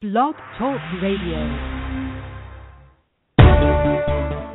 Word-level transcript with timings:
Blog 0.00 0.32
Talk 0.56 0.80
Radio. 1.04 1.36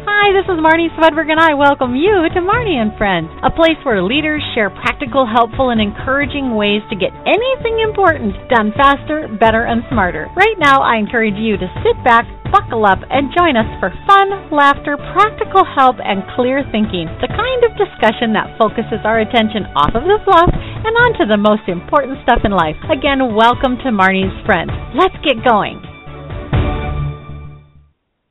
Hi, 0.01 0.33
this 0.33 0.49
is 0.49 0.57
Marnie 0.57 0.89
Swedberg, 0.97 1.29
and 1.29 1.37
I 1.37 1.53
welcome 1.53 1.93
you 1.93 2.25
to 2.33 2.41
Marnie 2.41 2.81
and 2.81 2.89
Friends, 2.97 3.29
a 3.45 3.53
place 3.53 3.77
where 3.85 4.01
leaders 4.01 4.41
share 4.55 4.71
practical, 4.73 5.29
helpful, 5.29 5.69
and 5.69 5.77
encouraging 5.77 6.57
ways 6.57 6.81
to 6.89 6.97
get 6.97 7.13
anything 7.29 7.77
important 7.85 8.33
done 8.49 8.73
faster, 8.73 9.29
better, 9.37 9.69
and 9.69 9.85
smarter. 9.93 10.25
Right 10.33 10.57
now, 10.57 10.81
I 10.81 10.97
encourage 10.97 11.37
you 11.37 11.61
to 11.61 11.69
sit 11.85 11.93
back, 12.01 12.25
buckle 12.55 12.87
up, 12.87 13.03
and 13.11 13.35
join 13.35 13.59
us 13.59 13.67
for 13.83 13.91
fun, 14.07 14.31
laughter, 14.47 14.95
practical 15.11 15.67
help, 15.67 15.99
and 15.99 16.23
clear 16.39 16.63
thinking. 16.71 17.03
The 17.19 17.27
kind 17.27 17.61
of 17.67 17.75
discussion 17.75 18.31
that 18.31 18.55
focuses 18.55 19.03
our 19.03 19.19
attention 19.19 19.67
off 19.75 19.91
of 19.91 20.07
the 20.07 20.23
fluff 20.23 20.47
and 20.55 20.95
onto 21.03 21.27
the 21.27 21.35
most 21.35 21.67
important 21.67 22.15
stuff 22.23 22.47
in 22.47 22.55
life. 22.55 22.79
Again, 22.87 23.35
welcome 23.35 23.75
to 23.83 23.91
Marnie's 23.91 24.31
Friends. 24.47 24.71
Let's 24.95 25.19
get 25.19 25.43
going. 25.43 25.83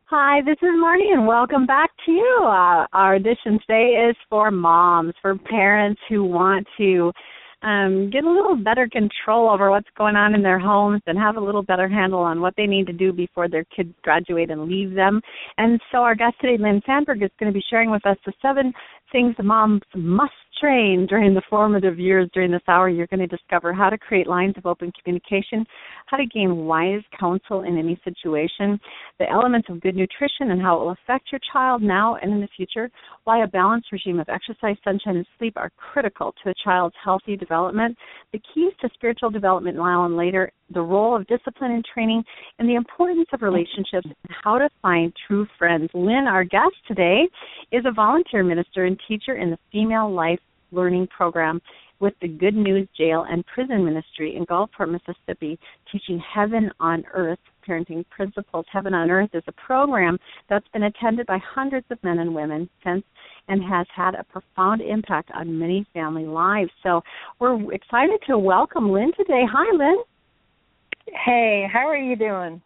Hi, 0.09 0.41
this 0.41 0.56
is 0.62 0.73
Marnie, 0.80 1.12
and 1.12 1.27
welcome 1.27 1.66
back 1.66 1.91
to 2.06 2.12
you. 2.12 2.38
Uh, 2.45 2.87
our 2.96 3.16
edition 3.16 3.60
today 3.66 4.09
is 4.09 4.16
for 4.30 4.51
moms, 4.51 5.12
for 5.20 5.37
parents 5.37 6.01
who 6.09 6.24
want 6.24 6.66
to 6.79 7.12
um, 7.64 8.10
get 8.10 8.24
a 8.24 8.30
little 8.30 8.56
better 8.56 8.86
control 8.88 9.48
over 9.48 9.70
what's 9.70 9.88
going 9.96 10.16
on 10.16 10.34
in 10.34 10.42
their 10.42 10.59
homes 10.59 11.00
and 11.06 11.18
have 11.18 11.36
a 11.36 11.41
little 11.41 11.62
better 11.62 11.88
handle 11.88 12.20
on 12.20 12.40
what 12.40 12.54
they 12.56 12.66
need 12.66 12.87
to 12.87 12.92
do 12.92 13.12
before 13.12 13.48
their 13.48 13.64
kids 13.64 13.95
graduate 14.02 14.50
and 14.50 14.68
leave 14.68 14.95
them. 14.95 15.20
And 15.56 15.80
so, 15.90 15.98
our 15.98 16.14
guest 16.14 16.37
today, 16.40 16.62
Lynn 16.62 16.82
Sandberg, 16.87 17.23
is 17.23 17.30
going 17.40 17.50
to 17.50 17.59
be 17.59 17.64
sharing 17.70 17.90
with 17.90 18.04
us 18.06 18.18
the 18.27 18.32
seven 18.42 18.73
things 19.12 19.34
moms 19.42 19.80
must 19.95 20.32
train 20.60 21.06
during 21.09 21.34
the 21.34 21.42
formative 21.48 21.98
years 21.98 22.28
during 22.32 22.50
this 22.50 22.62
hour. 22.68 22.88
You're 22.88 23.06
going 23.06 23.20
to 23.20 23.27
discover 23.27 23.73
how 23.73 23.90
to 23.90 23.98
create 23.98 24.26
lines 24.26 24.54
of 24.56 24.66
open 24.66 24.92
communication, 25.02 25.65
how 26.06 26.16
to 26.16 26.26
gain 26.26 26.66
wise 26.66 27.02
counsel 27.18 27.62
in 27.62 27.78
any 27.78 28.00
situation, 28.04 28.78
the 29.18 29.28
elements 29.30 29.68
of 29.70 29.80
good 29.80 29.96
nutrition 29.96 30.50
and 30.50 30.60
how 30.60 30.76
it 30.76 30.80
will 30.80 30.90
affect 31.04 31.32
your 31.32 31.40
child 31.52 31.82
now 31.82 32.16
and 32.16 32.32
in 32.32 32.40
the 32.40 32.48
future, 32.56 32.90
why 33.24 33.42
a 33.42 33.46
balanced 33.46 33.90
regime 33.92 34.20
of 34.20 34.29
exercise, 34.29 34.76
sunshine, 34.84 35.16
and 35.16 35.26
sleep 35.38 35.54
are 35.56 35.70
critical 35.76 36.34
to 36.42 36.51
a 36.51 36.54
child's 36.62 36.95
healthy 37.02 37.37
development, 37.37 37.96
the 38.32 38.40
keys 38.52 38.73
to 38.80 38.88
spiritual 38.95 39.30
development 39.30 39.76
now 39.76 40.04
and 40.04 40.16
later, 40.16 40.51
the 40.73 40.80
role 40.80 41.14
of 41.14 41.26
discipline 41.26 41.73
and 41.73 41.84
training, 41.92 42.23
and 42.59 42.68
the 42.68 42.74
importance 42.74 43.29
of 43.32 43.42
relationships 43.42 44.04
and 44.04 44.36
how 44.42 44.59
to 44.59 44.68
find 44.82 45.12
true 45.26 45.46
friends. 45.59 45.90
Lynn, 45.95 46.26
our 46.29 46.45
guest 46.45 46.74
today, 46.86 47.29
is 47.73 47.84
a 47.86 47.92
volunteer 47.92 48.42
minister 48.42 48.84
and 48.84 49.01
teacher 49.07 49.36
in 49.36 49.51
the 49.51 49.59
Female 49.70 50.12
Life 50.12 50.40
Learning 50.73 51.07
Program 51.07 51.60
with 52.00 52.14
the 52.20 52.28
Good 52.28 52.54
News 52.54 52.88
Jail 52.96 53.26
and 53.28 53.45
Prison 53.46 53.84
Ministry 53.84 54.37
in 54.37 54.46
Gulfport, 54.46 54.90
Mississippi, 54.90 55.59
teaching 55.90 56.23
Heaven 56.34 56.70
on 56.80 57.04
Earth 57.12 57.38
parenting 57.66 58.04
principles. 58.10 58.66
Heaven 58.73 58.95
on 58.95 59.10
Earth 59.10 59.30
is 59.32 59.42
a 59.46 59.52
program 59.52 60.18
that's 60.48 60.68
been 60.73 60.84
attended 60.84 61.26
by 61.26 61.38
hundreds 61.38 61.86
of 61.90 62.02
men 62.02 62.18
and 62.18 62.34
women 62.34 62.68
since 62.84 63.04
and 63.48 63.62
has 63.62 63.86
had 63.95 64.14
a 64.14 64.25
profound 64.25 64.81
impact 64.81 65.31
on 65.34 65.59
many 65.59 65.86
family 65.92 66.25
lives. 66.25 66.70
So 66.82 67.03
we're 67.41 67.72
excited 67.72 68.20
to 68.28 68.38
welcome 68.38 68.91
Lynn 68.91 69.12
today. 69.16 69.42
Hi, 69.50 69.76
Lynn. 69.76 69.98
Hey, 71.25 71.66
how 71.70 71.86
are 71.86 71.97
you 71.97 72.16
doing? 72.16 72.62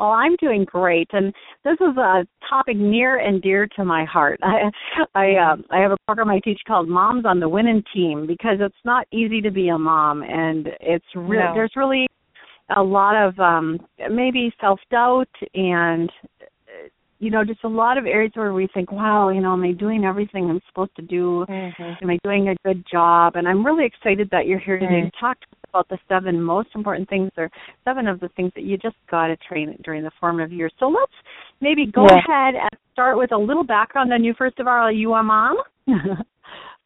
Well, 0.00 0.12
I'm 0.12 0.34
doing 0.36 0.64
great, 0.64 1.08
and 1.12 1.30
this 1.62 1.74
is 1.74 1.94
a 1.98 2.26
topic 2.48 2.78
near 2.78 3.18
and 3.18 3.42
dear 3.42 3.68
to 3.76 3.84
my 3.84 4.06
heart. 4.06 4.40
I 4.42 4.70
I, 5.14 5.32
uh, 5.34 5.56
I 5.70 5.80
have 5.80 5.92
a 5.92 5.98
program 6.06 6.30
I 6.30 6.40
teach 6.42 6.60
called 6.66 6.88
Moms 6.88 7.26
on 7.26 7.38
the 7.38 7.48
Winning 7.48 7.84
Team 7.94 8.26
because 8.26 8.56
it's 8.60 8.74
not 8.86 9.06
easy 9.12 9.42
to 9.42 9.50
be 9.50 9.68
a 9.68 9.78
mom, 9.78 10.22
and 10.22 10.68
it's 10.80 11.04
re- 11.14 11.38
no. 11.38 11.52
there's 11.54 11.72
really 11.76 12.06
a 12.74 12.82
lot 12.82 13.14
of 13.14 13.38
um 13.38 13.78
maybe 14.10 14.52
self 14.60 14.80
doubt 14.90 15.28
and 15.54 16.10
you 17.18 17.30
know 17.30 17.44
just 17.44 17.62
a 17.64 17.68
lot 17.68 17.98
of 17.98 18.06
areas 18.06 18.32
where 18.34 18.52
we 18.52 18.68
think 18.72 18.90
wow 18.92 19.28
you 19.28 19.40
know 19.40 19.52
am 19.52 19.62
i 19.64 19.72
doing 19.72 20.04
everything 20.04 20.48
i'm 20.48 20.60
supposed 20.68 20.94
to 20.94 21.02
do 21.02 21.44
mm-hmm. 21.48 21.82
am 21.82 22.10
i 22.10 22.16
doing 22.22 22.48
a 22.48 22.54
good 22.64 22.84
job 22.90 23.34
and 23.34 23.48
i'm 23.48 23.66
really 23.66 23.84
excited 23.84 24.28
that 24.30 24.46
you're 24.46 24.60
here 24.60 24.78
today 24.78 25.00
mm-hmm. 25.00 25.06
to 25.06 25.20
talk 25.20 25.40
to 25.40 25.46
about 25.70 25.88
the 25.88 25.98
seven 26.08 26.40
most 26.40 26.68
important 26.74 27.08
things 27.08 27.30
or 27.36 27.50
seven 27.84 28.06
of 28.06 28.20
the 28.20 28.28
things 28.36 28.52
that 28.54 28.64
you 28.64 28.76
just 28.76 28.96
got 29.10 29.28
to 29.28 29.36
train 29.36 29.76
during 29.84 30.02
the 30.02 30.10
formative 30.20 30.52
years 30.52 30.72
so 30.78 30.86
let's 30.88 31.12
maybe 31.60 31.86
go 31.86 32.06
Yeah. 32.06 32.18
ahead 32.18 32.54
and 32.54 32.70
start 32.92 33.16
with 33.16 33.32
a 33.32 33.38
little 33.38 33.64
background 33.64 34.12
on 34.12 34.22
you 34.22 34.34
first 34.36 34.58
of 34.58 34.66
all 34.66 34.72
are 34.74 34.92
you 34.92 35.14
a 35.14 35.22
mom 35.22 35.56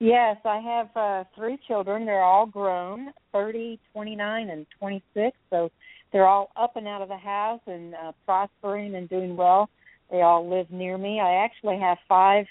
Yes, 0.00 0.36
I 0.44 0.58
have 0.58 0.88
uh 0.96 1.24
three 1.34 1.56
children. 1.66 2.04
They're 2.04 2.22
all 2.22 2.46
grown, 2.46 3.10
thirty, 3.32 3.78
twenty 3.92 4.16
nine, 4.16 4.50
and 4.50 4.66
26. 4.78 5.36
So 5.50 5.70
they're 6.12 6.26
all 6.26 6.50
up 6.56 6.76
and 6.76 6.86
out 6.86 7.00
of 7.00 7.08
the 7.08 7.16
house 7.16 7.60
and 7.66 7.94
uh, 7.94 8.12
prospering 8.26 8.96
and 8.96 9.08
doing 9.08 9.36
well. 9.36 9.70
They 10.10 10.22
all 10.22 10.48
live 10.48 10.70
near 10.70 10.98
me. 10.98 11.20
I 11.20 11.44
actually 11.44 11.78
have 11.78 11.96
five 12.08 12.44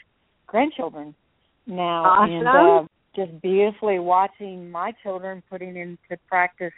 grandchildren 0.47 1.13
now, 1.67 2.13
and 2.17 2.47
Awesome. 2.47 2.85
uh, 2.85 2.87
just 3.15 3.41
beautifully 3.41 3.99
watching 3.99 4.69
my 4.69 4.91
children 5.03 5.43
putting 5.49 5.75
into 5.75 6.17
practice 6.27 6.73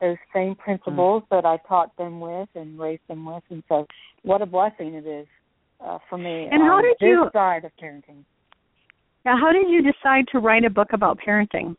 those 0.00 0.16
same 0.34 0.54
principles 0.56 1.22
that 1.30 1.44
I 1.44 1.58
taught 1.68 1.96
them 1.96 2.20
with 2.20 2.48
and 2.54 2.78
raised 2.78 3.06
them 3.08 3.24
with. 3.24 3.42
And 3.50 3.62
so, 3.68 3.86
what 4.22 4.42
a 4.42 4.46
blessing 4.46 4.94
it 4.94 5.06
is 5.06 5.26
uh, 5.80 5.98
for 6.08 6.18
me. 6.18 6.48
And 6.50 6.62
how 6.62 6.80
did 6.80 6.96
you- 7.00 7.30
side 7.32 7.64
of 7.64 7.72
parenting? 7.82 8.24
now 9.24 9.36
how 9.38 9.52
did 9.52 9.68
you 9.68 9.82
decide 9.82 10.26
to 10.32 10.40
write 10.40 10.64
a 10.64 10.70
book 10.70 10.88
about 10.92 11.16
parenting 11.24 11.76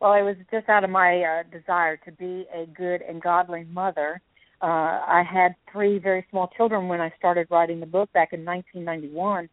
Well, 0.00 0.14
it 0.14 0.22
was 0.22 0.36
just 0.50 0.68
out 0.68 0.84
of 0.84 0.90
my 0.90 1.22
uh, 1.22 1.42
desire 1.56 1.98
to 1.98 2.12
be 2.12 2.46
a 2.54 2.66
good 2.66 3.02
and 3.02 3.20
godly 3.20 3.64
mother. 3.70 4.20
Uh, 4.62 4.66
I 4.66 5.22
had 5.30 5.54
three 5.70 5.98
very 5.98 6.26
small 6.30 6.50
children 6.56 6.88
when 6.88 7.00
I 7.00 7.12
started 7.18 7.46
writing 7.50 7.80
the 7.80 7.86
book 7.86 8.10
back 8.12 8.32
in 8.32 8.44
1991, 8.44 9.48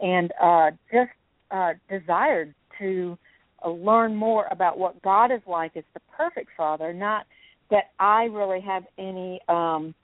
and 0.00 0.32
uh, 0.42 0.70
just 0.90 1.10
uh, 1.50 1.74
desired 1.90 2.54
to 2.78 3.18
learn 3.66 4.14
more 4.14 4.46
about 4.50 4.78
what 4.78 5.00
God 5.02 5.32
is 5.32 5.40
like 5.46 5.76
as 5.76 5.84
the 5.94 6.00
perfect 6.16 6.50
Father. 6.56 6.92
Not 6.92 7.26
that 7.70 7.90
I 7.98 8.24
really 8.24 8.60
have 8.60 8.84
any, 8.98 9.40
um, 9.48 9.94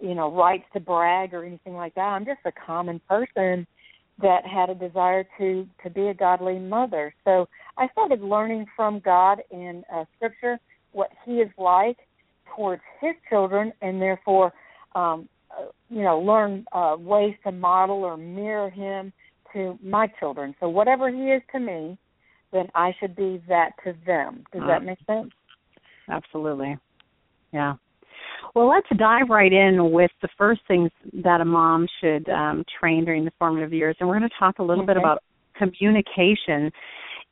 you 0.00 0.14
know, 0.14 0.32
rights 0.32 0.64
to 0.72 0.80
brag 0.80 1.34
or 1.34 1.44
anything 1.44 1.74
like 1.74 1.94
that. 1.94 2.00
I'm 2.00 2.24
just 2.24 2.40
a 2.46 2.52
common 2.52 3.00
person 3.08 3.66
that 4.22 4.46
had 4.46 4.70
a 4.70 4.74
desire 4.74 5.24
to 5.38 5.66
to 5.82 5.90
be 5.90 6.08
a 6.08 6.14
godly 6.14 6.58
mother. 6.58 7.14
So 7.24 7.48
I 7.76 7.88
started 7.88 8.20
learning 8.20 8.66
from 8.76 9.00
God 9.00 9.42
in 9.50 9.82
uh, 9.92 10.04
Scripture 10.16 10.58
what 10.92 11.10
He 11.24 11.34
is 11.34 11.50
like 11.58 11.96
towards 12.54 12.82
His 13.00 13.14
children, 13.28 13.72
and 13.80 14.00
therefore, 14.00 14.52
um, 14.94 15.28
uh, 15.50 15.66
you 15.88 16.02
know, 16.02 16.20
learn 16.20 16.64
uh, 16.72 16.96
ways 16.98 17.34
to 17.44 17.52
model 17.52 18.04
or 18.04 18.16
mirror 18.16 18.70
Him 18.70 19.12
to 19.52 19.78
my 19.82 20.06
children. 20.18 20.54
So 20.60 20.68
whatever 20.68 21.10
He 21.10 21.30
is 21.30 21.42
to 21.52 21.60
me, 21.60 21.98
then 22.52 22.66
I 22.74 22.92
should 22.98 23.14
be 23.16 23.42
that 23.48 23.70
to 23.84 23.94
them. 24.06 24.44
Does 24.52 24.62
that 24.66 24.84
make 24.84 24.98
sense? 25.06 25.30
Absolutely. 26.08 26.76
Yeah. 27.52 27.74
Well, 28.54 28.68
let's 28.68 28.86
dive 28.96 29.28
right 29.28 29.52
in 29.52 29.92
with 29.92 30.10
the 30.22 30.28
first 30.36 30.60
things 30.66 30.90
that 31.22 31.40
a 31.40 31.44
mom 31.44 31.86
should 32.00 32.28
um, 32.28 32.64
train 32.80 33.04
during 33.04 33.24
the 33.24 33.32
formative 33.38 33.72
years. 33.72 33.96
And 34.00 34.08
we're 34.08 34.18
going 34.18 34.28
to 34.28 34.36
talk 34.38 34.58
a 34.58 34.62
little 34.62 34.84
bit 34.84 34.96
about 34.96 35.22
communication. 35.56 36.70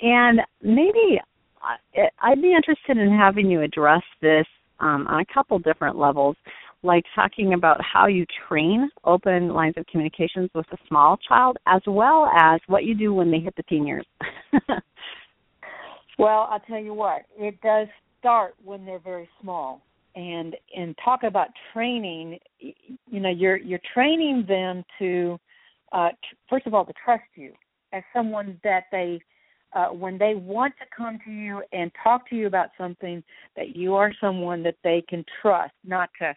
And 0.01 0.41
maybe 0.63 1.21
I- 1.61 2.09
I'd 2.21 2.41
be 2.43 2.55
interested 2.55 2.99
in 2.99 3.11
having 3.11 3.51
you 3.51 3.63
address 3.63 4.03
this 4.21 4.47
um, 4.81 5.07
on 5.09 5.21
a 5.21 5.35
couple 5.35 5.59
different 5.59 5.97
levels, 5.97 6.37
like 6.83 7.05
talking 7.15 7.55
about 7.55 7.81
how 7.83 8.07
you 8.07 8.25
train 8.49 8.89
open 9.05 9.49
lines 9.49 9.75
of 9.77 9.87
communications 9.87 10.49
with 10.55 10.67
a 10.73 10.77
small 10.87 11.17
child, 11.29 11.57
as 11.67 11.83
well 11.87 12.31
as 12.37 12.61
what 12.67 12.85
you 12.85 12.95
do 12.95 13.13
when 13.13 13.31
they 13.31 13.41
hit 13.41 13.55
the 13.57 13.63
teen 13.65 13.87
years. 13.87 14.07
Well, 16.19 16.49
I'll 16.51 16.61
tell 16.61 16.81
you 16.81 16.95
what, 16.95 17.23
it 17.37 17.61
does 17.61 17.87
start 18.19 18.55
when 18.65 18.85
they're 18.85 18.99
very 18.99 19.29
small. 19.41 19.83
And 20.17 20.57
and 20.77 20.97
talk 21.05 21.23
about 21.23 21.49
training, 21.73 22.41
you 22.59 23.21
know, 23.21 23.31
you're 23.31 23.57
you're 23.57 23.81
training 23.95 24.45
them 24.49 24.83
to 24.99 25.39
uh 25.93 26.09
first 26.51 26.67
of 26.67 26.75
all 26.75 26.85
to 26.85 26.93
trust 27.05 27.23
you 27.37 27.53
as 27.93 28.03
someone 28.13 28.59
that 28.65 28.85
they 28.91 29.21
uh 29.77 29.89
when 29.89 30.19
they 30.19 30.35
want 30.35 30.75
to 30.81 30.87
come 30.97 31.21
to 31.25 31.31
you 31.31 31.63
and 31.73 31.93
talk 32.03 32.29
to 32.31 32.37
you 32.37 32.49
about 32.49 32.71
something 32.77 33.23
that 33.55 33.77
you 33.77 33.95
are 33.95 34.13
someone 34.21 34.65
that 34.65 34.77
they 34.83 35.05
can 35.09 35.25
trust, 35.41 35.75
not 35.85 36.11
to 36.21 36.35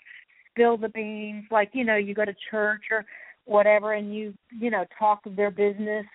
spill 0.62 0.78
the 0.78 0.90
beans 0.90 1.46
like, 1.52 1.70
you 1.74 1.84
know, 1.84 1.96
you 1.96 2.14
go 2.14 2.26
to 2.26 2.36
church 2.50 2.84
or 2.92 3.06
whatever 3.46 3.94
and 3.94 4.14
you, 4.16 4.34
you 4.52 4.70
know, 4.70 4.86
talk 4.98 5.22
their 5.36 5.52
business 5.52 6.06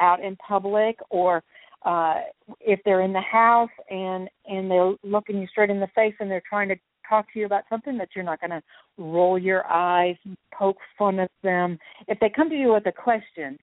out 0.00 0.20
in 0.20 0.36
public 0.36 0.98
or 1.10 1.42
uh 1.84 2.20
if 2.60 2.80
they're 2.84 3.02
in 3.02 3.12
the 3.12 3.20
house 3.20 3.70
and 3.90 4.28
and 4.46 4.70
they're 4.70 4.94
looking 5.02 5.38
you 5.38 5.46
straight 5.48 5.68
in 5.68 5.80
the 5.80 5.88
face 5.94 6.14
and 6.20 6.30
they're 6.30 6.42
trying 6.48 6.68
to 6.68 6.76
talk 7.08 7.30
to 7.32 7.38
you 7.38 7.46
about 7.46 7.64
something 7.68 7.98
that 7.98 8.08
you're 8.14 8.24
not 8.24 8.40
going 8.40 8.50
to 8.50 8.62
roll 8.96 9.38
your 9.38 9.66
eyes 9.66 10.16
and 10.24 10.36
poke 10.56 10.78
fun 10.96 11.18
at 11.18 11.30
them. 11.42 11.78
If 12.08 12.18
they 12.20 12.30
come 12.30 12.48
to 12.48 12.56
you 12.56 12.72
with 12.72 12.86
a 12.86 12.92
question 12.92 13.58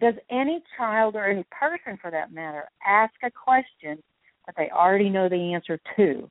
does 0.00 0.14
any 0.30 0.62
child 0.78 1.16
or 1.16 1.26
any 1.26 1.44
person 1.50 1.98
for 2.00 2.10
that 2.10 2.32
matter 2.32 2.64
ask 2.86 3.12
a 3.22 3.30
question 3.30 4.02
that 4.46 4.54
they 4.56 4.70
already 4.70 5.10
know 5.10 5.28
the 5.28 5.52
answer 5.52 5.78
to? 5.96 6.30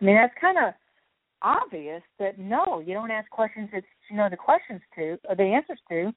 I 0.00 0.04
mean 0.04 0.16
that's 0.16 0.34
kind 0.40 0.56
of 0.56 0.72
obvious 1.42 2.02
that 2.18 2.38
no, 2.38 2.82
you 2.84 2.94
don't 2.94 3.10
ask 3.10 3.28
questions 3.30 3.68
that 3.72 3.82
you 4.10 4.16
know 4.16 4.28
the 4.30 4.36
questions 4.36 4.80
to 4.96 5.18
or 5.28 5.34
the 5.36 5.42
answers 5.42 5.78
to. 5.88 6.12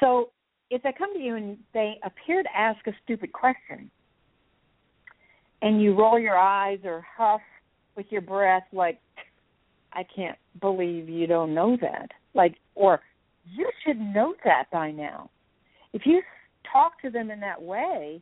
So 0.00 0.30
if 0.70 0.82
they 0.82 0.92
come 0.96 1.14
to 1.14 1.20
you 1.20 1.36
and 1.36 1.58
they 1.74 1.94
appear 2.04 2.42
to 2.42 2.48
ask 2.56 2.86
a 2.86 2.92
stupid 3.04 3.32
question, 3.32 3.90
and 5.62 5.82
you 5.82 5.94
roll 5.94 6.18
your 6.18 6.36
eyes 6.36 6.78
or 6.84 7.04
huff 7.16 7.40
with 7.96 8.06
your 8.10 8.20
breath 8.20 8.64
like 8.72 9.00
I 9.92 10.04
can't 10.14 10.38
believe 10.60 11.08
you 11.08 11.26
don't 11.26 11.54
know 11.54 11.76
that. 11.80 12.10
Like 12.34 12.56
or 12.74 13.00
you 13.50 13.70
should 13.84 13.98
know 13.98 14.34
that 14.44 14.64
by 14.70 14.90
now. 14.90 15.30
If 15.92 16.02
you 16.04 16.22
talk 16.70 17.00
to 17.02 17.10
them 17.10 17.30
in 17.30 17.40
that 17.40 17.60
way, 17.60 18.20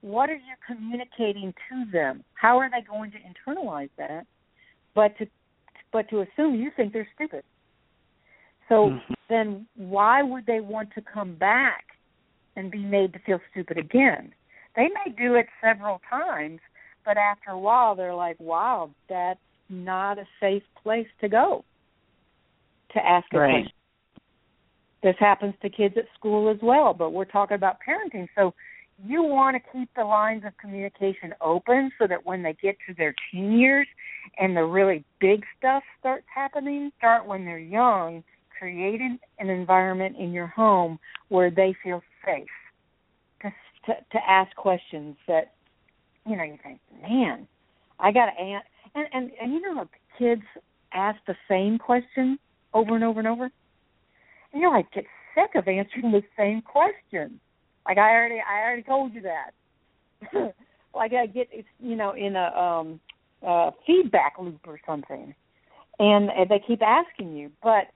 what 0.00 0.30
are 0.30 0.34
you 0.34 0.54
communicating 0.66 1.52
to 1.68 1.90
them? 1.90 2.22
How 2.34 2.58
are 2.58 2.70
they 2.70 2.86
going 2.88 3.10
to 3.10 3.18
internalize 3.18 3.90
that? 3.98 4.26
But 4.94 5.16
to 5.18 5.26
but 5.92 6.08
to 6.10 6.20
assume 6.20 6.54
you 6.54 6.70
think 6.76 6.92
they're 6.92 7.08
stupid. 7.14 7.42
So 8.68 8.90
mm-hmm. 8.90 9.14
then 9.28 9.66
why 9.76 10.22
would 10.22 10.46
they 10.46 10.60
want 10.60 10.90
to 10.94 11.02
come 11.02 11.34
back 11.34 11.84
and 12.56 12.70
be 12.70 12.84
made 12.84 13.12
to 13.14 13.18
feel 13.20 13.40
stupid 13.50 13.78
again? 13.78 14.32
They 14.76 14.88
may 14.88 15.12
do 15.16 15.34
it 15.34 15.46
several 15.62 16.00
times, 16.08 16.60
but 17.04 17.16
after 17.16 17.50
a 17.50 17.58
while 17.58 17.94
they're 17.94 18.14
like, 18.14 18.38
"Wow, 18.38 18.90
that's 19.08 19.40
not 19.68 20.18
a 20.18 20.26
safe 20.40 20.62
place 20.82 21.08
to 21.20 21.28
go 21.28 21.64
to 22.90 23.06
ask 23.06 23.26
a 23.32 23.38
right. 23.38 23.50
question." 23.50 23.72
This 25.02 25.16
happens 25.18 25.54
to 25.62 25.70
kids 25.70 25.96
at 25.96 26.06
school 26.14 26.48
as 26.48 26.58
well, 26.60 26.92
but 26.92 27.10
we're 27.10 27.24
talking 27.24 27.54
about 27.54 27.78
parenting. 27.86 28.28
So 28.34 28.52
you 29.04 29.22
want 29.22 29.56
to 29.56 29.72
keep 29.72 29.88
the 29.94 30.04
lines 30.04 30.42
of 30.44 30.56
communication 30.58 31.32
open 31.40 31.90
so 31.98 32.06
that 32.06 32.26
when 32.26 32.42
they 32.42 32.56
get 32.60 32.76
to 32.88 32.94
their 32.94 33.14
teen 33.30 33.52
years 33.58 33.86
and 34.38 34.56
the 34.56 34.64
really 34.64 35.04
big 35.20 35.44
stuff 35.56 35.82
starts 36.00 36.26
happening, 36.34 36.90
start 36.98 37.26
when 37.26 37.44
they're 37.44 37.58
young, 37.58 38.24
creating 38.58 39.18
an 39.38 39.50
environment 39.50 40.16
in 40.18 40.32
your 40.32 40.48
home 40.48 40.98
where 41.28 41.50
they 41.50 41.74
feel 41.82 42.02
safe 42.24 42.46
to 43.42 43.52
to, 43.86 43.94
to 44.12 44.18
ask 44.28 44.54
questions 44.56 45.16
that 45.28 45.52
you 46.26 46.36
know 46.36 46.42
you 46.42 46.58
think, 46.62 46.80
man, 47.00 47.46
I 48.00 48.10
got 48.10 48.26
to 48.26 48.32
and 48.40 49.06
and 49.12 49.30
and 49.40 49.52
you 49.52 49.60
know 49.60 49.88
kids 50.18 50.42
ask 50.92 51.18
the 51.26 51.36
same 51.48 51.78
question 51.78 52.38
over 52.74 52.96
and 52.96 53.04
over 53.04 53.20
and 53.20 53.28
over, 53.28 53.44
and 54.52 54.60
you're 54.60 54.72
like 54.72 54.90
get 54.90 55.04
sick 55.36 55.54
of 55.54 55.68
answering 55.68 56.10
the 56.10 56.22
same 56.36 56.62
question 56.62 57.38
like 57.88 57.98
I 57.98 58.14
already 58.14 58.36
I 58.38 58.62
already 58.62 58.82
told 58.82 59.14
you 59.14 59.22
that. 59.22 59.52
like 60.94 61.12
I 61.14 61.26
get 61.26 61.48
you 61.80 61.96
know 61.96 62.12
in 62.12 62.36
a 62.36 62.46
um 62.56 63.00
uh 63.44 63.70
feedback 63.86 64.34
loop 64.38 64.60
or 64.66 64.78
something. 64.86 65.34
And 65.98 66.28
they 66.48 66.62
keep 66.64 66.80
asking 66.80 67.34
you, 67.34 67.50
but 67.60 67.88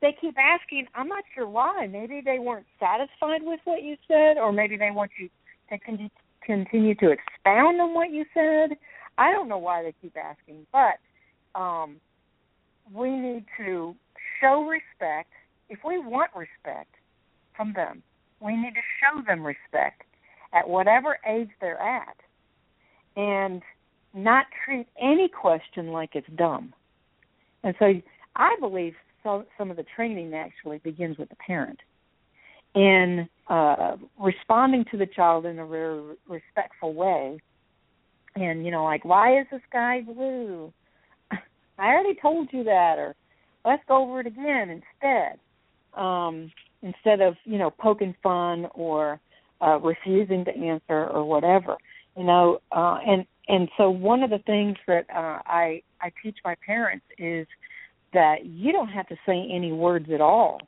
they 0.00 0.14
keep 0.20 0.36
asking, 0.38 0.86
I'm 0.94 1.08
not 1.08 1.24
sure 1.34 1.48
why. 1.48 1.88
Maybe 1.90 2.20
they 2.24 2.38
weren't 2.38 2.66
satisfied 2.78 3.42
with 3.42 3.58
what 3.64 3.82
you 3.82 3.96
said 4.06 4.38
or 4.38 4.52
maybe 4.52 4.76
they 4.76 4.92
want 4.92 5.10
you 5.18 5.28
to 5.70 5.78
con- 5.78 6.10
continue 6.44 6.94
to 6.96 7.10
expound 7.10 7.80
on 7.80 7.92
what 7.92 8.12
you 8.12 8.24
said. 8.32 8.76
I 9.18 9.32
don't 9.32 9.48
know 9.48 9.58
why 9.58 9.82
they 9.82 9.94
keep 10.00 10.16
asking, 10.16 10.66
but 10.70 11.58
um 11.58 11.96
we 12.92 13.10
need 13.10 13.46
to 13.58 13.96
show 14.40 14.68
respect 14.68 15.30
if 15.68 15.78
we 15.84 15.98
want 15.98 16.30
respect 16.36 16.94
from 17.56 17.72
them 17.72 18.02
we 18.42 18.56
need 18.56 18.74
to 18.74 18.80
show 19.00 19.22
them 19.26 19.44
respect 19.44 20.02
at 20.52 20.68
whatever 20.68 21.18
age 21.28 21.48
they're 21.60 21.80
at 21.80 22.16
and 23.16 23.62
not 24.14 24.46
treat 24.64 24.86
any 25.00 25.28
question 25.28 25.88
like 25.88 26.10
it's 26.14 26.26
dumb. 26.36 26.74
And 27.62 27.74
so 27.78 27.92
I 28.36 28.56
believe 28.60 28.94
so, 29.22 29.44
some 29.56 29.70
of 29.70 29.76
the 29.76 29.84
training 29.94 30.34
actually 30.34 30.78
begins 30.78 31.16
with 31.18 31.28
the 31.28 31.36
parent 31.36 31.78
in 32.74 33.28
uh, 33.48 33.96
responding 34.20 34.84
to 34.90 34.96
the 34.96 35.06
child 35.06 35.46
in 35.46 35.58
a 35.58 35.66
very 35.66 36.16
respectful 36.28 36.94
way. 36.94 37.38
And, 38.34 38.64
you 38.64 38.70
know, 38.70 38.84
like, 38.84 39.04
why 39.04 39.38
is 39.40 39.46
the 39.52 39.60
sky 39.68 40.00
blue? 40.00 40.72
I 41.78 41.88
already 41.88 42.18
told 42.20 42.48
you 42.50 42.64
that, 42.64 42.98
or 42.98 43.14
let's 43.64 43.82
go 43.86 44.02
over 44.02 44.20
it 44.20 44.26
again 44.26 44.82
instead. 45.02 45.38
Um, 45.94 46.50
instead 46.82 47.20
of 47.20 47.34
you 47.44 47.58
know 47.58 47.70
poking 47.70 48.14
fun 48.22 48.66
or 48.74 49.20
uh, 49.60 49.78
refusing 49.78 50.44
to 50.44 50.56
answer 50.56 51.06
or 51.06 51.24
whatever 51.24 51.76
you 52.16 52.24
know 52.24 52.58
uh, 52.72 52.98
and 53.06 53.24
and 53.48 53.68
so 53.76 53.90
one 53.90 54.22
of 54.22 54.30
the 54.30 54.38
things 54.38 54.76
that 54.86 55.06
uh, 55.10 55.40
I 55.46 55.82
I 56.00 56.12
teach 56.22 56.36
my 56.44 56.56
parents 56.66 57.04
is 57.18 57.46
that 58.12 58.44
you 58.44 58.72
don't 58.72 58.88
have 58.88 59.08
to 59.08 59.16
say 59.26 59.48
any 59.50 59.72
words 59.72 60.08
at 60.12 60.20
all 60.20 60.60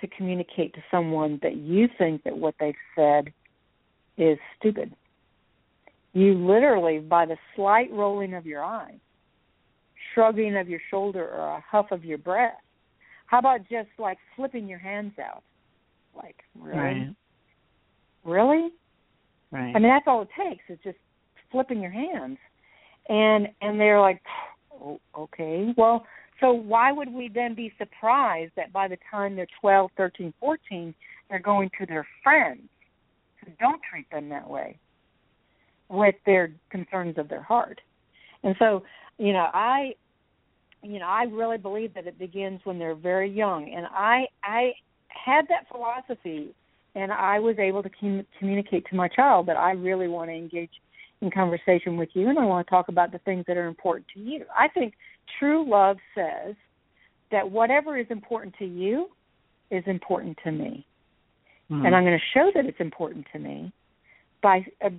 to 0.00 0.06
communicate 0.06 0.74
to 0.74 0.80
someone 0.90 1.38
that 1.42 1.56
you 1.56 1.88
think 1.98 2.22
that 2.24 2.36
what 2.36 2.54
they've 2.60 2.74
said 2.94 3.32
is 4.16 4.38
stupid. 4.58 4.94
You 6.12 6.34
literally, 6.34 6.98
by 6.98 7.26
the 7.26 7.36
slight 7.56 7.90
rolling 7.92 8.34
of 8.34 8.46
your 8.46 8.62
eyes, 8.62 8.98
shrugging 10.14 10.56
of 10.56 10.68
your 10.68 10.80
shoulder, 10.90 11.24
or 11.24 11.56
a 11.56 11.64
huff 11.68 11.86
of 11.90 12.04
your 12.04 12.18
breath, 12.18 12.60
how 13.28 13.38
about 13.38 13.60
just 13.70 13.88
like 13.98 14.18
flipping 14.34 14.66
your 14.66 14.78
hands 14.78 15.12
out? 15.22 15.42
Like, 16.16 16.36
really? 16.58 16.78
Right. 16.78 17.14
Really? 18.24 18.68
Right. 19.50 19.72
I 19.74 19.78
mean, 19.78 19.90
that's 19.90 20.06
all 20.06 20.22
it 20.22 20.28
takes 20.36 20.64
is 20.68 20.78
just 20.82 20.98
flipping 21.52 21.80
your 21.80 21.90
hands. 21.90 22.38
And 23.08 23.48
and 23.60 23.78
they're 23.78 24.00
like, 24.00 24.20
oh, 24.72 24.98
okay. 25.16 25.72
Well, 25.76 26.04
so 26.40 26.52
why 26.52 26.90
would 26.90 27.12
we 27.12 27.28
then 27.28 27.54
be 27.54 27.72
surprised 27.78 28.52
that 28.56 28.72
by 28.72 28.88
the 28.88 28.98
time 29.10 29.36
they're 29.36 29.46
twelve, 29.60 29.90
thirteen, 29.96 30.32
fourteen, 30.40 30.94
they're 31.28 31.38
going 31.38 31.70
to 31.78 31.86
their 31.86 32.06
friends 32.22 32.62
who 33.44 33.52
don't 33.60 33.80
treat 33.90 34.10
them 34.10 34.30
that 34.30 34.48
way 34.48 34.78
with 35.90 36.14
their 36.24 36.52
concerns 36.70 37.18
of 37.18 37.28
their 37.28 37.42
heart? 37.42 37.80
And 38.42 38.54
so, 38.58 38.84
you 39.18 39.32
know, 39.32 39.48
I 39.52 39.94
you 40.82 40.98
know, 40.98 41.06
I 41.06 41.24
really 41.24 41.58
believe 41.58 41.94
that 41.94 42.06
it 42.06 42.18
begins 42.18 42.60
when 42.64 42.78
they're 42.78 42.94
very 42.94 43.30
young, 43.30 43.72
and 43.74 43.86
I 43.86 44.26
I 44.42 44.72
had 45.08 45.46
that 45.48 45.66
philosophy, 45.70 46.54
and 46.94 47.12
I 47.12 47.38
was 47.38 47.58
able 47.58 47.82
to 47.82 47.90
com- 48.00 48.26
communicate 48.38 48.86
to 48.90 48.96
my 48.96 49.08
child 49.08 49.46
that 49.46 49.56
I 49.56 49.72
really 49.72 50.08
want 50.08 50.30
to 50.30 50.34
engage 50.34 50.70
in 51.20 51.30
conversation 51.30 51.96
with 51.96 52.10
you, 52.14 52.28
and 52.28 52.38
I 52.38 52.44
want 52.44 52.66
to 52.66 52.70
talk 52.70 52.88
about 52.88 53.10
the 53.10 53.18
things 53.18 53.44
that 53.48 53.56
are 53.56 53.66
important 53.66 54.06
to 54.14 54.20
you. 54.20 54.44
I 54.56 54.68
think 54.68 54.94
true 55.38 55.68
love 55.68 55.96
says 56.14 56.54
that 57.32 57.50
whatever 57.50 57.98
is 57.98 58.06
important 58.08 58.54
to 58.58 58.64
you 58.64 59.08
is 59.70 59.82
important 59.86 60.38
to 60.44 60.52
me, 60.52 60.86
mm-hmm. 61.70 61.84
and 61.84 61.94
I'm 61.94 62.04
going 62.04 62.18
to 62.18 62.38
show 62.38 62.50
that 62.54 62.66
it's 62.66 62.80
important 62.80 63.26
to 63.32 63.40
me 63.40 63.72
by 64.42 64.64
uh, 64.84 64.90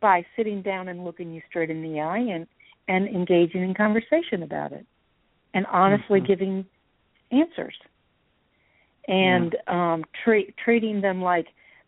by 0.00 0.24
sitting 0.36 0.62
down 0.62 0.86
and 0.86 1.04
looking 1.04 1.32
you 1.32 1.42
straight 1.48 1.70
in 1.70 1.82
the 1.82 2.00
eye 2.00 2.18
and 2.18 2.46
and 2.86 3.08
engaging 3.08 3.62
in 3.62 3.74
conversation 3.74 4.44
about 4.44 4.70
it 4.70 4.86
and 5.54 5.66
honestly 5.66 6.20
mm-hmm. 6.20 6.26
giving 6.26 6.66
answers. 7.30 7.74
And 9.06 9.56
yeah. 9.66 9.94
um 9.94 10.04
treat 10.24 10.54
treating 10.62 11.00
them 11.00 11.22
like 11.22 11.46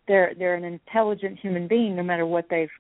they're 0.09 0.33
they're 0.39 0.55
an 0.55 0.65
intelligent 0.65 1.39
human 1.39 1.69
being 1.69 1.97
no 1.97 2.03
matter 2.03 2.27
what 2.27 2.47
they've 2.51 2.71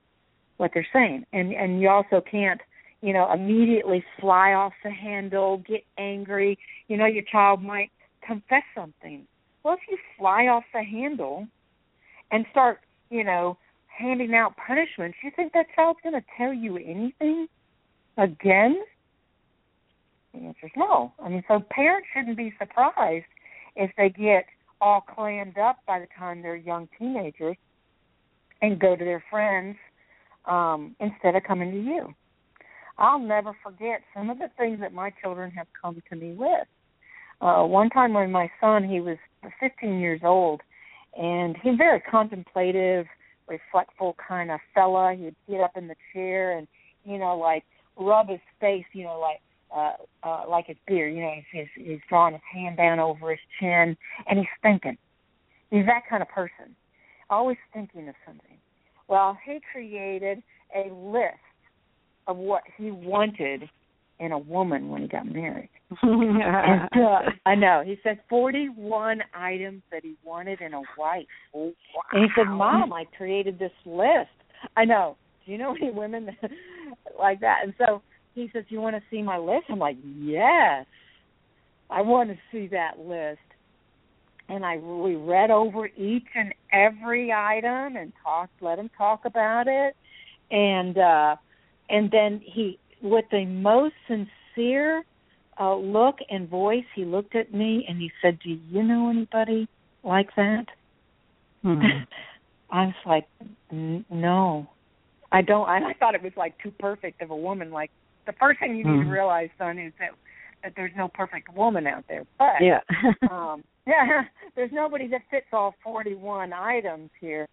what 0.56 0.70
they're 0.74 0.86
saying. 0.92 1.26
And 1.32 1.52
and 1.52 1.80
you 1.80 1.88
also 1.88 2.22
can't 2.28 2.60
you 3.02 3.12
know 3.12 3.30
immediately 3.32 4.04
fly 4.20 4.52
off 4.52 4.72
the 4.82 4.90
handle 4.90 5.62
get 5.66 5.84
angry. 5.98 6.58
You 6.88 6.96
know 6.96 7.06
your 7.06 7.24
child 7.30 7.62
might 7.62 7.90
confess 8.26 8.62
something. 8.74 9.26
Well 9.62 9.74
if 9.74 9.80
you 9.90 9.98
fly 10.18 10.46
off 10.46 10.64
the 10.72 10.82
handle 10.82 11.46
and 12.30 12.46
start 12.50 12.80
you 13.10 13.24
know 13.24 13.58
handing 13.86 14.34
out 14.34 14.54
punishments 14.56 15.18
you 15.22 15.30
think 15.36 15.52
that 15.52 15.66
child's 15.74 15.98
going 16.02 16.14
to 16.14 16.24
tell 16.38 16.54
you 16.54 16.76
anything 16.76 17.46
again 18.16 18.76
the 20.32 20.40
answer 20.40 20.66
is 20.66 20.72
no. 20.76 21.12
I 21.22 21.28
mean, 21.28 21.44
so 21.48 21.60
parents 21.70 22.08
shouldn't 22.14 22.36
be 22.36 22.52
surprised 22.58 23.26
if 23.76 23.90
they 23.96 24.08
get 24.08 24.46
all 24.80 25.00
clammed 25.00 25.58
up 25.58 25.78
by 25.86 26.00
the 26.00 26.06
time 26.18 26.42
they're 26.42 26.56
young 26.56 26.88
teenagers 26.98 27.56
and 28.62 28.78
go 28.78 28.96
to 28.96 29.04
their 29.04 29.22
friends 29.30 29.76
um, 30.46 30.96
instead 31.00 31.36
of 31.36 31.42
coming 31.44 31.70
to 31.70 31.78
you. 31.78 32.14
I'll 32.98 33.18
never 33.18 33.56
forget 33.62 34.02
some 34.14 34.28
of 34.30 34.38
the 34.38 34.50
things 34.58 34.80
that 34.80 34.92
my 34.92 35.10
children 35.22 35.50
have 35.52 35.66
come 35.80 36.02
to 36.10 36.16
me 36.16 36.32
with. 36.32 36.66
Uh, 37.40 37.64
one 37.64 37.88
time 37.88 38.12
when 38.12 38.30
my 38.30 38.50
son, 38.60 38.86
he 38.86 39.00
was 39.00 39.16
15 39.58 39.98
years 39.98 40.20
old, 40.22 40.60
and 41.16 41.56
he's 41.62 41.76
very 41.78 42.00
contemplative, 42.10 43.06
reflectful 43.48 44.14
kind 44.16 44.50
of 44.50 44.60
fella. 44.74 45.14
He'd 45.18 45.34
get 45.48 45.62
up 45.62 45.76
in 45.76 45.88
the 45.88 45.96
chair 46.12 46.56
and, 46.58 46.68
you 47.04 47.18
know, 47.18 47.38
like 47.38 47.64
rub 47.96 48.28
his 48.28 48.40
face, 48.60 48.84
you 48.92 49.04
know, 49.04 49.18
like 49.18 49.40
uh, 49.74 49.92
uh, 50.22 50.42
like 50.48 50.66
his 50.66 50.76
beard. 50.86 51.14
You 51.14 51.22
know, 51.22 51.32
he's, 51.34 51.66
he's 51.76 51.86
he's 51.86 52.00
drawing 52.08 52.34
his 52.34 52.42
hand 52.52 52.76
down 52.76 52.98
over 52.98 53.30
his 53.30 53.40
chin, 53.58 53.96
and 54.28 54.38
he's 54.38 54.48
thinking. 54.62 54.96
He's 55.70 55.86
that 55.86 56.02
kind 56.08 56.22
of 56.22 56.28
person, 56.28 56.74
always 57.28 57.56
thinking 57.72 58.08
of 58.08 58.14
something. 58.26 58.56
Well, 59.08 59.38
he 59.44 59.60
created 59.72 60.42
a 60.74 60.92
list 60.92 61.36
of 62.26 62.36
what 62.36 62.62
he 62.76 62.90
wanted 62.90 63.68
in 64.20 64.32
a 64.32 64.38
woman 64.38 64.88
when 64.88 65.02
he 65.02 65.08
got 65.08 65.26
married. 65.26 65.70
and, 66.02 66.42
uh, 66.94 67.30
I 67.46 67.54
know. 67.54 67.82
He 67.84 67.96
said 68.02 68.20
41 68.28 69.22
items 69.34 69.82
that 69.90 70.02
he 70.04 70.14
wanted 70.24 70.60
in 70.60 70.74
a 70.74 70.82
wife. 70.98 71.26
Wow. 71.52 71.72
And 72.12 72.24
he 72.24 72.28
said, 72.36 72.48
"Mom, 72.48 72.92
I 72.92 73.04
created 73.16 73.58
this 73.58 73.72
list." 73.84 74.30
I 74.76 74.84
know. 74.84 75.16
Do 75.44 75.52
you 75.52 75.58
know 75.58 75.74
any 75.74 75.90
women 75.90 76.26
that, 76.26 76.50
like 77.18 77.40
that? 77.40 77.60
And 77.64 77.74
so 77.78 78.02
he 78.42 78.50
says, 78.52 78.64
"You 78.68 78.80
want 78.80 78.96
to 78.96 79.02
see 79.10 79.22
my 79.22 79.38
list?" 79.38 79.64
I'm 79.68 79.78
like, 79.78 79.96
"Yes, 80.02 80.86
I 81.88 82.02
want 82.02 82.30
to 82.30 82.38
see 82.52 82.68
that 82.68 82.98
list." 82.98 83.40
And 84.48 84.64
I 84.64 84.76
we 84.78 85.16
read 85.16 85.50
over 85.50 85.86
each 85.86 86.26
and 86.34 86.52
every 86.72 87.32
item 87.32 87.96
and 87.96 88.12
talked, 88.22 88.60
let 88.60 88.78
him 88.78 88.90
talk 88.96 89.24
about 89.24 89.68
it, 89.68 89.94
and 90.50 90.98
uh 90.98 91.36
and 91.90 92.10
then 92.10 92.40
he, 92.44 92.78
with 93.02 93.24
the 93.30 93.44
most 93.44 93.94
sincere 94.06 95.04
uh, 95.58 95.74
look 95.74 96.16
and 96.30 96.48
voice, 96.48 96.84
he 96.94 97.04
looked 97.04 97.34
at 97.34 97.52
me 97.52 97.84
and 97.88 98.00
he 98.00 98.10
said, 98.22 98.38
"Do 98.42 98.50
you 98.50 98.82
know 98.82 99.10
anybody 99.10 99.68
like 100.02 100.34
that?" 100.36 100.66
Hmm. 101.62 101.82
I 102.70 102.86
was 102.86 102.94
like, 103.04 103.28
"No, 103.70 104.68
I 105.32 105.42
don't." 105.42 105.68
I, 105.68 105.90
I 105.90 105.92
thought 105.94 106.14
it 106.14 106.22
was 106.22 106.32
like 106.36 106.56
too 106.62 106.72
perfect 106.78 107.20
of 107.20 107.30
a 107.30 107.36
woman. 107.36 107.72
Like 107.72 107.90
the 108.26 108.32
first 108.38 108.60
thing 108.60 108.76
you 108.76 108.84
need 108.84 109.02
Hmm. 109.02 109.04
to 109.04 109.10
realize, 109.10 109.48
son, 109.58 109.78
is 109.78 109.92
that 109.98 110.10
that 110.62 110.74
there's 110.76 110.92
no 110.96 111.08
perfect 111.08 111.48
woman 111.54 111.86
out 111.86 112.04
there. 112.08 112.24
But 112.38 112.60
Yeah. 112.60 112.80
um 113.30 113.62
yeah 113.86 114.24
there's 114.56 114.72
nobody 114.72 115.06
that 115.08 115.22
fits 115.30 115.46
all 115.54 115.74
41 115.82 116.52
items 116.52 117.08
here 117.18 117.46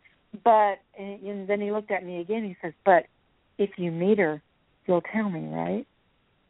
but 0.43 0.75
and, 0.99 1.21
and 1.23 1.47
then 1.47 1.61
he 1.61 1.71
looked 1.71 1.89
at 1.91 2.03
me 2.03 2.19
again 2.19 2.43
he 2.43 2.55
says 2.61 2.73
but 2.83 3.05
if 3.57 3.69
you 3.77 3.91
meet 3.91 4.19
her 4.19 4.41
you'll 4.87 5.01
tell 5.13 5.29
me 5.29 5.47
right 5.47 5.87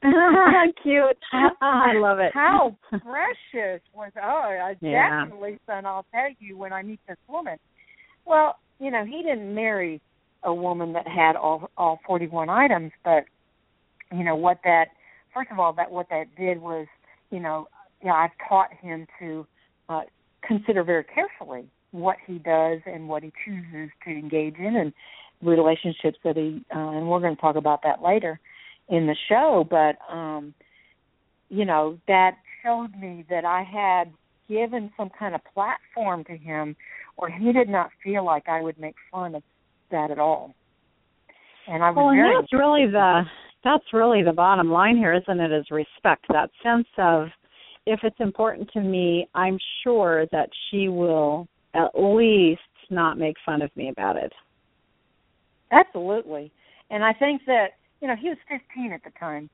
Cute. 0.83 1.17
I 1.61 1.93
love 1.95 2.19
it. 2.19 2.31
how 2.33 2.75
precious 2.89 3.81
was 3.93 4.11
oh 4.17 4.19
I 4.21 4.75
Yeah. 4.81 5.25
definitely 5.25 5.59
son 5.67 5.85
i'll 5.85 6.05
tell 6.11 6.29
you 6.39 6.57
when 6.57 6.73
i 6.73 6.81
meet 6.81 6.99
this 7.07 7.17
woman 7.27 7.57
well 8.25 8.55
you 8.79 8.89
know 8.89 9.05
he 9.05 9.21
didn't 9.21 9.53
marry 9.53 10.01
a 10.43 10.53
woman 10.53 10.93
that 10.93 11.07
had 11.07 11.35
all 11.35 11.69
all 11.77 11.99
41 12.07 12.49
items 12.49 12.91
but 13.03 13.25
you 14.11 14.23
know 14.23 14.35
what 14.35 14.59
that 14.63 14.85
first 15.33 15.51
of 15.51 15.59
all 15.59 15.73
that 15.73 15.91
what 15.91 16.07
that 16.09 16.25
did 16.37 16.61
was 16.61 16.87
you 17.31 17.39
know 17.39 17.67
yeah 18.03 18.13
i've 18.13 18.49
taught 18.49 18.69
him 18.81 19.07
to 19.19 19.45
uh 19.89 20.01
consider 20.43 20.83
very 20.83 21.03
carefully 21.03 21.65
what 21.91 22.17
he 22.25 22.37
does 22.39 22.79
and 22.85 23.07
what 23.07 23.23
he 23.23 23.31
chooses 23.45 23.89
to 24.03 24.11
engage 24.11 24.55
in 24.57 24.75
and 24.75 24.93
relationships 25.41 26.17
that 26.23 26.35
he 26.35 26.63
uh, 26.75 26.89
and 26.89 27.07
we're 27.07 27.19
going 27.19 27.35
to 27.35 27.41
talk 27.41 27.55
about 27.55 27.81
that 27.83 28.01
later 28.01 28.39
in 28.89 29.07
the 29.07 29.15
show 29.29 29.65
but 29.69 29.97
um 30.13 30.53
you 31.49 31.65
know 31.65 31.97
that 32.07 32.37
showed 32.63 32.89
me 32.99 33.25
that 33.29 33.45
I 33.45 33.63
had 33.63 34.11
given 34.49 34.91
some 34.97 35.09
kind 35.17 35.35
of 35.35 35.41
platform 35.53 36.23
to 36.25 36.37
him 36.37 36.75
where 37.15 37.29
he 37.29 37.51
did 37.51 37.69
not 37.69 37.89
feel 38.03 38.25
like 38.25 38.47
I 38.47 38.61
would 38.61 38.79
make 38.79 38.95
fun 39.11 39.35
of 39.35 39.43
that 39.91 40.11
at 40.11 40.19
all. 40.19 40.53
And 41.67 41.83
I 41.83 41.89
was 41.89 41.97
Well, 41.97 42.09
and 42.09 42.43
that's 42.43 42.53
really 42.53 42.85
the 42.89 43.23
that's 43.63 43.93
really 43.93 44.23
the 44.23 44.33
bottom 44.33 44.71
line 44.71 44.97
here, 44.97 45.13
isn't 45.13 45.39
it? 45.39 45.51
Is 45.51 45.65
respect 45.71 46.25
that 46.29 46.49
sense 46.63 46.87
of 46.97 47.27
if 47.85 47.99
it's 48.03 48.19
important 48.19 48.69
to 48.73 48.81
me, 48.81 49.27
I'm 49.33 49.57
sure 49.83 50.25
that 50.31 50.49
she 50.69 50.89
will 50.89 51.47
at 51.73 51.91
least 51.95 52.61
not 52.89 53.17
make 53.17 53.35
fun 53.45 53.61
of 53.61 53.75
me 53.75 53.89
about 53.89 54.17
it. 54.17 54.31
Absolutely. 55.71 56.51
And 56.89 57.03
I 57.03 57.13
think 57.13 57.41
that, 57.47 57.71
you 58.01 58.07
know, 58.07 58.15
he 58.15 58.29
was 58.29 58.37
15 58.49 58.93
at 58.93 59.03
the 59.03 59.11
time. 59.19 59.49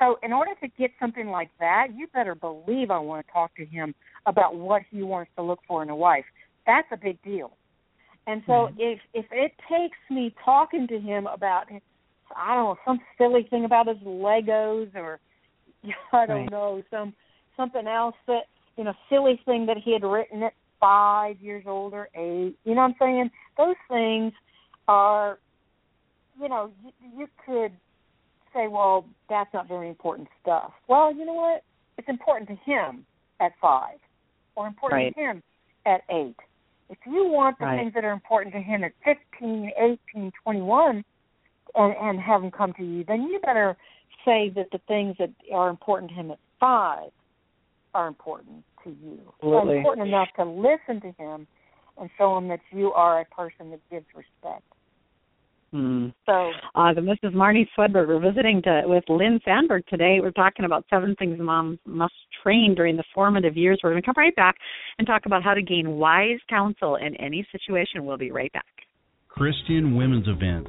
So, 0.00 0.18
in 0.22 0.32
order 0.32 0.52
to 0.62 0.68
get 0.68 0.90
something 0.98 1.28
like 1.28 1.50
that, 1.60 1.88
you 1.94 2.06
better 2.08 2.34
believe 2.34 2.90
I 2.90 2.98
want 2.98 3.26
to 3.26 3.32
talk 3.32 3.54
to 3.56 3.64
him 3.64 3.94
about 4.26 4.56
what 4.56 4.82
he 4.90 5.02
wants 5.02 5.30
to 5.36 5.42
look 5.42 5.60
for 5.68 5.82
in 5.82 5.90
a 5.90 5.96
wife. 5.96 6.24
That's 6.66 6.88
a 6.92 6.96
big 6.96 7.20
deal. 7.22 7.56
And 8.26 8.42
so, 8.46 8.68
Mhm. 8.68 8.74
if 8.78 9.00
if 9.12 9.26
it 9.30 9.52
takes 9.68 9.98
me 10.08 10.30
talking 10.44 10.86
to 10.86 10.98
him 10.98 11.26
about, 11.26 11.68
I 12.36 12.54
don't 12.54 12.64
know, 12.64 12.76
some 12.84 13.00
silly 13.18 13.46
thing 13.50 13.64
about 13.64 13.88
his 13.88 13.98
Legos 13.98 14.94
or 14.94 15.20
I 16.12 16.26
don't 16.26 16.42
Right. 16.42 16.50
know, 16.50 16.82
some 16.90 17.14
something 17.56 17.86
else 17.86 18.14
that 18.26 18.44
you 18.76 18.84
know, 18.84 18.94
silly 19.10 19.40
thing 19.44 19.66
that 19.66 19.76
he 19.76 19.92
had 19.92 20.02
written 20.02 20.42
at 20.42 20.54
five 20.80 21.40
years 21.40 21.64
old 21.66 21.92
or 21.92 22.08
eight. 22.14 22.56
You 22.64 22.74
know 22.74 22.82
what 22.82 22.88
I'm 22.88 22.94
saying? 22.98 23.30
Those 23.58 23.76
things 23.88 24.32
are 24.88 25.38
you 26.40 26.48
know, 26.48 26.72
you, 26.82 26.90
you 27.18 27.26
could 27.44 27.72
say, 28.54 28.68
well, 28.68 29.06
that's 29.28 29.52
not 29.52 29.68
very 29.68 29.88
important 29.88 30.28
stuff. 30.40 30.72
Well, 30.88 31.14
you 31.14 31.24
know 31.24 31.34
what? 31.34 31.62
It's 31.98 32.08
important 32.08 32.48
to 32.48 32.56
him 32.70 33.06
at 33.40 33.52
five, 33.60 33.98
or 34.56 34.66
important 34.66 35.02
Right. 35.02 35.14
to 35.14 35.20
him 35.20 35.42
at 35.86 36.02
eight. 36.10 36.36
If 36.88 36.98
you 37.06 37.28
want 37.28 37.58
the 37.58 37.66
Right. 37.66 37.78
things 37.80 37.94
that 37.94 38.04
are 38.04 38.12
important 38.12 38.54
to 38.54 38.60
him 38.60 38.84
at 38.84 38.92
fifteen, 39.04 39.70
eighteen, 39.76 40.30
twenty-one, 40.42 41.04
and, 41.74 41.94
and 42.00 42.20
have 42.20 42.42
him 42.42 42.50
come 42.50 42.72
to 42.74 42.84
you, 42.84 43.04
then 43.04 43.22
you 43.22 43.40
better 43.40 43.76
say 44.24 44.50
that 44.54 44.70
the 44.72 44.80
things 44.86 45.16
that 45.18 45.30
are 45.52 45.68
important 45.68 46.10
to 46.10 46.14
him 46.14 46.30
at 46.30 46.38
five 46.60 47.10
are 47.94 48.08
important 48.08 48.64
to 48.84 48.90
you. 48.90 49.20
Absolutely. 49.36 49.74
Are 49.74 49.76
important 49.76 50.08
enough 50.08 50.28
to 50.36 50.44
listen 50.44 51.00
to 51.00 51.12
him 51.22 51.46
and 51.98 52.10
show 52.16 52.36
him 52.38 52.48
that 52.48 52.60
you 52.70 52.92
are 52.92 53.20
a 53.20 53.24
person 53.26 53.70
that 53.70 53.80
gives 53.90 54.06
respect. 54.14 54.64
Hmm. 55.72 56.08
So 56.26 56.52
Uh, 56.74 56.92
this 56.92 57.18
is 57.22 57.32
Marnie 57.32 57.66
Swedberg. 57.76 58.08
We're 58.08 58.20
visiting 58.20 58.60
to, 58.62 58.82
with 58.84 59.04
Lynn 59.08 59.40
Sandberg 59.42 59.86
today. 59.86 60.18
We're 60.20 60.30
talking 60.30 60.66
about 60.66 60.84
seven 60.90 61.14
things 61.16 61.38
moms 61.40 61.78
must 61.86 62.12
train 62.42 62.74
during 62.74 62.96
the 62.96 63.04
formative 63.14 63.56
years. 63.56 63.80
We're 63.82 63.90
going 63.90 64.02
to 64.02 64.06
come 64.06 64.14
right 64.18 64.36
back 64.36 64.56
and 64.98 65.06
talk 65.06 65.24
about 65.24 65.42
how 65.42 65.54
to 65.54 65.62
gain 65.62 65.92
wise 65.92 66.40
counsel 66.50 66.96
in 66.96 67.16
any 67.16 67.46
situation. 67.50 68.04
We'll 68.04 68.18
be 68.18 68.30
right 68.30 68.52
back. 68.52 68.66
Christian 69.36 69.96
Women's 69.96 70.28
Event. 70.28 70.66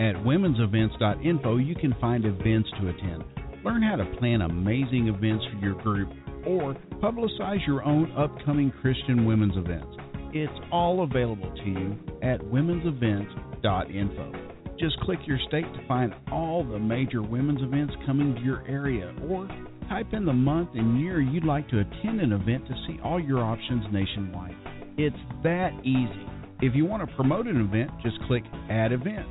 At 0.00 0.16
womensevents.info, 0.24 1.56
you 1.58 1.74
can 1.74 1.94
find 2.00 2.24
events 2.24 2.70
to 2.80 2.88
attend. 2.88 3.22
Learn 3.62 3.82
how 3.82 3.96
to 3.96 4.06
plan 4.18 4.40
amazing 4.40 5.08
events 5.08 5.44
for 5.52 5.58
your 5.64 5.74
group 5.82 6.08
or 6.46 6.74
publicize 7.02 7.66
your 7.66 7.82
own 7.84 8.10
upcoming 8.16 8.72
Christian 8.80 9.26
women's 9.26 9.56
events. 9.56 9.94
It's 10.32 10.52
all 10.72 11.02
available 11.02 11.52
to 11.54 11.64
you 11.64 11.94
at 12.22 12.40
womensevents.info. 12.40 14.32
Just 14.78 14.98
click 15.00 15.18
your 15.26 15.38
state 15.48 15.70
to 15.74 15.86
find 15.86 16.14
all 16.32 16.64
the 16.64 16.78
major 16.78 17.22
women's 17.22 17.62
events 17.62 17.94
coming 18.06 18.34
to 18.34 18.40
your 18.40 18.66
area 18.66 19.14
or 19.28 19.46
type 19.90 20.14
in 20.14 20.24
the 20.24 20.32
month 20.32 20.70
and 20.74 21.00
year 21.00 21.20
you'd 21.20 21.44
like 21.44 21.68
to 21.68 21.80
attend 21.80 22.20
an 22.20 22.32
event 22.32 22.66
to 22.66 22.74
see 22.86 22.98
all 23.04 23.20
your 23.20 23.42
options 23.42 23.84
nationwide. 23.92 24.56
It's 24.96 25.16
that 25.42 25.72
easy. 25.84 26.26
If 26.62 26.74
you 26.74 26.86
want 26.86 27.06
to 27.06 27.16
promote 27.16 27.46
an 27.46 27.60
event, 27.60 27.90
just 28.02 28.16
click 28.26 28.42
Add 28.70 28.92
Event. 28.92 29.26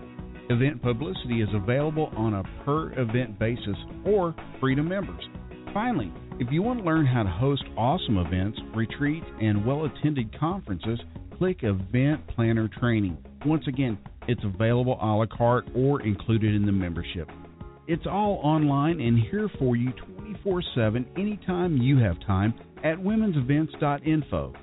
Event 0.49 0.79
publicity 0.83 1.41
is 1.41 1.49
available 1.55 2.11
on 2.15 2.35
a 2.35 2.43
per 2.63 2.93
event 2.99 3.39
basis 3.39 3.75
or 4.05 4.35
free 4.59 4.75
to 4.75 4.83
members. 4.83 5.23
Finally, 5.73 6.13
if 6.39 6.51
you 6.51 6.61
want 6.61 6.79
to 6.79 6.85
learn 6.85 7.05
how 7.07 7.23
to 7.23 7.29
host 7.29 7.63
awesome 7.75 8.19
events, 8.19 8.59
retreats, 8.75 9.25
and 9.41 9.65
well 9.65 9.85
attended 9.85 10.39
conferences, 10.39 10.99
click 11.35 11.63
Event 11.63 12.27
Planner 12.27 12.69
Training. 12.79 13.17
Once 13.43 13.63
again, 13.67 13.97
it's 14.27 14.43
available 14.43 14.99
a 15.01 15.05
la 15.17 15.25
carte 15.25 15.67
or 15.75 16.03
included 16.03 16.53
in 16.53 16.67
the 16.67 16.71
membership. 16.71 17.27
It's 17.87 18.05
all 18.05 18.39
online 18.43 19.01
and 19.01 19.17
here 19.17 19.49
for 19.57 19.75
you 19.75 19.91
24 20.15 20.63
7 20.75 21.05
anytime 21.17 21.77
you 21.77 21.97
have 21.97 22.19
time 22.27 22.53
at 22.83 22.97
womensevents.info. 22.97 24.53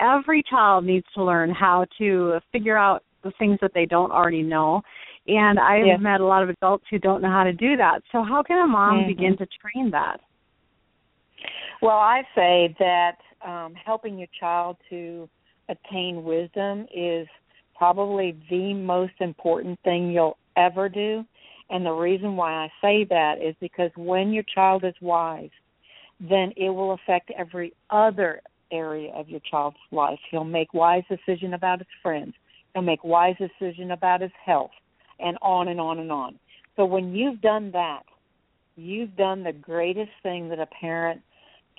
every 0.00 0.42
child 0.50 0.86
needs 0.86 1.06
to 1.14 1.22
learn 1.22 1.50
how 1.50 1.84
to 1.98 2.40
figure 2.50 2.78
out 2.78 3.04
the 3.22 3.32
things 3.38 3.58
that 3.60 3.72
they 3.74 3.86
don't 3.86 4.12
already 4.12 4.42
know. 4.42 4.82
And 5.26 5.58
I've 5.58 5.86
Yes. 5.86 6.00
met 6.00 6.20
a 6.20 6.26
lot 6.26 6.42
of 6.42 6.48
adults 6.48 6.84
who 6.90 6.98
don't 6.98 7.22
know 7.22 7.30
how 7.30 7.44
to 7.44 7.52
do 7.52 7.76
that. 7.76 8.02
So 8.10 8.22
how 8.22 8.42
can 8.42 8.58
a 8.58 8.66
mom 8.66 9.04
Mhm. 9.04 9.06
begin 9.06 9.36
to 9.36 9.46
train 9.46 9.90
that? 9.90 10.20
Well, 11.80 11.98
I 11.98 12.26
say 12.34 12.74
that 12.78 13.18
um, 13.42 13.74
helping 13.74 14.18
your 14.18 14.28
child 14.38 14.76
to 14.90 15.28
attain 15.68 16.24
wisdom 16.24 16.86
is 16.92 17.26
probably 17.74 18.32
the 18.48 18.74
most 18.74 19.14
important 19.20 19.78
thing 19.80 20.10
you'll 20.12 20.38
ever 20.56 20.88
do. 20.88 21.26
And 21.70 21.84
the 21.84 21.92
reason 21.92 22.36
why 22.36 22.52
I 22.52 22.72
say 22.80 23.04
that 23.04 23.40
is 23.42 23.56
because 23.60 23.90
when 23.96 24.32
your 24.32 24.44
child 24.44 24.84
is 24.84 24.94
wise, 25.00 25.50
then 26.20 26.52
it 26.56 26.70
will 26.70 26.92
affect 26.92 27.30
every 27.30 27.72
other 27.90 28.40
area 28.70 29.12
of 29.12 29.28
your 29.28 29.40
child's 29.40 29.76
life. 29.90 30.18
He'll 30.30 30.44
make 30.44 30.72
wise 30.72 31.02
decision 31.08 31.54
about 31.54 31.78
his 31.78 31.88
friends. 32.02 32.34
He'll 32.74 32.82
make 32.82 33.04
wise 33.04 33.36
decision 33.38 33.90
about 33.90 34.20
his 34.20 34.30
health, 34.44 34.70
and 35.18 35.36
on 35.42 35.68
and 35.68 35.80
on 35.80 35.98
and 35.98 36.10
on. 36.10 36.38
So 36.76 36.84
when 36.84 37.14
you've 37.14 37.40
done 37.40 37.70
that, 37.72 38.02
you've 38.76 39.16
done 39.16 39.42
the 39.42 39.52
greatest 39.52 40.12
thing 40.22 40.48
that 40.48 40.58
a 40.58 40.66
parent 40.66 41.20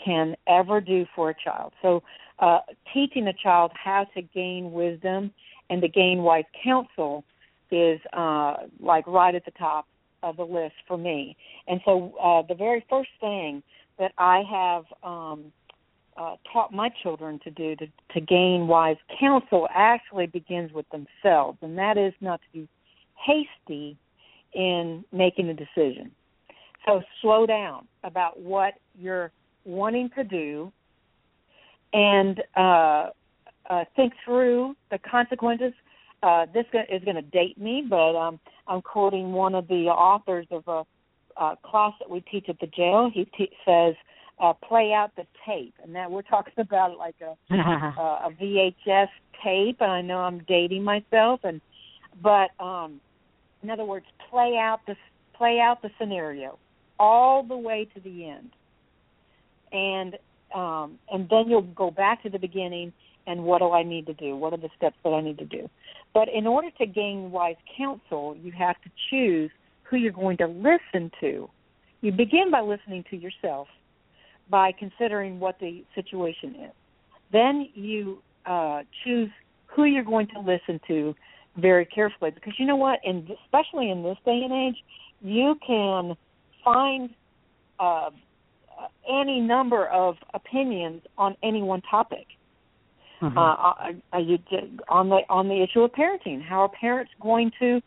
can 0.04 0.36
ever 0.48 0.82
do 0.82 1.06
for 1.16 1.30
a 1.30 1.36
child. 1.44 1.74
So 1.82 2.04
uh, 2.40 2.60
teaching 2.94 3.28
a 3.28 3.34
child 3.34 3.72
how 3.74 4.06
to 4.16 4.22
gain 4.22 4.72
wisdom 4.72 5.32
and 5.70 5.82
to 5.82 5.88
gain 5.88 6.24
wise 6.24 6.46
counsel 6.64 7.24
is 7.72 8.00
uh, 8.14 8.56
like 8.80 9.08
right 9.08 9.34
at 9.34 9.46
the 9.46 9.52
top 9.52 9.88
of 10.22 10.38
the 10.38 10.44
list 10.44 10.76
for 10.88 10.98
me. 10.98 11.36
And 11.68 11.82
so 11.86 12.14
uh, 12.22 12.42
the 12.48 12.56
very 12.56 12.86
first 12.90 13.10
thing 13.20 13.64
that 14.00 14.12
I 14.18 14.44
have 14.50 14.84
um, 15.04 15.52
uh, 16.18 16.36
taught 16.52 16.72
my 16.72 16.90
children 17.02 17.40
to 17.44 17.52
do 17.52 17.76
to, 17.76 17.88
to 18.14 18.22
gain 18.22 18.68
wise 18.68 18.98
counsel 19.20 19.68
actually 19.74 20.28
begins 20.28 20.72
with 20.72 20.86
themselves, 20.90 21.58
and 21.62 21.78
that 21.78 21.98
is 21.98 22.14
not 22.22 22.40
to 22.42 22.60
be 22.60 22.68
hasty 23.16 23.98
in 24.54 25.04
making 25.12 25.50
a 25.50 25.54
decision. 25.54 26.12
So 26.86 27.02
slow 27.22 27.46
down 27.46 27.88
about 28.04 28.40
what 28.40 28.74
you're 29.00 29.32
wanting 29.66 30.10
to 30.16 30.24
do 30.24 30.72
and 31.94 32.42
uh, 32.56 33.10
uh, 33.70 33.86
think 33.96 34.14
through 34.26 34.76
the 34.92 35.00
consequences. 35.00 35.74
Uh, 36.22 36.46
this 36.54 36.66
is 36.90 37.04
going 37.04 37.16
to 37.16 37.22
date 37.22 37.58
me, 37.58 37.86
but 37.88 38.16
um, 38.16 38.40
I'm 38.68 38.82
quoting 38.82 39.32
one 39.34 39.56
of 39.56 39.68
the 39.68 39.88
authors 39.88 40.48
of 40.52 40.64
a, 40.68 40.84
a 41.42 41.58
class 41.64 41.94
that 42.00 42.10
we 42.10 42.22
teach 42.22 42.46
at 42.50 42.60
the 42.60 42.68
jail. 42.68 43.12
He 43.14 43.26
te- 43.38 43.52
says, 43.66 43.96
uh, 44.40 44.54
"Play 44.54 44.94
out 44.94 45.12
the 45.16 45.26
tape," 45.46 45.76
and 45.84 45.96
that 45.96 46.10
we're 46.10 46.22
talking 46.22 46.54
about 46.58 46.92
it 46.92 46.98
like 46.98 47.16
a 47.22 47.36
a 47.54 48.32
VHS 48.42 49.10
tape. 49.44 49.78
And 49.80 49.92
I 49.92 50.02
know 50.02 50.20
I'm 50.20 50.40
dating 50.48 50.84
myself, 50.84 51.42
and 51.44 51.62
but 52.22 52.50
um, 52.60 53.00
in 53.62 53.70
other 53.70 53.86
words, 53.86 54.06
play 54.30 54.58
out 54.58 54.82
the 54.88 54.96
play 55.36 55.60
out 55.60 55.82
the 55.82 55.90
scenario 56.00 56.58
all 57.00 57.44
the 57.44 57.58
way 57.58 57.88
to 57.94 58.00
the 58.00 58.30
end, 58.30 58.52
and 59.72 60.18
um, 60.54 61.00
and 61.12 61.28
then 61.30 61.50
you'll 61.50 61.62
go 61.62 61.92
back 61.92 62.24
to 62.24 62.30
the 62.30 62.40
beginning 62.40 62.94
and 63.26 63.44
what 63.44 63.60
do 63.60 63.72
I 63.72 63.84
need 63.84 64.06
to 64.08 64.14
do? 64.14 64.36
What 64.36 64.54
are 64.54 64.58
the 64.58 64.70
steps 64.76 64.98
that 65.04 65.10
I 65.10 65.22
need 65.22 65.38
to 65.40 65.46
do? 65.46 65.70
But 66.14 66.28
in 66.30 66.46
order 66.46 66.70
to 66.80 66.86
gain 66.86 67.32
wise 67.32 67.56
counsel, 67.78 68.36
you 68.42 68.52
have 68.52 68.76
to 68.82 68.90
choose 69.10 69.52
who 69.84 69.98
you're 69.98 70.12
going 70.12 70.38
to 70.38 70.48
listen 70.48 71.12
to. 71.22 71.50
You 72.02 72.12
begin 72.12 72.52
by 72.52 72.62
listening 72.62 73.06
to 73.10 73.18
yourself, 73.18 73.68
by 74.54 74.72
considering 74.72 75.40
what 75.40 75.58
the 75.60 75.84
situation 75.96 76.54
is. 76.66 76.72
Then 77.32 77.70
you 77.74 78.20
uh, 78.46 78.84
choose 79.04 79.32
who 79.66 79.86
you're 79.86 80.04
going 80.04 80.28
to 80.28 80.40
listen 80.42 80.80
to 80.88 81.16
very 81.58 81.88
carefully 81.88 82.30
because 82.30 82.54
you 82.60 82.68
know 82.68 82.76
what, 82.76 83.00
and 83.04 83.28
especially 83.46 83.90
in 83.90 84.04
this 84.04 84.18
day 84.24 84.42
and 84.44 84.54
age, 84.54 84.76
you 85.22 85.56
can 85.66 86.16
find 86.64 87.10
uh, 87.80 88.12
any 89.10 89.40
number 89.40 89.88
of 89.88 90.18
opinions 90.36 91.02
on 91.18 91.36
any 91.42 91.64
one 91.64 91.82
topic. 91.90 92.28
Mm-hmm. 93.24 93.36
Uh, 93.36 94.20
you, 94.20 94.38
on 94.88 95.10
the 95.10 95.22
on 95.30 95.48
the 95.48 95.64
issue 95.64 95.82
of 95.82 95.92
parenting, 95.94 96.44
how 96.44 96.60
are 96.60 96.70
parents 96.70 97.12
going 97.20 97.52
to 97.60 97.82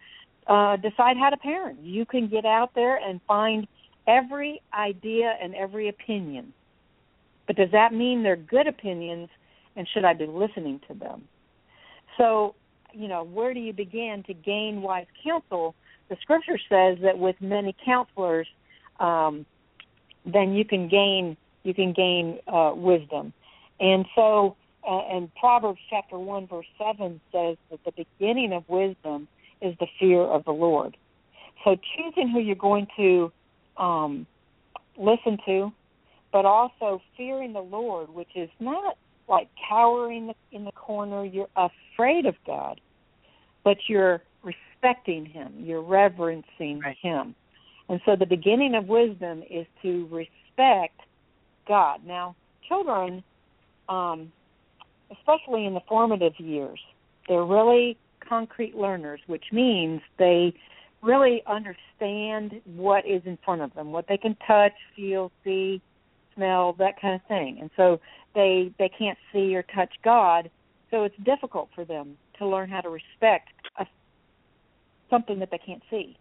uh, 0.48 0.76
decide 0.78 1.16
how 1.16 1.30
to 1.30 1.36
parent? 1.36 1.78
You 1.80 2.04
can 2.06 2.26
get 2.26 2.44
out 2.44 2.72
there 2.74 2.96
and 2.96 3.20
find 3.28 3.68
every 4.06 4.60
idea 4.72 5.34
and 5.42 5.54
every 5.54 5.88
opinion. 5.88 6.52
But 7.46 7.56
does 7.56 7.70
that 7.72 7.92
mean 7.92 8.22
they're 8.22 8.36
good 8.36 8.66
opinions 8.66 9.28
and 9.76 9.86
should 9.92 10.04
I 10.04 10.14
be 10.14 10.26
listening 10.26 10.80
to 10.88 10.94
them? 10.94 11.22
So, 12.16 12.54
you 12.92 13.08
know, 13.08 13.24
where 13.24 13.52
do 13.52 13.60
you 13.60 13.72
begin 13.72 14.24
to 14.26 14.34
gain 14.34 14.82
wise 14.82 15.06
counsel? 15.22 15.74
The 16.08 16.16
scripture 16.22 16.58
says 16.68 16.98
that 17.02 17.18
with 17.18 17.36
many 17.40 17.74
counselors, 17.84 18.46
um, 19.00 19.44
then 20.24 20.54
you 20.54 20.64
can 20.64 20.88
gain 20.88 21.36
you 21.62 21.74
can 21.74 21.92
gain 21.92 22.38
uh, 22.46 22.72
wisdom. 22.76 23.32
And 23.80 24.06
so, 24.14 24.56
uh, 24.88 25.00
and 25.10 25.34
Proverbs 25.34 25.80
chapter 25.90 26.16
one 26.16 26.46
verse 26.46 26.66
seven 26.78 27.20
says 27.32 27.56
that 27.70 27.80
the 27.84 27.92
beginning 27.92 28.52
of 28.52 28.68
wisdom 28.68 29.28
is 29.60 29.74
the 29.80 29.86
fear 29.98 30.20
of 30.22 30.44
the 30.44 30.52
Lord. 30.52 30.96
So 31.64 31.76
choosing 31.96 32.28
who 32.28 32.38
you're 32.38 32.54
going 32.54 32.86
to 32.96 33.32
um, 33.78 34.26
listen 34.98 35.38
to, 35.46 35.72
but 36.32 36.44
also 36.44 37.00
fearing 37.16 37.52
the 37.52 37.60
Lord, 37.60 38.10
which 38.10 38.30
is 38.34 38.50
not 38.60 38.96
like 39.28 39.48
cowering 39.68 40.32
in 40.52 40.64
the 40.64 40.72
corner. 40.72 41.24
You're 41.24 41.48
afraid 41.56 42.26
of 42.26 42.34
God, 42.46 42.80
but 43.64 43.76
you're 43.88 44.22
respecting 44.42 45.26
Him. 45.26 45.52
You're 45.58 45.82
reverencing 45.82 46.80
right. 46.80 46.96
Him. 47.00 47.34
And 47.88 48.00
so 48.04 48.16
the 48.16 48.26
beginning 48.26 48.74
of 48.74 48.86
wisdom 48.88 49.42
is 49.48 49.66
to 49.82 50.06
respect 50.10 51.00
God. 51.68 52.00
Now, 52.04 52.34
children, 52.68 53.22
um, 53.88 54.32
especially 55.10 55.66
in 55.66 55.74
the 55.74 55.80
formative 55.88 56.38
years, 56.38 56.80
they're 57.28 57.44
really 57.44 57.96
concrete 58.20 58.76
learners, 58.76 59.20
which 59.26 59.44
means 59.52 60.00
they 60.18 60.52
really 61.06 61.42
understand 61.46 62.60
what 62.64 63.06
is 63.06 63.22
in 63.24 63.38
front 63.44 63.62
of 63.62 63.72
them, 63.74 63.92
what 63.92 64.06
they 64.08 64.18
can 64.18 64.36
touch, 64.46 64.72
feel, 64.94 65.30
see, 65.44 65.80
smell, 66.34 66.74
that 66.74 67.00
kind 67.00 67.14
of 67.14 67.22
thing. 67.28 67.58
And 67.60 67.70
so 67.76 68.00
they 68.34 68.72
they 68.78 68.90
can't 68.90 69.18
see 69.32 69.54
or 69.54 69.62
touch 69.62 69.94
God, 70.04 70.50
so 70.90 71.04
it's 71.04 71.16
difficult 71.24 71.70
for 71.74 71.84
them 71.84 72.16
to 72.38 72.46
learn 72.46 72.68
how 72.68 72.80
to 72.82 72.90
respect 72.90 73.48
a, 73.78 73.86
something 75.08 75.38
that 75.38 75.50
they 75.50 75.58
can't 75.58 75.82
see. 75.90 76.18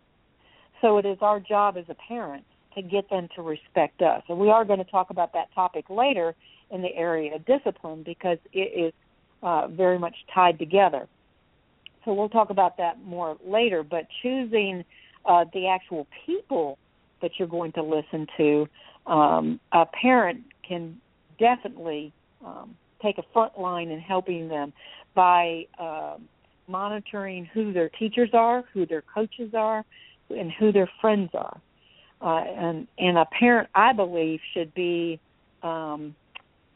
So 0.82 0.98
it 0.98 1.06
is 1.06 1.18
our 1.22 1.40
job 1.40 1.78
as 1.78 1.86
a 1.90 1.96
parent 2.08 2.46
to 2.76 2.82
get 2.82 3.10
them 3.10 3.28
to 3.36 3.42
respect 3.42 4.02
us. 4.02 4.22
And 4.30 4.38
we 4.38 4.50
are 4.50 4.66
going 4.66 4.80
to 4.80 4.92
talk 4.92 5.10
about 5.10 5.34
that 5.34 5.54
topic 5.56 5.90
later 5.90 6.36
in 6.72 6.82
the 6.82 6.94
area 6.96 7.36
of 7.36 7.46
discipline 7.46 8.04
because 8.04 8.38
it 8.54 8.88
is 8.88 8.94
uh, 9.42 9.68
very 9.68 9.98
much 9.98 10.16
tied 10.34 10.60
together. 10.60 11.08
So 12.06 12.14
we'll 12.14 12.30
talk 12.30 12.52
about 12.52 12.78
that 12.78 13.04
more 13.04 13.38
later. 13.46 13.84
But 13.84 14.08
choosing 14.22 14.86
uh, 15.26 15.46
the 15.54 15.68
actual 15.68 16.08
people 16.26 16.78
that 17.22 17.32
you're 17.38 17.48
going 17.48 17.72
to 17.74 17.84
listen 17.84 18.28
to, 18.38 18.68
um, 19.08 19.60
a 19.72 19.86
parent 19.86 20.44
can 20.68 21.02
definitely 21.40 22.14
um, 22.46 22.76
take 23.02 23.18
a 23.18 23.24
front 23.34 23.60
line 23.60 23.90
in 23.90 24.00
helping 24.00 24.48
them 24.48 24.72
by 25.16 25.66
uh, 25.80 26.18
monitoring 26.68 27.46
who 27.46 27.74
their 27.74 27.90
teachers 27.90 28.30
are, 28.34 28.64
who 28.74 28.86
their 28.86 29.02
coaches 29.02 29.54
are, 29.54 29.84
and 30.30 30.52
who 30.52 30.72
their 30.72 30.90
friends 31.02 31.32
are. 31.34 31.60
Uh, 32.22 32.44
and 32.44 32.88
and 32.98 33.18
a 33.18 33.26
parent, 33.26 33.70
I 33.76 33.94
believe, 33.94 34.40
should 34.54 34.74
be 34.74 35.20
um, 35.62 36.16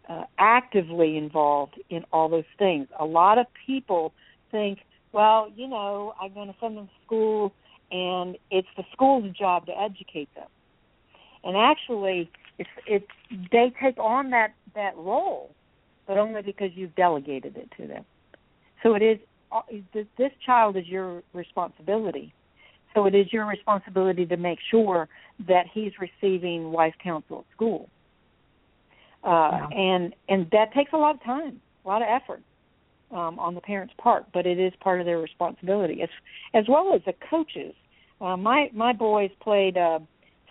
uh, 0.08 0.24
actively 0.38 1.18
involved 1.18 1.80
in 1.90 2.04
all 2.12 2.30
those 2.30 2.44
things. 2.58 2.88
A 3.00 3.06
lot 3.06 3.38
of 3.38 3.46
people 3.66 4.14
think, 4.52 4.80
well, 5.12 5.52
you 5.56 5.68
know, 5.68 6.14
I'm 6.22 6.34
going 6.34 6.48
to 6.48 6.56
send 6.60 6.78
them 6.78 6.88
to 6.88 7.06
school, 7.06 7.54
and 7.92 8.38
it's 8.52 8.68
the 8.78 8.84
school's 8.94 9.36
job 9.38 9.66
to 9.68 9.72
educate 9.78 10.34
them. 10.36 10.48
And 11.44 11.56
actually, 11.56 12.30
it's 12.58 12.70
it's 12.86 13.08
they 13.52 13.72
take 13.82 13.98
on 13.98 14.32
that 14.32 14.54
that 14.76 14.96
role, 14.98 15.52
but 16.08 16.18
only 16.18 16.42
because 16.42 16.72
you've 16.76 16.96
delegated 16.96 17.56
it 17.58 17.70
to 17.78 17.88
them. 17.88 18.06
So 18.84 18.96
it 18.96 19.02
is 19.02 19.20
uh, 19.52 19.62
this 19.94 20.32
child 20.46 20.78
is 20.78 20.88
your 20.88 21.24
responsibility 21.34 22.34
so 22.96 23.06
it 23.06 23.16
is 23.16 23.32
your 23.32 23.46
responsibility 23.46 24.26
to 24.26 24.38
make 24.38 24.60
sure 24.72 25.08
that 25.48 25.66
he's 25.72 25.92
receiving 26.00 26.72
wise 26.72 26.94
counsel 27.04 27.40
at 27.40 27.56
school. 27.56 27.90
Uh, 29.24 29.28
yeah. 29.30 29.68
And 29.76 30.16
and 30.28 30.50
that 30.52 30.74
takes 30.74 30.94
a 30.94 30.98
lot 30.98 31.16
of 31.16 31.24
time, 31.24 31.62
a 31.86 31.88
lot 31.88 32.02
of 32.02 32.08
effort 32.10 32.42
um, 33.12 33.40
on 33.40 33.56
the 33.56 33.62
parents' 33.62 33.94
part, 33.98 34.26
but 34.34 34.46
it 34.46 34.60
is 34.60 34.74
part 34.82 35.00
of 35.00 35.06
their 35.06 35.20
responsibility, 35.20 36.02
as 36.02 36.10
as 36.54 36.66
well 36.68 36.94
as 36.96 37.02
the 37.06 37.14
coaches. 37.30 37.74
Uh, 38.22 38.38
my 38.38 38.70
my 38.74 38.94
boys 38.94 39.32
played 39.42 39.78
uh, 39.78 40.00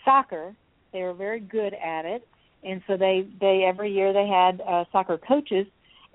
soccer; 0.04 0.54
they 0.92 1.02
were 1.02 1.14
very 1.14 1.40
good 1.40 1.74
at 1.74 2.04
it, 2.04 2.26
and 2.64 2.82
so 2.86 2.96
they 2.96 3.26
they 3.40 3.64
every 3.66 3.92
year 3.92 4.12
they 4.12 4.26
had 4.26 4.60
uh, 4.66 4.84
soccer 4.92 5.18
coaches, 5.18 5.66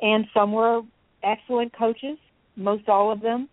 and 0.01 0.25
some 0.34 0.51
were 0.51 0.82
excellent 1.23 1.75
coaches, 1.77 2.17
most 2.56 2.89
all 2.89 3.12
of 3.12 3.21
them. 3.21 3.47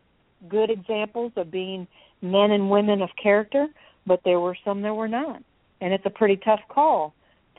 Good 0.48 0.70
examples 0.70 1.32
of 1.36 1.50
being 1.50 1.86
men 2.22 2.50
and 2.50 2.70
women 2.70 3.02
of 3.02 3.10
character, 3.22 3.68
but 4.06 4.20
there 4.24 4.40
were 4.40 4.56
some 4.64 4.82
that 4.82 4.94
were 4.94 5.08
not. 5.08 5.42
And 5.80 5.92
it's 5.92 6.04
a 6.06 6.10
pretty 6.10 6.36
tough 6.36 6.60
call 6.68 7.14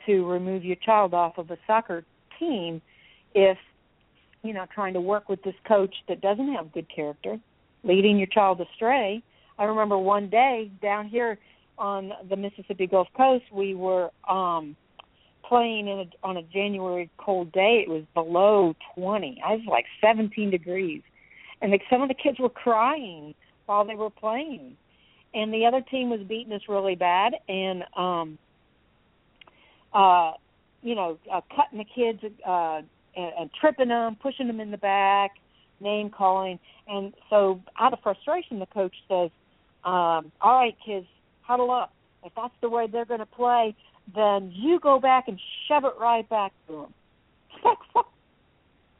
to 0.06 0.26
remove 0.26 0.64
your 0.64 0.76
child 0.76 1.14
off 1.14 1.38
of 1.38 1.50
a 1.50 1.58
soccer 1.66 2.04
team 2.38 2.82
if 3.34 3.56
you 4.42 4.52
know 4.52 4.66
trying 4.74 4.94
to 4.94 5.00
work 5.00 5.28
with 5.28 5.42
this 5.42 5.54
coach 5.66 5.94
that 6.08 6.20
doesn't 6.20 6.52
have 6.52 6.72
good 6.72 6.86
character, 6.94 7.38
leading 7.84 8.18
your 8.18 8.26
child 8.26 8.60
astray. 8.60 9.22
I 9.58 9.64
remember 9.64 9.98
one 9.98 10.28
day 10.28 10.70
down 10.80 11.08
here 11.08 11.38
on 11.78 12.12
the 12.28 12.36
Mississippi 12.36 12.86
Gulf 12.86 13.08
Coast, 13.16 13.44
we 13.52 13.74
were 13.74 14.10
um 14.28 14.76
playing 15.48 15.88
in 15.88 15.98
a, 15.98 16.26
on 16.26 16.36
a 16.36 16.42
January 16.42 17.10
cold 17.18 17.52
day. 17.52 17.84
It 17.86 17.90
was 17.90 18.04
below 18.14 18.74
20. 18.94 19.42
I 19.44 19.52
was 19.54 19.66
like 19.68 19.84
17 20.00 20.50
degrees, 20.50 21.02
and 21.60 21.72
the, 21.72 21.78
some 21.90 22.00
of 22.00 22.08
the 22.08 22.14
kids 22.14 22.38
were 22.38 22.48
crying 22.48 23.34
while 23.66 23.84
they 23.84 23.94
were 23.94 24.10
playing, 24.10 24.76
and 25.34 25.52
the 25.52 25.66
other 25.66 25.80
team 25.80 26.10
was 26.10 26.20
beating 26.20 26.52
us 26.52 26.62
really 26.68 26.94
bad, 26.94 27.34
and 27.48 27.84
um, 27.96 28.38
uh, 29.92 30.32
you 30.82 30.94
know, 30.94 31.18
uh, 31.30 31.40
cutting 31.54 31.78
the 31.78 31.84
kids 31.84 32.20
uh, 32.46 32.82
and, 33.16 33.32
and 33.38 33.50
tripping 33.60 33.88
them, 33.88 34.16
pushing 34.20 34.46
them 34.46 34.60
in 34.60 34.70
the 34.70 34.78
back, 34.78 35.32
name 35.80 36.10
calling, 36.10 36.58
and 36.88 37.12
so 37.30 37.60
out 37.78 37.92
of 37.92 38.00
frustration, 38.02 38.58
the 38.58 38.66
coach 38.66 38.94
says, 39.08 39.30
um, 39.84 40.30
"All 40.40 40.58
right, 40.58 40.76
kids, 40.84 41.06
huddle 41.42 41.70
up. 41.70 41.92
If 42.24 42.32
that's 42.36 42.54
the 42.60 42.68
way 42.68 42.86
they're 42.86 43.04
going 43.04 43.20
to 43.20 43.26
play." 43.26 43.74
then 44.14 44.52
you 44.54 44.80
go 44.80 44.98
back 44.98 45.28
and 45.28 45.38
shove 45.68 45.84
it 45.84 45.94
right 46.00 46.28
back 46.28 46.52
to 46.66 46.72
them." 46.72 47.74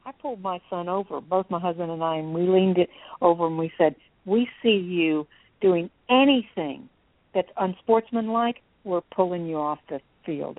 I 0.05 0.12
pulled 0.12 0.42
my 0.42 0.61
son 0.68 0.88
over, 0.88 1.20
both 1.20 1.46
my 1.48 1.61
husband 1.61 1.90
and 1.90 2.03
I, 2.03 2.16
and 2.16 2.35
we 2.35 2.42
leaned 2.42 2.79
it 2.79 2.90
over 3.20 3.46
and 3.46 3.59
we 3.59 3.72
said, 3.79 3.94
"We 4.25 4.48
see 4.62 4.77
you 4.77 5.27
doing 5.61 5.90
anything 6.11 6.88
that's 7.35 7.51
unsportsmanlike, 7.57 8.57
we're 8.85 9.03
pulling 9.14 9.46
you 9.46 9.57
off 9.57 9.79
the 9.88 10.01
field." 10.25 10.59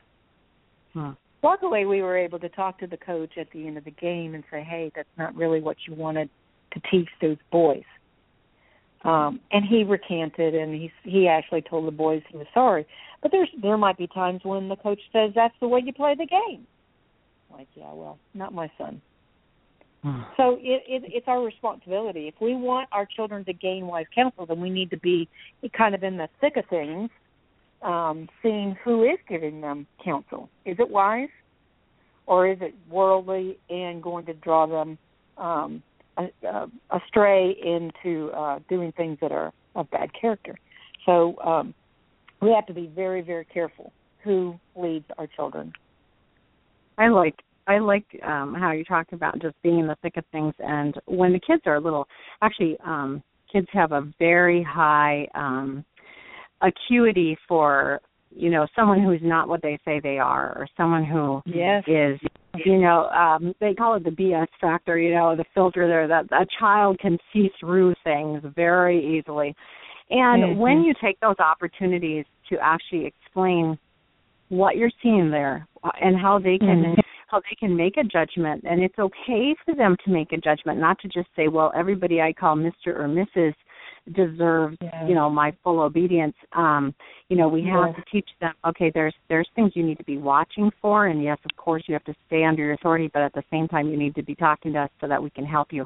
Huh. 0.93 1.13
Luckily, 1.43 1.85
we 1.85 2.01
were 2.01 2.17
able 2.17 2.39
to 2.39 2.49
talk 2.49 2.79
to 2.79 2.87
the 2.87 2.97
coach 2.97 3.37
at 3.37 3.51
the 3.51 3.67
end 3.67 3.77
of 3.77 3.83
the 3.83 3.91
game 3.91 4.33
and 4.33 4.43
say, 4.49 4.63
"Hey, 4.63 4.91
that's 4.95 5.09
not 5.17 5.35
really 5.35 5.59
what 5.59 5.77
you 5.85 5.93
wanted 5.93 6.29
to 6.71 6.81
teach 6.89 7.09
those 7.21 7.37
boys." 7.51 7.83
Um, 9.03 9.41
and 9.51 9.65
he 9.65 9.83
recanted, 9.83 10.55
and 10.55 10.73
he 10.73 10.91
he 11.03 11.27
actually 11.27 11.61
told 11.61 11.85
the 11.85 11.91
boys 11.91 12.23
he 12.29 12.37
was 12.37 12.47
sorry. 12.53 12.87
But 13.21 13.31
there's 13.31 13.49
there 13.61 13.77
might 13.77 13.97
be 13.97 14.07
times 14.07 14.41
when 14.43 14.69
the 14.69 14.77
coach 14.77 15.01
says 15.11 15.31
that's 15.35 15.55
the 15.59 15.67
way 15.67 15.81
you 15.83 15.91
play 15.91 16.15
the 16.15 16.25
game. 16.25 16.65
Like, 17.51 17.67
yeah, 17.75 17.91
well, 17.93 18.17
not 18.33 18.53
my 18.53 18.71
son. 18.77 19.01
so 20.37 20.57
it, 20.61 20.83
it 20.87 21.03
it's 21.07 21.27
our 21.27 21.41
responsibility. 21.41 22.29
If 22.29 22.35
we 22.39 22.55
want 22.55 22.87
our 22.93 23.05
children 23.05 23.43
to 23.45 23.53
gain 23.53 23.87
wise 23.87 24.05
counsel, 24.15 24.45
then 24.45 24.61
we 24.61 24.69
need 24.69 24.89
to 24.91 24.97
be 24.97 25.27
kind 25.77 25.93
of 25.93 26.03
in 26.03 26.15
the 26.15 26.29
thick 26.39 26.55
of 26.55 26.65
things, 26.69 27.09
um, 27.83 28.27
seeing 28.41 28.75
who 28.83 29.03
is 29.03 29.19
giving 29.27 29.61
them 29.61 29.87
counsel. 30.03 30.49
Is 30.65 30.77
it 30.79 30.89
wise, 30.89 31.29
or 32.25 32.47
is 32.47 32.57
it 32.61 32.73
worldly 32.89 33.57
and 33.69 34.01
going 34.01 34.25
to 34.25 34.33
draw 34.33 34.65
them 34.65 34.97
um, 35.37 35.83
astray 36.91 37.55
into 37.63 38.29
uh, 38.31 38.59
doing 38.69 38.91
things 38.93 39.17
that 39.21 39.31
are 39.31 39.51
of 39.75 39.89
bad 39.91 40.09
character. 40.19 40.55
So 41.05 41.35
um, 41.43 41.73
we 42.41 42.51
have 42.51 42.65
to 42.67 42.73
be 42.73 42.91
very, 42.93 43.21
very 43.21 43.45
careful 43.45 43.91
who 44.23 44.59
leads 44.75 45.05
our 45.17 45.27
children. 45.27 45.73
I 46.97 47.09
like 47.09 47.35
I 47.65 47.79
like 47.79 48.05
um 48.25 48.53
how 48.53 48.71
you 48.71 48.83
talked 48.83 49.13
about 49.13 49.41
just 49.41 49.55
being 49.63 49.79
in 49.79 49.87
the 49.87 49.95
thick 50.01 50.17
of 50.17 50.25
things 50.31 50.53
and 50.59 50.93
when 51.05 51.33
the 51.33 51.39
kids 51.39 51.63
are 51.65 51.79
little 51.79 52.07
actually 52.41 52.77
um 52.85 53.23
kids 53.51 53.67
have 53.71 53.93
a 53.93 54.07
very 54.19 54.61
high 54.61 55.27
um 55.33 55.83
acuity 56.63 57.37
for 57.47 58.01
you 58.35 58.49
know 58.49 58.65
someone 58.75 59.01
who's 59.01 59.21
not 59.21 59.47
what 59.47 59.61
they 59.61 59.77
say 59.85 59.99
they 59.99 60.17
are 60.17 60.53
or 60.57 60.67
someone 60.75 61.05
who 61.05 61.41
yes. 61.45 61.83
is 61.87 62.19
you 62.65 62.79
know 62.79 63.07
um 63.09 63.53
they 63.59 63.73
call 63.73 63.95
it 63.95 64.03
the 64.03 64.09
bs 64.09 64.47
factor 64.59 64.97
you 64.97 65.13
know 65.13 65.35
the 65.35 65.45
filter 65.53 65.87
there 65.87 66.07
that 66.07 66.25
a 66.31 66.45
child 66.59 66.97
can 66.99 67.17
see 67.31 67.49
through 67.59 67.93
things 68.03 68.41
very 68.55 69.17
easily 69.17 69.55
and 70.09 70.43
mm-hmm. 70.43 70.59
when 70.59 70.81
you 70.81 70.93
take 71.01 71.19
those 71.19 71.37
opportunities 71.39 72.25
to 72.49 72.57
actually 72.61 73.05
explain 73.05 73.77
what 74.49 74.77
you're 74.77 74.91
seeing 75.01 75.31
there 75.31 75.67
uh, 75.83 75.89
and 76.01 76.17
how 76.19 76.37
they 76.39 76.57
can 76.57 76.83
mm-hmm. 76.83 77.01
how 77.27 77.39
they 77.39 77.55
can 77.59 77.75
make 77.75 77.97
a 77.97 78.03
judgment 78.03 78.63
and 78.67 78.81
it's 78.81 78.97
okay 78.99 79.55
for 79.65 79.75
them 79.75 79.95
to 80.03 80.11
make 80.11 80.31
a 80.31 80.37
judgment 80.37 80.79
not 80.79 80.97
to 80.99 81.07
just 81.07 81.27
say 81.35 81.47
well 81.47 81.71
everybody 81.75 82.21
i 82.21 82.33
call 82.33 82.55
mr 82.55 82.87
or 82.87 83.07
mrs 83.07 83.53
deserves 84.11 84.77
yeah. 84.81 85.07
you 85.07 85.15
know 85.15 85.29
my 85.29 85.53
full 85.63 85.79
obedience. 85.79 86.35
Um 86.53 86.93
you 87.29 87.37
know 87.37 87.47
we 87.47 87.63
have 87.63 87.95
to 87.95 88.03
teach 88.11 88.29
them 88.41 88.53
okay 88.65 88.91
there's 88.93 89.15
there's 89.29 89.47
things 89.55 89.71
you 89.75 89.83
need 89.83 89.97
to 89.97 90.03
be 90.03 90.17
watching 90.17 90.69
for 90.81 91.07
and 91.07 91.23
yes 91.23 91.37
of 91.45 91.55
course 91.57 91.83
you 91.87 91.93
have 91.93 92.03
to 92.03 92.13
stay 92.27 92.43
under 92.43 92.61
your 92.61 92.73
authority 92.73 93.09
but 93.11 93.21
at 93.21 93.33
the 93.33 93.43
same 93.49 93.67
time 93.67 93.87
you 93.87 93.97
need 93.97 94.13
to 94.13 94.21
be 94.21 94.35
talking 94.35 94.73
to 94.73 94.79
us 94.79 94.89
so 95.01 95.07
that 95.07 95.21
we 95.21 95.29
can 95.29 95.45
help 95.45 95.71
you. 95.71 95.85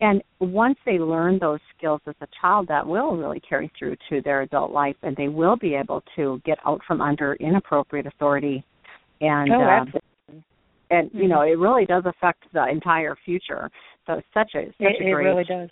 And 0.00 0.22
once 0.40 0.78
they 0.86 0.98
learn 0.98 1.38
those 1.38 1.60
skills 1.76 2.00
as 2.06 2.14
a 2.20 2.26
child 2.40 2.66
that 2.68 2.86
will 2.86 3.16
really 3.16 3.40
carry 3.40 3.70
through 3.78 3.96
to 4.08 4.22
their 4.22 4.42
adult 4.42 4.72
life 4.72 4.96
and 5.02 5.16
they 5.16 5.28
will 5.28 5.56
be 5.56 5.74
able 5.74 6.02
to 6.16 6.40
get 6.44 6.58
out 6.66 6.80
from 6.86 7.00
under 7.00 7.34
inappropriate 7.34 8.06
authority. 8.06 8.64
And 9.20 9.52
oh, 9.52 9.62
uh, 9.62 9.98
and 10.90 11.10
mm-hmm. 11.10 11.18
you 11.18 11.28
know 11.28 11.42
it 11.42 11.58
really 11.58 11.84
does 11.84 12.04
affect 12.06 12.44
the 12.52 12.66
entire 12.68 13.16
future. 13.24 13.70
So 14.06 14.14
it's 14.14 14.26
such 14.32 14.52
a 14.54 14.66
such 14.66 14.74
it, 15.00 15.06
a 15.06 15.12
great 15.12 15.26
it 15.26 15.30
really 15.30 15.44
does 15.44 15.68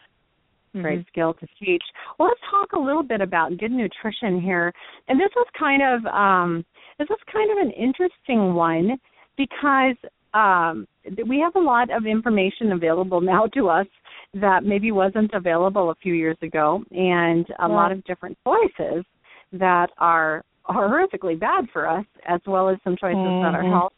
great 0.80 1.00
mm-hmm. 1.00 1.08
skill 1.08 1.34
to 1.34 1.46
teach. 1.58 1.82
Well, 2.18 2.28
let's 2.28 2.40
talk 2.50 2.72
a 2.72 2.78
little 2.78 3.02
bit 3.02 3.20
about 3.20 3.56
good 3.58 3.72
nutrition 3.72 4.40
here. 4.40 4.72
And 5.08 5.20
this 5.20 5.30
was 5.34 5.46
kind 5.58 5.82
of 5.82 6.06
um, 6.12 6.64
this 6.98 7.08
was 7.08 7.18
kind 7.32 7.50
of 7.50 7.58
an 7.58 7.72
interesting 7.72 8.54
one 8.54 8.98
because 9.36 9.96
um, 10.34 10.86
we 11.26 11.38
have 11.40 11.54
a 11.56 11.64
lot 11.64 11.90
of 11.90 12.06
information 12.06 12.72
available 12.72 13.20
now 13.20 13.46
to 13.54 13.68
us 13.68 13.86
that 14.34 14.64
maybe 14.64 14.92
wasn't 14.92 15.30
available 15.32 15.90
a 15.90 15.94
few 15.96 16.14
years 16.14 16.36
ago, 16.42 16.82
and 16.90 17.46
a 17.60 17.68
lot 17.68 17.92
of 17.92 18.04
different 18.04 18.36
choices 18.44 19.04
that 19.52 19.88
are 19.98 20.44
horrifically 20.68 21.38
bad 21.38 21.64
for 21.72 21.88
us, 21.88 22.04
as 22.28 22.40
well 22.46 22.68
as 22.68 22.76
some 22.84 22.96
choices 22.96 23.16
mm-hmm. 23.16 23.44
that 23.44 23.58
are 23.58 23.70
healthy 23.70 23.96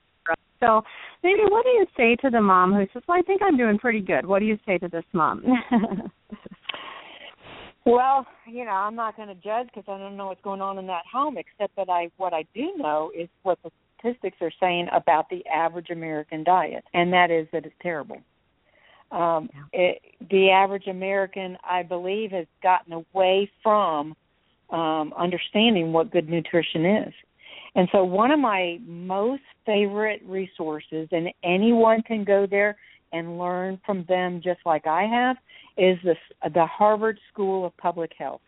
so 0.60 0.82
maybe 1.22 1.40
what 1.48 1.64
do 1.64 1.70
you 1.70 1.86
say 1.96 2.16
to 2.16 2.30
the 2.30 2.40
mom 2.40 2.72
who 2.72 2.86
says, 2.92 3.02
"Well, 3.06 3.18
I 3.18 3.22
think 3.22 3.42
I'm 3.42 3.56
doing 3.56 3.78
pretty 3.78 4.00
good." 4.00 4.26
What 4.26 4.40
do 4.40 4.44
you 4.44 4.58
say 4.66 4.78
to 4.78 4.88
this 4.88 5.04
mom? 5.12 5.44
well, 7.92 8.26
you 8.46 8.64
know, 8.64 8.70
I'm 8.70 8.94
not 8.94 9.16
going 9.16 9.28
to 9.28 9.34
judge 9.34 9.68
because 9.74 9.84
I 9.88 9.98
don't 9.98 10.16
know 10.16 10.26
what's 10.26 10.42
going 10.42 10.60
on 10.60 10.78
in 10.78 10.86
that 10.88 11.04
home. 11.10 11.36
Except 11.38 11.74
that 11.76 11.88
I, 11.88 12.10
what 12.16 12.32
I 12.32 12.44
do 12.54 12.72
know 12.76 13.10
is 13.16 13.28
what 13.42 13.58
the 13.62 13.70
statistics 13.98 14.36
are 14.40 14.52
saying 14.60 14.88
about 14.92 15.28
the 15.30 15.44
average 15.46 15.90
American 15.90 16.44
diet, 16.44 16.84
and 16.94 17.12
that 17.12 17.30
is 17.30 17.46
that 17.52 17.64
it's 17.64 17.74
terrible. 17.82 18.18
Um, 19.10 19.48
yeah. 19.72 19.80
it, 19.80 20.02
the 20.30 20.50
average 20.50 20.86
American, 20.86 21.56
I 21.64 21.82
believe, 21.82 22.30
has 22.32 22.46
gotten 22.62 22.92
away 22.92 23.50
from 23.62 24.14
um, 24.70 25.14
understanding 25.16 25.92
what 25.92 26.10
good 26.10 26.28
nutrition 26.28 26.84
is. 26.84 27.14
And 27.74 27.88
so, 27.90 28.04
one 28.04 28.30
of 28.30 28.38
my 28.38 28.78
most 28.86 29.42
favorite 29.64 30.20
resources, 30.26 31.08
and 31.10 31.28
anyone 31.42 32.02
can 32.02 32.24
go 32.24 32.46
there 32.48 32.76
and 33.12 33.38
learn 33.38 33.80
from 33.86 34.04
them 34.08 34.40
just 34.42 34.60
like 34.66 34.86
I 34.86 35.04
have, 35.04 35.36
is 35.78 35.98
the, 36.04 36.14
the 36.50 36.66
Harvard 36.66 37.18
School 37.32 37.64
of 37.64 37.76
Public 37.76 38.12
Health. 38.18 38.40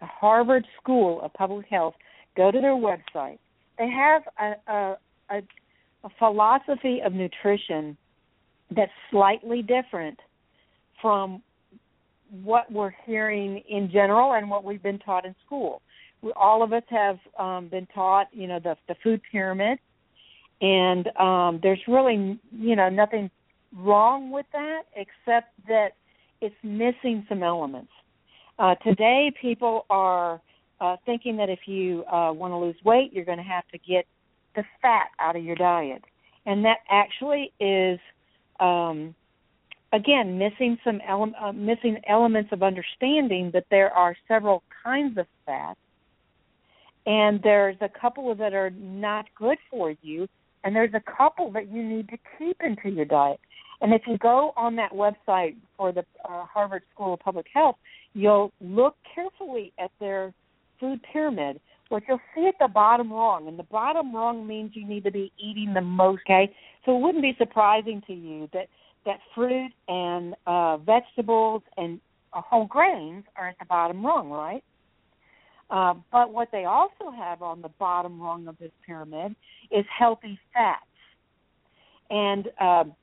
The 0.00 0.06
Harvard 0.06 0.66
School 0.80 1.20
of 1.22 1.32
Public 1.34 1.66
Health, 1.66 1.94
go 2.36 2.50
to 2.50 2.60
their 2.60 2.74
website. 2.74 3.38
They 3.78 3.88
have 3.88 4.22
a, 4.38 4.72
a, 4.72 4.96
a, 5.30 5.42
a 6.04 6.08
philosophy 6.18 7.00
of 7.04 7.12
nutrition 7.12 7.96
that's 8.74 8.92
slightly 9.10 9.62
different 9.62 10.18
from 11.00 11.42
what 12.42 12.70
we're 12.72 12.94
hearing 13.06 13.62
in 13.68 13.90
general 13.92 14.34
and 14.34 14.48
what 14.48 14.64
we've 14.64 14.82
been 14.82 14.98
taught 14.98 15.24
in 15.24 15.34
school 15.46 15.82
we, 16.22 16.32
all 16.36 16.62
of 16.62 16.72
us 16.72 16.84
have 16.88 17.18
um, 17.38 17.68
been 17.68 17.86
taught, 17.94 18.28
you 18.32 18.46
know, 18.46 18.60
the 18.60 18.76
the 18.88 18.94
food 19.02 19.20
pyramid, 19.30 19.78
and 20.60 21.08
um, 21.18 21.60
there's 21.62 21.80
really, 21.86 22.38
you 22.52 22.76
know, 22.76 22.88
nothing 22.88 23.30
wrong 23.76 24.30
with 24.30 24.46
that 24.52 24.82
except 24.94 25.48
that 25.66 25.90
it's 26.42 26.54
missing 26.62 27.24
some 27.28 27.42
elements. 27.42 27.90
Uh, 28.58 28.74
today, 28.76 29.32
people 29.40 29.86
are 29.88 30.40
uh, 30.80 30.96
thinking 31.06 31.36
that 31.38 31.48
if 31.48 31.60
you 31.66 32.04
uh, 32.04 32.32
want 32.32 32.52
to 32.52 32.56
lose 32.56 32.76
weight, 32.84 33.12
you're 33.12 33.24
going 33.24 33.38
to 33.38 33.44
have 33.44 33.66
to 33.68 33.78
get 33.78 34.04
the 34.54 34.64
fat 34.82 35.08
out 35.18 35.36
of 35.36 35.44
your 35.44 35.56
diet, 35.56 36.02
and 36.46 36.64
that 36.64 36.78
actually 36.90 37.52
is. 37.60 37.98
Um, 38.60 39.14
again 39.92 40.38
missing 40.38 40.78
some 40.84 41.00
ele- 41.06 41.34
uh, 41.40 41.52
missing 41.52 41.98
elements 42.08 42.50
of 42.52 42.62
understanding 42.62 43.50
that 43.52 43.64
there 43.70 43.90
are 43.90 44.16
several 44.26 44.62
kinds 44.82 45.18
of 45.18 45.26
fat 45.46 45.76
and 47.06 47.40
there's 47.42 47.76
a 47.80 47.88
couple 47.88 48.34
that 48.34 48.54
are 48.54 48.70
not 48.70 49.26
good 49.36 49.58
for 49.70 49.94
you 50.02 50.26
and 50.64 50.74
there's 50.74 50.94
a 50.94 51.02
couple 51.16 51.50
that 51.52 51.70
you 51.70 51.82
need 51.82 52.08
to 52.08 52.16
keep 52.38 52.56
into 52.62 52.88
your 52.88 53.04
diet 53.04 53.40
and 53.82 53.92
if 53.92 54.02
you 54.06 54.16
go 54.18 54.52
on 54.56 54.76
that 54.76 54.92
website 54.92 55.56
for 55.76 55.92
the 55.92 56.04
uh, 56.24 56.44
harvard 56.46 56.82
school 56.94 57.14
of 57.14 57.20
public 57.20 57.46
health 57.52 57.76
you'll 58.14 58.52
look 58.60 58.96
carefully 59.14 59.72
at 59.78 59.90
their 60.00 60.32
food 60.82 61.00
pyramid. 61.12 61.60
What 61.88 62.02
you'll 62.08 62.20
see 62.34 62.46
at 62.46 62.54
the 62.58 62.68
bottom 62.68 63.12
rung 63.12 63.48
and 63.48 63.58
the 63.58 63.64
bottom 63.64 64.14
rung 64.14 64.46
means 64.46 64.72
you 64.74 64.86
need 64.86 65.04
to 65.04 65.10
be 65.10 65.30
eating 65.38 65.74
the 65.74 65.80
most 65.80 66.22
okay? 66.26 66.52
So 66.84 66.96
it 66.96 67.00
wouldn't 67.00 67.22
be 67.22 67.34
surprising 67.38 68.02
to 68.06 68.14
you 68.14 68.48
that 68.52 68.68
that 69.04 69.18
fruit 69.34 69.72
and 69.88 70.34
uh 70.46 70.78
vegetables 70.78 71.62
and 71.76 72.00
uh, 72.32 72.40
whole 72.40 72.66
grains 72.66 73.24
are 73.36 73.48
at 73.48 73.58
the 73.58 73.64
bottom 73.66 74.04
rung 74.04 74.30
right? 74.30 74.64
Uh, 75.70 75.94
but 76.10 76.32
what 76.32 76.48
they 76.52 76.64
also 76.64 77.10
have 77.16 77.42
on 77.42 77.62
the 77.62 77.70
bottom 77.78 78.20
rung 78.20 78.46
of 78.46 78.56
this 78.58 78.70
pyramid 78.86 79.34
is 79.70 79.84
healthy 79.96 80.38
fats. 80.52 80.84
And 82.10 82.48
um, 82.60 82.94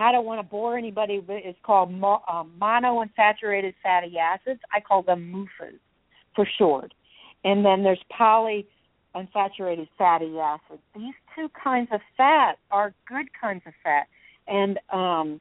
I 0.00 0.12
don't 0.12 0.24
want 0.24 0.38
to 0.40 0.48
bore 0.48 0.78
anybody, 0.78 1.20
but 1.20 1.36
it's 1.36 1.58
called 1.62 1.92
mo- 1.92 2.22
uh, 2.28 2.44
monounsaturated 2.60 3.74
fatty 3.82 4.18
acids. 4.18 4.60
I 4.72 4.80
call 4.80 5.02
them 5.02 5.32
MUFAs 5.32 5.78
for 6.34 6.46
short. 6.58 6.94
And 7.44 7.64
then 7.64 7.82
there's 7.82 8.02
polyunsaturated 8.18 9.88
fatty 9.96 10.38
acids. 10.38 10.82
These 10.94 11.14
two 11.34 11.48
kinds 11.62 11.88
of 11.92 12.00
fat 12.16 12.58
are 12.70 12.94
good 13.08 13.26
kinds 13.38 13.62
of 13.66 13.72
fat, 13.82 14.06
and 14.46 14.78
um, 14.92 15.40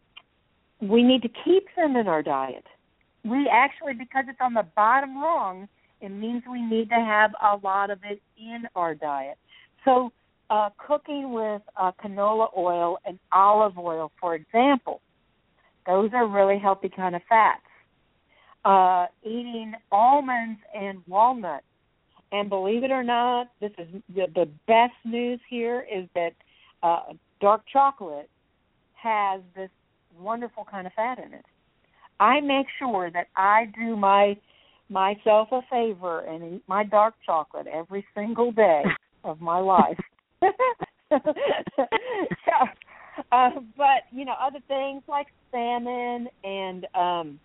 we 0.82 1.04
need 1.04 1.22
to 1.24 1.30
keep 1.44 1.68
them 1.76 1.96
in 1.96 2.08
our 2.08 2.24
diet. 2.24 2.66
We 3.24 3.50
actually, 3.52 3.94
because 3.94 4.26
it's 4.28 4.40
on 4.42 4.54
the 4.54 4.66
bottom 4.76 5.22
rung, 5.22 5.68
it 6.02 6.10
means 6.10 6.44
we 6.50 6.62
need 6.62 6.90
to 6.90 6.96
have 6.96 7.32
a 7.42 7.58
lot 7.66 7.90
of 7.90 8.00
it 8.04 8.22
in 8.38 8.64
our 8.76 8.94
diet. 8.94 9.38
So 9.84 10.12
uh, 10.50 10.70
cooking 10.78 11.34
with 11.34 11.62
uh, 11.76 11.92
canola 12.04 12.48
oil 12.58 12.98
and 13.06 13.20
olive 13.32 13.78
oil, 13.78 14.12
for 14.20 14.36
example, 14.36 15.02
those 15.86 16.12
are 16.14 16.28
really 16.28 16.60
healthy 16.60 16.90
kind 16.90 17.16
of 17.16 17.22
fats. 17.28 17.62
Uh, 18.66 19.08
eating 19.24 19.74
almonds 19.92 20.60
and 20.74 21.00
walnuts, 21.08 21.66
and 22.32 22.50
believe 22.50 22.84
it 22.84 22.92
or 22.92 23.04
not, 23.04 23.48
this 23.62 23.72
is 23.78 23.88
the, 24.14 24.26
the 24.36 24.50
best 24.68 24.94
news 25.06 25.40
here 25.50 25.86
is 25.94 26.08
that 26.14 26.34
uh, 26.84 27.14
dark 27.40 27.62
chocolate 27.72 28.30
has 28.96 29.42
this 29.56 29.70
wonderful 30.20 30.66
kind 30.70 30.88
of 30.88 30.94
fat 30.94 31.20
in 31.20 31.34
it. 31.34 31.46
I 32.20 32.42
make 32.42 32.66
sure 32.80 33.10
that 33.12 33.28
I 33.36 33.72
do 33.78 33.96
my 33.96 34.38
myself 34.90 35.50
a 35.52 35.62
favor 35.70 36.22
and 36.22 36.56
eat 36.56 36.64
my 36.68 36.84
dark 36.84 37.14
chocolate 37.26 37.68
every 37.68 38.06
single 38.16 38.52
day 38.52 38.84
of 39.24 39.42
my 39.42 39.60
life. 39.60 39.98
Uh, 43.32 43.50
but 43.76 44.04
you 44.12 44.26
know, 44.26 44.36
other 44.40 44.60
things 44.68 45.04
like 45.08 45.28
salmon 45.52 46.28
and 46.44 46.88
um 46.96 47.40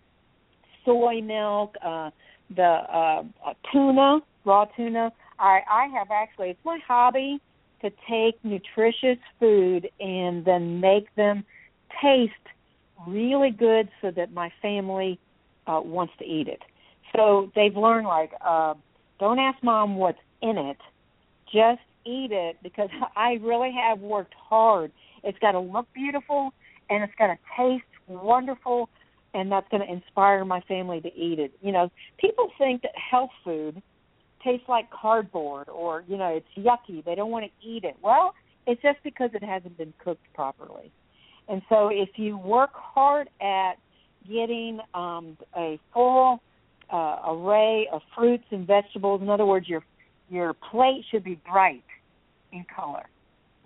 soy 0.85 1.21
milk, 1.21 1.75
uh 1.83 2.09
the 2.55 2.61
uh, 2.63 3.23
uh 3.45 3.53
tuna, 3.71 4.19
raw 4.45 4.65
tuna. 4.75 5.11
I 5.39 5.61
I 5.69 5.87
have 5.97 6.11
actually 6.11 6.49
it's 6.49 6.65
my 6.65 6.79
hobby 6.87 7.39
to 7.81 7.89
take 8.09 8.35
nutritious 8.43 9.17
food 9.39 9.89
and 9.99 10.45
then 10.45 10.79
make 10.79 11.13
them 11.15 11.43
taste 12.01 12.31
really 13.07 13.51
good 13.51 13.89
so 14.01 14.11
that 14.11 14.33
my 14.33 14.51
family 14.61 15.19
uh 15.67 15.81
wants 15.83 16.13
to 16.19 16.25
eat 16.25 16.47
it. 16.47 16.61
So 17.15 17.51
they've 17.55 17.75
learned 17.75 18.07
like 18.07 18.31
uh 18.45 18.75
don't 19.19 19.39
ask 19.39 19.61
mom 19.63 19.95
what's 19.95 20.19
in 20.41 20.57
it, 20.57 20.77
just 21.51 21.81
eat 22.05 22.31
it 22.31 22.57
because 22.63 22.89
I 23.15 23.39
really 23.41 23.71
have 23.71 23.99
worked 23.99 24.33
hard. 24.33 24.91
It's 25.23 25.37
got 25.39 25.53
to 25.53 25.59
look 25.59 25.87
beautiful 25.93 26.53
and 26.89 27.03
it's 27.03 27.13
got 27.17 27.27
to 27.27 27.37
taste 27.57 27.83
wonderful 28.07 28.89
and 29.33 29.51
that's 29.51 29.67
going 29.69 29.81
to 29.85 29.91
inspire 29.91 30.45
my 30.45 30.61
family 30.61 31.01
to 31.01 31.07
eat 31.15 31.39
it. 31.39 31.51
You 31.61 31.71
know, 31.71 31.91
people 32.19 32.49
think 32.57 32.83
that 32.83 32.91
health 32.95 33.31
food 33.43 33.81
tastes 34.43 34.67
like 34.67 34.91
cardboard 34.91 35.69
or, 35.69 36.03
you 36.07 36.17
know, 36.17 36.27
it's 36.27 36.47
yucky. 36.57 37.03
They 37.03 37.15
don't 37.15 37.31
want 37.31 37.45
to 37.45 37.67
eat 37.67 37.83
it. 37.83 37.95
Well, 38.01 38.35
it's 38.67 38.81
just 38.81 38.99
because 39.03 39.31
it 39.33 39.43
hasn't 39.43 39.77
been 39.77 39.93
cooked 40.03 40.25
properly. 40.33 40.91
And 41.47 41.61
so 41.67 41.89
if 41.91 42.09
you 42.15 42.37
work 42.37 42.71
hard 42.73 43.29
at 43.41 43.73
getting 44.29 44.79
um 44.93 45.37
a 45.57 45.77
full 45.93 46.41
uh, 46.89 47.17
array 47.27 47.87
of 47.91 48.01
fruits 48.15 48.45
and 48.51 48.65
vegetables, 48.65 49.21
in 49.21 49.29
other 49.29 49.45
words, 49.45 49.67
your 49.67 49.83
your 50.29 50.53
plate 50.53 51.03
should 51.11 51.23
be 51.23 51.39
bright 51.49 51.83
in 52.53 52.65
color. 52.73 53.03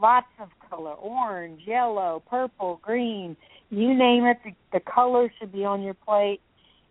Lots 0.02 0.28
of 0.40 0.50
color 0.70 0.94
orange, 0.94 1.62
yellow, 1.66 2.24
purple, 2.30 2.80
green, 2.82 3.36
you 3.70 3.94
name 3.94 4.26
it, 4.26 4.38
the, 4.44 4.52
the 4.72 4.80
color 4.80 5.32
should 5.38 5.52
be 5.52 5.66
on 5.66 5.82
your 5.82 5.94
plate. 5.94 6.40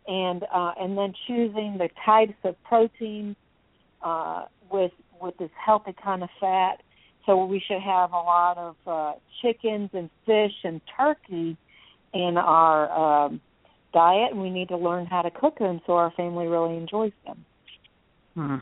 And 0.09 0.45
uh, 0.55 0.71
and 0.79 0.97
then 0.97 1.15
choosing 1.27 1.79
the 1.79 1.89
types 2.05 2.39
of 2.45 2.55
protein 2.63 3.35
uh, 4.03 4.45
with 4.71 4.93
with 5.21 5.37
this 5.37 5.51
healthy 5.59 5.97
kind 6.01 6.23
of 6.23 6.29
fat. 6.41 6.81
So 7.25 7.45
we 7.45 7.59
should 7.67 7.81
have 7.81 8.13
a 8.13 8.17
lot 8.17 8.57
of 8.57 8.77
uh, 8.87 9.13
chickens 9.43 9.91
and 9.95 10.09
fish 10.25 10.53
and 10.63 10.81
turkey 10.97 11.57
in 12.15 12.37
our 12.39 13.25
um, 13.25 13.41
diet, 13.93 14.31
and 14.31 14.41
we 14.41 14.51
need 14.51 14.69
to 14.69 14.77
learn 14.77 15.07
how 15.07 15.23
to 15.23 15.31
cook 15.33 15.59
them 15.59 15.81
so 15.87 15.95
our 15.95 16.13
family 16.13 16.47
really 16.47 16.77
enjoys 16.77 17.13
them. 17.25 17.45
Hmm. 18.35 18.57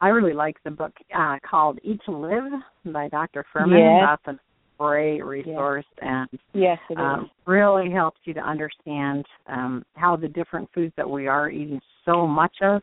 I 0.00 0.08
really 0.08 0.34
like 0.34 0.56
the 0.64 0.70
book 0.70 0.92
uh, 1.16 1.36
called 1.48 1.78
Eat 1.82 2.00
to 2.06 2.12
Live 2.12 2.52
by 2.86 3.08
Dr. 3.08 3.44
Fuhrman. 3.54 4.00
Yes. 4.00 4.18
That's 4.26 4.36
a 4.36 4.40
great 4.78 5.22
resource 5.22 5.86
and 6.02 6.28
Yes, 6.52 6.78
it 6.90 6.94
is. 6.94 6.98
um, 6.98 7.30
really 7.46 7.90
helps 7.90 8.20
you 8.24 8.34
to 8.34 8.40
understand 8.40 9.24
um, 9.46 9.84
how 9.94 10.16
the 10.16 10.28
different 10.28 10.68
foods 10.74 10.92
that 10.96 11.08
we 11.08 11.26
are 11.26 11.48
eating 11.48 11.80
so 12.04 12.26
much 12.26 12.54
of 12.60 12.82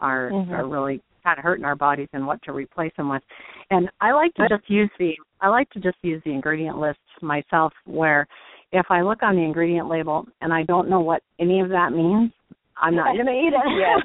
are 0.00 0.30
Mhm. 0.30 0.52
are 0.52 0.66
really 0.66 1.00
kind 1.22 1.38
of 1.38 1.44
hurting 1.44 1.64
our 1.64 1.76
bodies 1.76 2.08
and 2.12 2.26
what 2.26 2.42
to 2.42 2.52
replace 2.52 2.94
them 2.96 3.08
with. 3.08 3.22
And 3.70 3.90
I 4.00 4.12
like 4.12 4.34
to 4.34 4.48
just 4.48 4.68
use 4.68 4.90
the 4.98 5.16
I 5.40 5.48
like 5.48 5.70
to 5.70 5.80
just 5.80 5.96
use 6.02 6.22
the 6.24 6.32
ingredient 6.32 6.78
lists 6.78 7.02
myself 7.22 7.72
where 7.86 8.26
if 8.72 8.90
I 8.90 9.00
look 9.02 9.22
on 9.22 9.36
the 9.36 9.42
ingredient 9.42 9.88
label 9.88 10.26
and 10.42 10.52
I 10.52 10.62
don't 10.64 10.88
know 10.88 11.00
what 11.00 11.22
any 11.38 11.60
of 11.60 11.70
that 11.70 11.92
means, 11.92 12.32
I'm 12.80 12.94
not 12.94 13.14
going 13.14 13.26
to 13.26 13.32
eat 13.32 13.52
it. 13.52 13.66
Yes. 13.78 14.00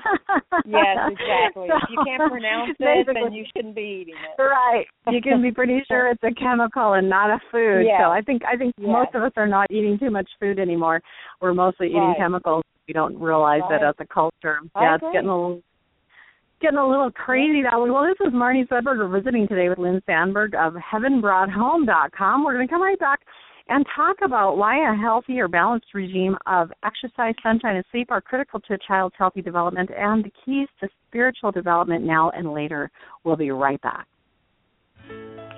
Yes, 0.66 0.98
exactly. 1.12 1.68
if 1.72 1.90
you 1.90 2.04
can't 2.06 2.32
pronounce 2.32 2.76
it, 2.80 3.08
then 3.14 3.34
you 3.34 3.46
shouldn't 3.56 3.76
be 3.76 4.02
eating 4.04 4.16
it. 4.16 4.42
Right. 4.42 4.86
You 5.10 5.22
can 5.22 5.42
be 5.42 5.52
pretty 5.52 5.82
sure 5.88 6.10
it's 6.10 6.24
a 6.24 6.34
chemical 6.34 6.94
and 6.94 7.10
not 7.10 7.30
a 7.30 7.40
food. 7.52 7.84
Yes. 7.86 8.02
So 8.04 8.12
I 8.12 8.22
think 8.22 8.42
I 8.46 8.58
think 8.58 8.74
Yes. 8.78 8.90
most 8.92 9.16
of 9.16 9.24
us 9.24 9.32
are 9.38 9.48
not 9.48 9.68
eating 9.72 9.98
too 9.98 10.10
much 10.12 10.30
food 10.40 10.60
anymore. 10.60 11.02
We're 11.42 11.54
mostly 11.54 11.88
eating 11.88 12.02
Right. 12.02 12.18
chemicals. 12.18 12.64
We 12.88 12.94
don't 12.94 13.18
realize 13.20 13.62
Right. 13.70 13.82
it 13.82 13.86
as 13.86 13.96
a 14.00 14.06
culture. 14.08 14.60
I 14.76 14.84
yeah, 14.84 14.96
it's 14.96 15.04
getting 15.14 15.30
a 15.30 15.36
little 15.36 15.62
getting 16.62 16.78
a 16.80 16.88
little 16.88 17.12
crazy 17.12 17.62
that 17.64 17.80
way. 17.80 17.90
Well, 17.92 18.04
this 18.06 18.20
is 18.26 18.34
Marnie 18.34 18.68
Swedberg. 18.68 18.98
We're 18.98 19.08
visiting 19.20 19.48
today 19.48 19.70
with 19.70 19.78
Lynn 19.78 20.02
Sandberg 20.06 20.56
of 20.56 20.74
HeavenBroughtHome.com. 20.74 22.44
We're 22.44 22.54
going 22.54 22.68
to 22.68 22.72
come 22.74 22.82
right 22.82 22.98
back 23.00 23.20
and 23.68 23.86
talk 23.96 24.18
about 24.24 24.58
why 24.58 24.92
a 24.92 24.96
healthy 24.96 25.40
or 25.40 25.48
balanced 25.48 25.88
regime 25.94 26.38
of 26.46 26.72
exercise, 26.84 27.34
sunshine, 27.42 27.78
and 27.78 27.86
sleep 27.92 28.12
are 28.12 28.22
critical 28.22 28.60
to 28.62 28.74
a 28.74 28.78
child's 28.88 29.16
healthy 29.18 29.42
development 29.42 29.90
and 29.98 30.24
the 30.24 30.32
keys 30.44 30.68
to 30.80 30.88
spiritual 31.08 31.52
development 31.52 32.04
now 32.04 32.30
and 32.32 32.54
later. 32.54 32.92
We'll 33.24 33.36
be 33.36 33.52
right 33.52 33.82
back. 33.82 34.08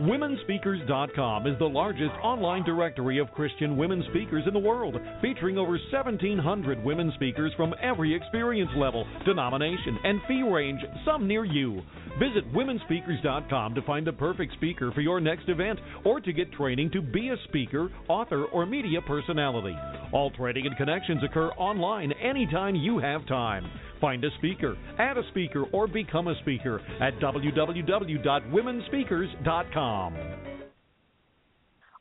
WomenSpeakers.com 0.01 1.47
is 1.47 1.57
the 1.57 1.65
largest 1.65 2.11
online 2.21 2.63
directory 2.63 3.17
of 3.17 3.31
Christian 3.31 3.75
women 3.75 4.03
speakers 4.11 4.43
in 4.45 4.53
the 4.53 4.59
world, 4.59 4.95
featuring 5.23 5.57
over 5.57 5.71
1,700 5.91 6.83
women 6.83 7.11
speakers 7.15 7.51
from 7.57 7.73
every 7.81 8.13
experience 8.13 8.69
level, 8.77 9.07
denomination, 9.25 9.97
and 10.03 10.21
fee 10.27 10.43
range, 10.43 10.81
some 11.03 11.27
near 11.27 11.45
you. 11.45 11.81
Visit 12.19 12.53
WomenSpeakers.com 12.53 13.73
to 13.73 13.81
find 13.81 14.05
the 14.05 14.13
perfect 14.13 14.53
speaker 14.53 14.91
for 14.91 15.01
your 15.01 15.19
next 15.19 15.49
event 15.49 15.79
or 16.05 16.19
to 16.21 16.31
get 16.31 16.51
training 16.51 16.91
to 16.91 17.01
be 17.01 17.29
a 17.29 17.35
speaker, 17.47 17.89
author, 18.07 18.45
or 18.45 18.67
media 18.67 19.01
personality. 19.01 19.75
All 20.13 20.29
training 20.29 20.67
and 20.67 20.77
connections 20.77 21.23
occur 21.23 21.49
online 21.57 22.11
anytime 22.11 22.75
you 22.75 22.99
have 22.99 23.25
time. 23.27 23.65
Find 23.99 24.23
a 24.23 24.29
speaker, 24.37 24.77
add 24.99 25.17
a 25.17 25.27
speaker, 25.29 25.63
or 25.73 25.87
become 25.87 26.27
a 26.27 26.39
speaker 26.41 26.79
at 27.01 27.17
www.womenspeakers.com. 27.19 30.17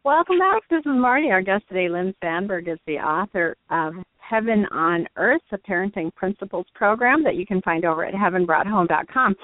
Welcome 0.05 0.39
back. 0.39 0.63
This 0.71 0.81
is 0.81 0.87
Marnie. 0.87 1.33
Our 1.33 1.43
guest 1.43 1.65
today, 1.69 1.89
Lynn 1.89 2.15
Sandberg, 2.23 2.69
is 2.69 2.79
the 2.87 2.99
author 2.99 3.57
of 3.71 3.95
Heaven 4.19 4.67
on 4.71 5.09
Earth, 5.17 5.43
a 5.53 5.59
parenting 5.59 6.15
principles 6.15 6.67
program 6.75 7.25
that 7.25 7.35
you 7.35 7.45
can 7.45 7.61
find 7.63 7.85
over 7.85 8.05
at 8.05 8.15
heavenbroughthome.com. 8.15 9.35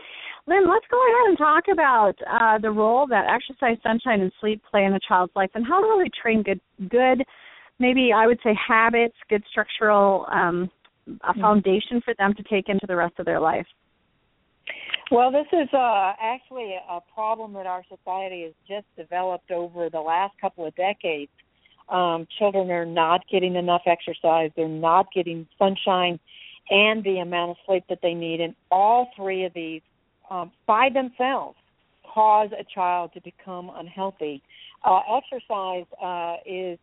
Lynn, 0.47 0.69
let's 0.69 0.87
go 0.91 0.99
ahead 0.99 1.29
and 1.29 1.39
talk 1.39 1.65
about 1.73 2.15
uh, 2.31 2.59
the 2.59 2.71
role 2.71 3.07
that 3.09 3.27
exercise, 3.29 3.77
sunshine, 3.83 4.21
and 4.21 4.31
sleep 4.41 4.63
play 4.71 4.85
in 4.85 4.93
a 4.93 5.01
child's 5.07 5.33
life, 5.37 5.51
and 5.55 5.67
how 5.67 5.81
to 5.81 5.87
really 5.87 6.11
train 6.21 6.43
good, 6.43 6.61
good, 6.89 7.25
maybe 7.79 8.11
I 8.15 8.27
would 8.27 8.39
say 8.45 8.55
habits, 8.55 9.15
good 9.29 9.43
structural, 9.51 10.27
um, 10.33 10.71
a 11.23 11.35
foundation 11.35 12.01
for 12.05 12.15
them 12.19 12.35
to 12.35 12.43
take 12.45 12.69
into 12.69 12.87
the 12.87 12.97
rest 12.97 13.15
of 13.19 13.27
their 13.27 13.41
life. 13.41 13.67
Well, 15.11 15.31
this 15.31 15.47
is 15.53 15.69
uh, 15.75 16.13
actually 16.21 16.75
a 16.89 17.01
problem 17.15 17.53
that 17.55 17.67
our 17.67 17.83
society 17.89 18.45
has 18.45 18.53
just 18.67 18.87
developed 18.97 19.51
over 19.51 19.91
the 19.91 20.01
last 20.01 20.35
couple 20.41 20.67
of 20.67 20.75
decades. 20.77 21.31
Um, 21.89 22.27
children 22.39 22.71
are 22.71 22.87
not 22.87 23.21
getting 23.31 23.57
enough 23.57 23.83
exercise. 23.87 24.51
They're 24.57 24.69
not 24.69 25.07
getting 25.15 25.47
sunshine 25.59 26.19
and 26.71 27.05
the 27.05 27.19
amount 27.19 27.51
of 27.51 27.57
sleep 27.67 27.85
that 27.89 27.99
they 28.03 28.15
need. 28.15 28.41
And 28.41 28.55
all 28.71 29.11
three 29.15 29.45
of 29.45 29.53
these, 29.53 29.83
um, 30.31 30.53
by 30.67 30.89
themselves, 30.89 31.59
cause 32.15 32.51
a 32.59 32.65
child 32.65 33.11
to 33.15 33.21
become 33.21 33.71
unhealthy. 33.75 34.43
Uh, 34.85 35.01
exercise 35.17 35.85
uh, 36.03 36.37
is 36.47 36.79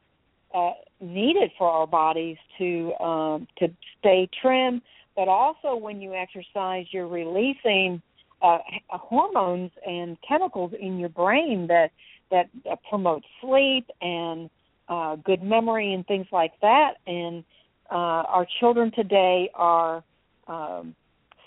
uh, 0.53 0.71
needed 0.99 1.51
for 1.57 1.69
our 1.69 1.87
bodies 1.87 2.37
to 2.57 2.93
um, 2.99 3.47
to 3.57 3.67
stay 3.99 4.29
trim, 4.41 4.81
but 5.15 5.27
also 5.27 5.75
when 5.75 6.01
you 6.01 6.13
exercise, 6.13 6.85
you're 6.91 7.07
releasing 7.07 8.01
uh, 8.41 8.59
hormones 8.89 9.71
and 9.85 10.17
chemicals 10.27 10.71
in 10.79 10.97
your 10.97 11.09
brain 11.09 11.67
that 11.67 11.91
that 12.31 12.49
uh, 12.69 12.75
promote 12.89 13.23
sleep 13.41 13.89
and 14.01 14.49
uh, 14.87 15.15
good 15.17 15.43
memory 15.43 15.93
and 15.93 16.05
things 16.07 16.27
like 16.31 16.53
that. 16.61 16.95
And 17.07 17.43
uh, 17.91 18.23
our 18.27 18.47
children 18.59 18.91
today 18.95 19.49
are 19.55 20.03
um, 20.47 20.95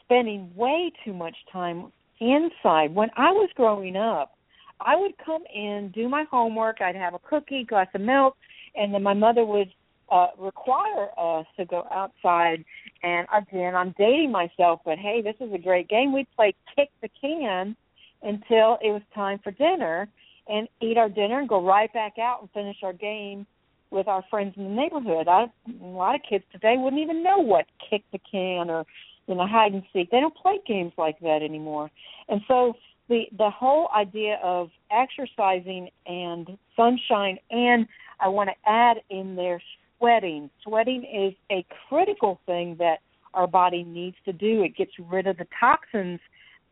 spending 0.05 0.51
way 0.55 0.93
too 1.05 1.13
much 1.13 1.37
time 1.53 1.93
inside. 2.21 2.95
When 2.95 3.11
I 3.17 3.31
was 3.33 3.49
growing 3.55 3.97
up, 3.97 4.33
I 4.81 4.97
would 4.97 5.13
come 5.25 5.43
in, 5.55 5.93
do 5.95 6.09
my 6.09 6.25
homework. 6.31 6.81
I'd 6.81 6.97
have 6.97 7.15
a 7.15 7.21
cookie, 7.21 7.65
glass 7.65 7.89
of 7.95 8.01
milk, 8.01 8.37
and 8.75 8.95
then 8.95 9.03
my 9.03 9.15
mother 9.15 9.45
would 9.45 9.73
uh, 10.11 10.29
require 10.39 11.09
us 11.19 11.47
to 11.57 11.65
go 11.65 11.87
outside. 11.91 12.65
And 13.03 13.27
again, 13.35 13.75
I'm 13.75 13.95
dating 13.99 14.31
myself, 14.31 14.81
but 14.85 14.99
hey, 14.99 15.23
this 15.23 15.37
is 15.41 15.53
a 15.55 15.59
great 15.59 15.89
game. 15.89 16.13
We'd 16.13 16.27
play 16.37 16.55
kick 16.77 16.91
the 17.01 17.09
can 17.21 17.77
until 18.23 18.79
it 18.83 18.91
was 18.93 19.03
time 19.15 19.41
for 19.43 19.51
dinner 19.53 20.09
and 20.49 20.69
eat 20.81 20.99
our 20.99 21.09
dinner 21.09 21.41
and 21.41 21.49
go 21.49 21.65
right 21.65 21.93
back 21.93 22.19
out 22.19 22.41
and 22.41 22.51
finish 22.51 22.77
our 22.83 22.93
game 22.93 23.47
with 23.91 24.09
our 24.09 24.25
friends 24.31 24.55
in 24.57 24.65
the 24.65 24.71
neighborhood. 24.71 25.29
I, 25.29 25.45
a 25.83 25.87
lot 25.87 26.15
of 26.15 26.23
kids 26.29 26.45
today 26.53 26.75
wouldn't 26.77 27.03
even 27.03 27.23
know 27.23 27.39
what 27.39 27.67
kick 27.91 28.03
the 28.13 28.19
can 28.31 28.71
or 28.71 28.85
you 29.27 29.35
know 29.35 29.47
hide 29.47 29.73
and 29.73 29.83
seek. 29.93 30.11
They 30.11 30.21
don't 30.21 30.35
play 30.35 30.59
games 30.67 30.93
like 30.99 31.21
that 31.21 31.41
anymore. 31.43 31.91
And 32.29 32.41
so 32.49 32.75
the 33.09 33.25
the 33.37 33.51
whole 33.51 33.89
idea 33.95 34.39
of 34.43 34.71
exercising 34.91 35.91
and 36.07 36.59
sunshine 36.77 37.39
and 37.51 37.87
I 38.23 38.29
want 38.29 38.51
to 38.51 38.71
add 38.71 38.99
in 39.11 39.35
there 39.35 39.61
sweating. 39.99 40.49
Sweating 40.63 41.05
is 41.05 41.35
a 41.51 41.67
critical 41.89 42.41
thing 42.47 42.77
that 42.79 42.99
our 43.35 43.47
body 43.47 43.83
needs 43.83 44.17
to 44.25 44.33
do. 44.33 44.63
It 44.63 44.77
gets 44.77 44.93
rid 45.11 45.27
of 45.27 45.37
the 45.37 45.47
toxins 45.59 46.21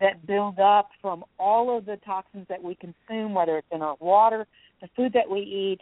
that 0.01 0.27
build 0.27 0.59
up 0.59 0.91
from 1.03 1.25
all 1.39 1.77
of 1.77 1.85
the 1.87 1.99
toxins 2.05 2.47
that 2.49 2.63
we 2.63 2.75
consume, 2.77 3.35
whether 3.35 3.59
it's 3.59 3.67
in 3.71 3.83
our 3.83 3.97
water, 4.01 4.47
the 4.81 4.89
food 4.97 5.13
that 5.13 5.29
we 5.29 5.41
eat. 5.41 5.81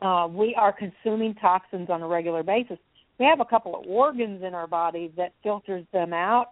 Uh, 0.00 0.28
we 0.30 0.54
are 0.54 0.72
consuming 0.72 1.34
toxins 1.34 1.90
on 1.90 2.02
a 2.02 2.06
regular 2.06 2.42
basis. 2.42 2.78
We 3.18 3.26
have 3.26 3.40
a 3.40 3.44
couple 3.44 3.74
of 3.74 3.84
organs 3.86 4.44
in 4.44 4.54
our 4.54 4.68
body 4.68 5.12
that 5.16 5.32
filters 5.42 5.84
them 5.92 6.12
out, 6.12 6.50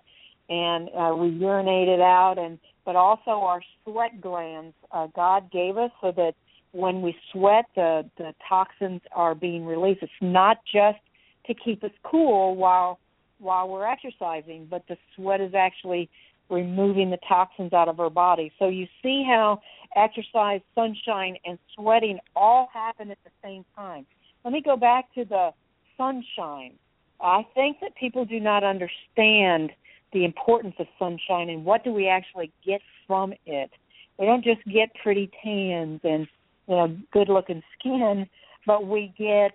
and 0.48 0.88
uh, 0.88 1.14
we 1.14 1.28
urinate 1.28 1.88
it 1.88 2.00
out. 2.00 2.38
And 2.38 2.58
but 2.84 2.96
also 2.96 3.30
our 3.30 3.60
sweat 3.84 4.20
glands, 4.20 4.74
uh, 4.90 5.06
God 5.14 5.50
gave 5.52 5.76
us 5.76 5.90
so 6.00 6.12
that 6.16 6.34
when 6.76 7.00
we 7.02 7.16
sweat, 7.32 7.64
the 7.74 8.08
the 8.18 8.34
toxins 8.48 9.00
are 9.12 9.34
being 9.34 9.64
released. 9.64 10.02
It's 10.02 10.12
not 10.20 10.58
just 10.70 10.98
to 11.46 11.54
keep 11.54 11.82
us 11.82 11.90
cool 12.02 12.56
while 12.56 12.98
while 13.38 13.68
we're 13.68 13.86
exercising, 13.86 14.66
but 14.70 14.82
the 14.88 14.96
sweat 15.14 15.40
is 15.40 15.54
actually 15.54 16.08
removing 16.48 17.10
the 17.10 17.18
toxins 17.28 17.72
out 17.72 17.88
of 17.88 17.98
our 18.00 18.10
body. 18.10 18.52
So 18.58 18.68
you 18.68 18.86
see 19.02 19.24
how 19.26 19.60
exercise, 19.96 20.60
sunshine, 20.74 21.36
and 21.44 21.58
sweating 21.74 22.18
all 22.34 22.68
happen 22.72 23.10
at 23.10 23.18
the 23.24 23.30
same 23.42 23.64
time. 23.74 24.06
Let 24.44 24.52
me 24.52 24.62
go 24.62 24.76
back 24.76 25.12
to 25.14 25.24
the 25.24 25.50
sunshine. 25.96 26.74
I 27.20 27.46
think 27.54 27.78
that 27.80 27.96
people 27.96 28.24
do 28.24 28.38
not 28.38 28.62
understand 28.62 29.72
the 30.12 30.24
importance 30.24 30.74
of 30.78 30.86
sunshine 30.98 31.50
and 31.50 31.64
what 31.64 31.82
do 31.82 31.92
we 31.92 32.08
actually 32.08 32.52
get 32.64 32.80
from 33.06 33.32
it. 33.44 33.70
We 34.18 34.26
don't 34.26 34.44
just 34.44 34.64
get 34.66 34.90
pretty 35.02 35.30
tans 35.42 36.00
and 36.04 36.26
you 36.66 36.76
know 36.76 36.96
good 37.12 37.28
looking 37.28 37.62
skin, 37.78 38.26
but 38.66 38.86
we 38.86 39.12
get 39.18 39.52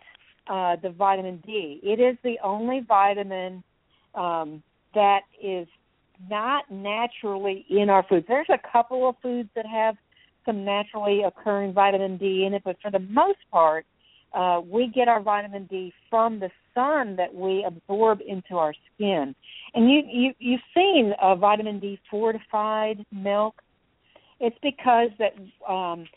uh, 0.47 0.75
the 0.81 0.89
vitamin 0.89 1.41
D. 1.45 1.79
It 1.83 1.99
is 1.99 2.17
the 2.23 2.37
only 2.43 2.81
vitamin 2.87 3.63
um, 4.15 4.61
that 4.93 5.21
is 5.41 5.67
not 6.29 6.69
naturally 6.69 7.65
in 7.69 7.89
our 7.89 8.03
foods. 8.07 8.25
There's 8.27 8.49
a 8.49 8.59
couple 8.71 9.09
of 9.09 9.15
foods 9.21 9.49
that 9.55 9.65
have 9.65 9.95
some 10.45 10.65
naturally 10.65 11.23
occurring 11.23 11.73
vitamin 11.73 12.17
D 12.17 12.45
in 12.45 12.53
it, 12.53 12.63
but 12.63 12.77
for 12.81 12.91
the 12.91 12.99
most 12.99 13.39
part, 13.51 13.85
uh, 14.33 14.61
we 14.65 14.87
get 14.87 15.07
our 15.07 15.21
vitamin 15.21 15.65
D 15.65 15.93
from 16.09 16.39
the 16.39 16.49
sun 16.73 17.15
that 17.17 17.33
we 17.33 17.65
absorb 17.65 18.19
into 18.25 18.57
our 18.57 18.73
skin. 18.95 19.35
And 19.73 19.91
you, 19.91 20.01
you 20.07 20.33
you've 20.39 20.61
seen 20.73 21.13
uh, 21.21 21.35
vitamin 21.35 21.79
D 21.79 21.99
fortified 22.09 23.05
milk. 23.11 23.61
It's 24.39 24.57
because 24.63 25.09
that 25.19 25.35
um, 25.71 26.07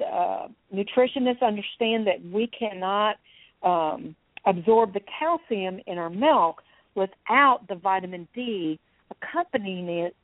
uh, 0.00 0.48
nutritionists 0.74 1.42
understand 1.42 2.06
that 2.06 2.24
we 2.32 2.46
cannot 2.46 3.16
um, 3.62 4.14
absorb 4.46 4.92
the 4.92 5.00
calcium 5.18 5.80
in 5.86 5.98
our 5.98 6.10
milk 6.10 6.62
without 6.94 7.60
the 7.68 7.74
vitamin 7.74 8.28
D 8.34 8.78
accompanying 9.10 9.88
it 9.88 10.16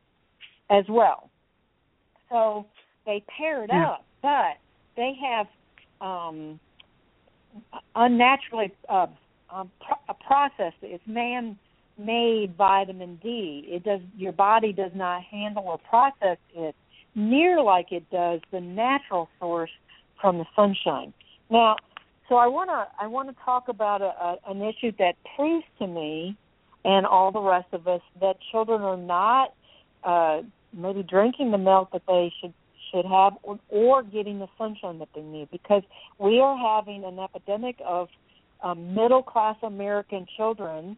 as 0.71 0.85
well. 0.89 1.31
So 2.31 2.67
they 3.07 3.23
pair 3.37 3.65
it 3.65 3.71
yeah. 3.73 3.91
up, 3.91 4.05
but 4.23 4.59
they 4.97 5.13
have 5.23 5.47
um, 6.01 6.61
unnaturally 7.95 8.73
uh, 8.89 9.07
um, 9.53 9.71
pro- 9.81 10.15
processed. 10.27 10.77
It's 10.83 11.03
man-made 11.07 12.55
vitamin 12.57 13.19
D. 13.23 13.65
It 13.67 13.85
does 13.85 14.01
your 14.17 14.33
body 14.33 14.73
does 14.73 14.93
not 14.95 15.23
handle 15.23 15.65
or 15.67 15.79
process 15.79 16.37
it 16.55 16.75
near 17.15 17.63
like 17.63 17.93
it 17.93 18.09
does 18.11 18.41
the 18.51 18.61
natural 18.61 19.29
source 19.39 19.71
from 20.21 20.39
the 20.39 20.45
sunshine. 20.55 21.13
Now, 21.51 21.77
so 22.29 22.37
I 22.37 22.47
want 22.47 22.71
to 22.71 22.87
I 23.03 23.07
want 23.07 23.29
to 23.29 23.45
talk 23.45 23.69
about 23.69 24.03
a, 24.03 24.05
a, 24.05 24.39
an 24.49 24.63
issue 24.63 24.93
that 24.99 25.15
proves 25.37 25.65
to 25.79 25.87
me 25.87 26.37
and 26.85 27.07
all 27.07 27.33
the 27.33 27.41
rest 27.41 27.69
of 27.73 27.89
us 27.89 28.03
that 28.21 28.37
children 28.51 28.83
are 28.83 28.97
not 28.97 29.55
uh, 30.05 30.43
maybe 30.73 31.03
drinking 31.03 31.51
the 31.51 31.59
milk 31.59 31.91
that 31.93 32.03
they 32.07 32.33
should 32.41 32.53
should 32.91 33.05
have 33.05 33.35
or, 33.43 33.59
or 33.69 34.03
getting 34.03 34.39
the 34.39 34.49
sunshine 34.57 34.99
that 34.99 35.09
they 35.15 35.21
need 35.21 35.51
because 35.51 35.83
we 36.19 36.41
are 36.41 36.57
having 36.57 37.05
an 37.05 37.19
epidemic 37.19 37.77
of 37.85 38.09
um, 38.63 38.95
middle 38.95 39.23
class 39.23 39.57
American 39.63 40.27
children 40.37 40.97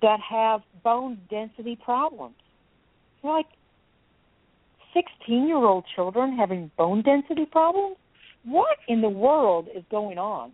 that 0.00 0.20
have 0.20 0.62
bone 0.84 1.18
density 1.30 1.76
problems. 1.76 2.36
Like 3.22 3.46
16 4.96 5.46
year 5.46 5.56
old 5.56 5.84
children 5.94 6.36
having 6.36 6.70
bone 6.78 7.02
density 7.02 7.44
problems? 7.44 7.96
What 8.44 8.78
in 8.88 9.02
the 9.02 9.08
world 9.08 9.68
is 9.74 9.84
going 9.90 10.18
on? 10.18 10.52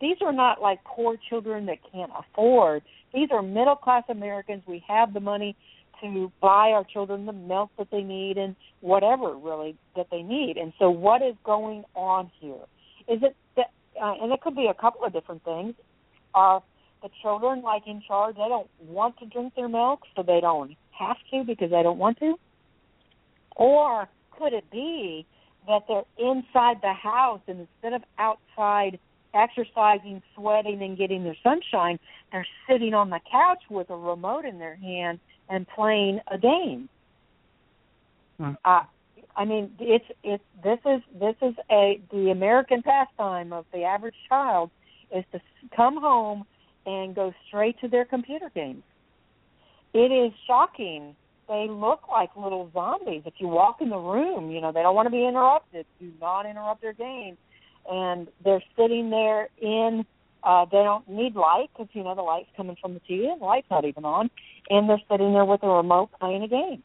These 0.00 0.16
are 0.20 0.32
not 0.32 0.60
like 0.60 0.84
poor 0.84 1.16
children 1.28 1.66
that 1.66 1.78
can't 1.90 2.10
afford. 2.18 2.82
These 3.14 3.28
are 3.32 3.42
middle 3.42 3.76
class 3.76 4.02
Americans. 4.08 4.62
We 4.66 4.84
have 4.88 5.14
the 5.14 5.20
money 5.20 5.56
to 6.02 6.30
buy 6.42 6.72
our 6.72 6.84
children 6.84 7.24
the 7.24 7.32
milk 7.32 7.70
that 7.78 7.88
they 7.90 8.02
need 8.02 8.36
and 8.36 8.54
whatever 8.80 9.34
really 9.34 9.76
that 9.96 10.08
they 10.10 10.22
need. 10.22 10.56
And 10.58 10.72
so, 10.78 10.90
what 10.90 11.22
is 11.22 11.34
going 11.44 11.84
on 11.94 12.30
here? 12.40 12.64
Is 13.08 13.22
it 13.22 13.34
that, 13.56 13.70
uh, 14.00 14.14
and 14.20 14.32
it 14.32 14.40
could 14.42 14.56
be 14.56 14.66
a 14.66 14.74
couple 14.74 15.04
of 15.04 15.12
different 15.12 15.42
things. 15.44 15.74
Are 16.34 16.62
the 17.02 17.08
children 17.22 17.62
like 17.62 17.86
in 17.86 18.02
charge? 18.06 18.36
They 18.36 18.48
don't 18.48 18.68
want 18.86 19.18
to 19.20 19.26
drink 19.26 19.54
their 19.54 19.68
milk, 19.68 20.00
so 20.14 20.22
they 20.22 20.40
don't 20.40 20.76
have 20.90 21.16
to 21.32 21.44
because 21.44 21.70
they 21.70 21.82
don't 21.82 21.98
want 21.98 22.18
to. 22.18 22.34
Or 23.56 24.08
could 24.38 24.52
it 24.52 24.70
be 24.70 25.26
that 25.66 25.82
they're 25.88 26.04
inside 26.18 26.76
the 26.82 26.92
house 26.92 27.40
and 27.48 27.60
instead 27.60 27.92
of 27.92 28.02
outside 28.18 28.98
exercising, 29.34 30.22
sweating, 30.34 30.82
and 30.82 30.96
getting 30.96 31.24
their 31.24 31.36
sunshine, 31.42 31.98
they're 32.32 32.46
sitting 32.68 32.94
on 32.94 33.10
the 33.10 33.20
couch 33.30 33.62
with 33.68 33.90
a 33.90 33.96
remote 33.96 34.44
in 34.44 34.58
their 34.58 34.76
hand 34.76 35.18
and 35.48 35.66
playing 35.68 36.20
a 36.30 36.38
game. 36.38 36.88
Hmm. 38.38 38.52
Uh, 38.64 38.82
I 39.36 39.44
mean, 39.44 39.72
it's 39.78 40.04
it's 40.22 40.42
this 40.62 40.78
is 40.86 41.02
this 41.18 41.36
is 41.42 41.54
a 41.70 42.00
the 42.10 42.30
American 42.30 42.82
pastime 42.82 43.52
of 43.52 43.66
the 43.72 43.82
average 43.82 44.14
child 44.28 44.70
is 45.14 45.24
to 45.32 45.40
come 45.74 46.00
home 46.00 46.44
and 46.86 47.14
go 47.14 47.32
straight 47.46 47.78
to 47.80 47.88
their 47.88 48.04
computer 48.04 48.50
games. 48.54 48.82
It 49.92 50.12
is 50.12 50.32
shocking. 50.46 51.16
They 51.48 51.66
look 51.68 52.08
like 52.10 52.30
little 52.36 52.70
zombies. 52.72 53.22
If 53.24 53.34
you 53.38 53.48
walk 53.48 53.80
in 53.80 53.88
the 53.90 53.98
room, 53.98 54.50
you 54.50 54.60
know 54.60 54.72
they 54.72 54.82
don't 54.82 54.94
want 54.94 55.06
to 55.06 55.10
be 55.10 55.26
interrupted. 55.26 55.86
Do 56.00 56.10
not 56.20 56.46
interrupt 56.46 56.82
their 56.82 56.92
games 56.92 57.38
and 57.90 58.28
they're 58.44 58.62
sitting 58.76 59.10
there 59.10 59.48
in 59.60 60.04
uh 60.42 60.64
they 60.66 60.78
don't 60.78 61.08
need 61.08 61.34
light 61.34 61.70
because 61.72 61.88
you 61.92 62.02
know 62.02 62.14
the 62.14 62.22
light's 62.22 62.48
coming 62.56 62.76
from 62.80 62.94
the 62.94 63.00
TV 63.00 63.30
and 63.30 63.40
the 63.40 63.44
light's 63.44 63.70
not 63.70 63.84
even 63.84 64.04
on 64.04 64.30
and 64.70 64.88
they're 64.88 65.02
sitting 65.10 65.32
there 65.32 65.44
with 65.44 65.62
a 65.62 65.68
remote 65.68 66.10
playing 66.20 66.42
a 66.42 66.48
game. 66.48 66.82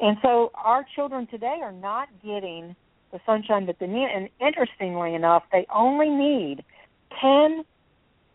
And 0.00 0.18
so 0.22 0.52
our 0.54 0.84
children 0.94 1.26
today 1.26 1.58
are 1.62 1.72
not 1.72 2.08
getting 2.22 2.76
the 3.12 3.20
sunshine 3.24 3.66
that 3.66 3.78
they 3.78 3.86
need 3.86 4.08
and 4.14 4.28
interestingly 4.40 5.14
enough 5.14 5.44
they 5.52 5.66
only 5.74 6.08
need 6.08 6.64
10 7.20 7.64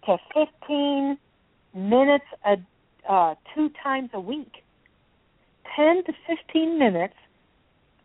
to 0.06 0.18
15 0.34 1.18
minutes 1.74 2.26
a 2.46 2.58
uh 3.10 3.36
two 3.56 3.70
times 3.84 4.10
a 4.14 4.20
week. 4.20 4.64
10 5.76 6.04
to 6.06 6.14
15 6.28 6.80
minutes 6.80 7.14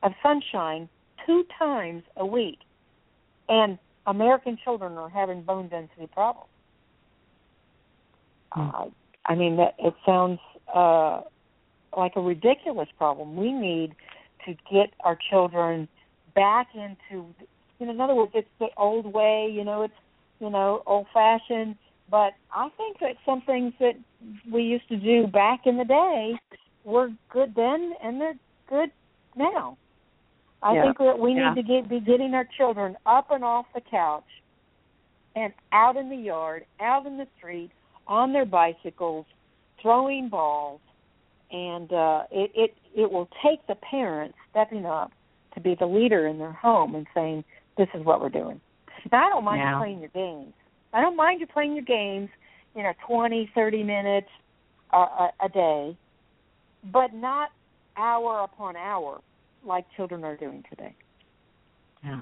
of 0.03 0.13
sunshine 0.23 0.89
two 1.25 1.45
times 1.59 2.03
a 2.17 2.25
week 2.25 2.59
and 3.49 3.79
American 4.07 4.59
children 4.63 4.93
are 4.93 5.09
having 5.09 5.43
bone 5.43 5.69
density 5.69 6.07
problems. 6.13 6.49
Uh, 8.53 8.87
I 9.25 9.35
mean, 9.35 9.57
that 9.57 9.75
it 9.79 9.95
sounds 10.05 10.39
uh, 10.73 11.23
like 11.97 12.13
a 12.17 12.21
ridiculous 12.21 12.89
problem. 12.97 13.37
We 13.37 13.53
need 13.53 13.95
to 14.47 14.55
get 14.73 14.91
our 15.01 15.19
children 15.31 15.89
back 16.35 16.69
into, 16.75 17.27
you 17.79 17.87
know, 17.87 17.91
in 17.91 18.01
other 18.01 18.15
words, 18.15 18.33
it's 18.35 18.49
the 18.61 18.69
old 18.77 19.13
way. 19.13 19.51
You 19.53 19.65
know, 19.65 19.83
it's 19.83 19.95
you 20.41 20.51
know 20.51 20.83
old 20.87 21.07
fashioned. 21.13 21.77
But 22.09 22.35
I 22.55 22.69
think 22.77 23.01
that 23.01 23.17
some 23.27 23.43
things 23.43 23.75
that 23.81 23.95
we 24.51 24.63
used 24.63 24.89
to 24.89 24.97
do 24.97 25.27
back 25.27 25.63
in 25.67 25.77
the 25.77 25.85
day 25.85 26.35
were 26.87 27.11
good 27.31 27.53
then, 27.55 27.93
and 28.03 28.21
they're 28.21 28.39
good 28.69 28.91
now. 29.35 29.77
I 30.63 30.75
Yeah. 30.75 30.83
think 30.83 30.99
that 30.99 31.19
we 31.19 31.35
Yeah. 31.35 31.51
need 31.51 31.57
to 31.57 31.63
get 31.63 31.89
be 31.89 32.01
getting 32.01 32.33
our 32.35 32.45
children 32.57 32.97
up 33.05 33.31
and 33.31 33.45
off 33.45 33.67
the 33.75 33.81
couch 33.83 34.25
and 35.35 35.53
out 35.73 35.97
in 35.97 36.09
the 36.09 36.17
yard, 36.17 36.65
out 36.81 37.05
in 37.05 37.19
the 37.19 37.27
street, 37.37 37.71
on 38.07 38.33
their 38.33 38.47
bicycles, 38.47 39.27
throwing 39.83 40.29
balls, 40.29 40.81
and 41.51 41.93
uh, 41.93 42.25
it, 42.31 42.51
it 42.55 42.79
it 42.95 43.11
will 43.11 43.29
take 43.43 43.67
the 43.67 43.75
parents 43.75 44.39
stepping 44.51 44.87
up 44.87 45.13
to 45.55 45.61
be 45.61 45.75
the 45.75 45.87
leader 45.87 46.27
in 46.29 46.39
their 46.39 46.53
home 46.53 46.95
and 46.95 47.07
saying, 47.13 47.45
"This 47.77 47.89
is 47.95 48.05
what 48.05 48.21
we're 48.21 48.29
doing." 48.31 48.61
Now, 49.13 49.27
I 49.27 49.29
don't 49.29 49.45
mind 49.45 49.61
Yeah. 49.61 49.73
you 49.73 49.77
playing 49.79 50.01
your 50.01 50.09
games. 50.11 50.55
I 50.93 51.01
don't 51.03 51.17
mind 51.17 51.41
you 51.41 51.47
playing 51.47 51.75
your 51.75 51.85
games, 51.85 52.31
you 52.75 52.83
know, 52.83 52.95
twenty, 53.07 53.47
thirty 53.55 53.83
minutes 53.83 54.31
a, 54.93 54.99
a, 54.99 55.33
a 55.41 55.49
day, 55.49 55.97
but 56.93 57.13
not 57.15 57.51
hour 57.97 58.41
upon 58.45 58.77
hour 58.77 59.21
like 59.65 59.85
children 59.97 60.25
are 60.25 60.37
doing 60.37 60.63
today. 60.71 60.95
Yeah. 62.05 62.21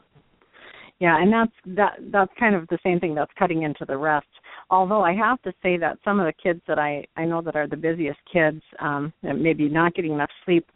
Yeah, 1.01 1.21
and 1.21 1.33
that's 1.33 1.77
that 1.77 1.97
that's 2.13 2.33
kind 2.39 2.55
of 2.55 2.69
the 2.69 2.79
same 2.85 3.01
thing 3.01 3.15
that's 3.15 3.33
cutting 3.39 3.63
into 3.63 3.85
the 3.85 3.97
rest. 3.97 4.27
Although 4.71 5.03
I 5.03 5.13
have 5.15 5.43
to 5.43 5.53
say 5.63 5.77
that 5.79 5.99
some 6.05 6.21
of 6.21 6.27
the 6.27 6.33
kids 6.33 6.61
that 6.69 6.79
I 6.79 7.05
I 7.17 7.25
know 7.25 7.43
that 7.43 7.57
are 7.57 7.67
the 7.67 7.77
busiest 7.77 8.21
kids, 8.33 8.63
um, 8.79 9.13
and 9.23 9.43
maybe 9.43 9.69
not 9.69 9.95
getting 9.95 10.13
enough 10.13 10.31
sleep, 10.45 10.67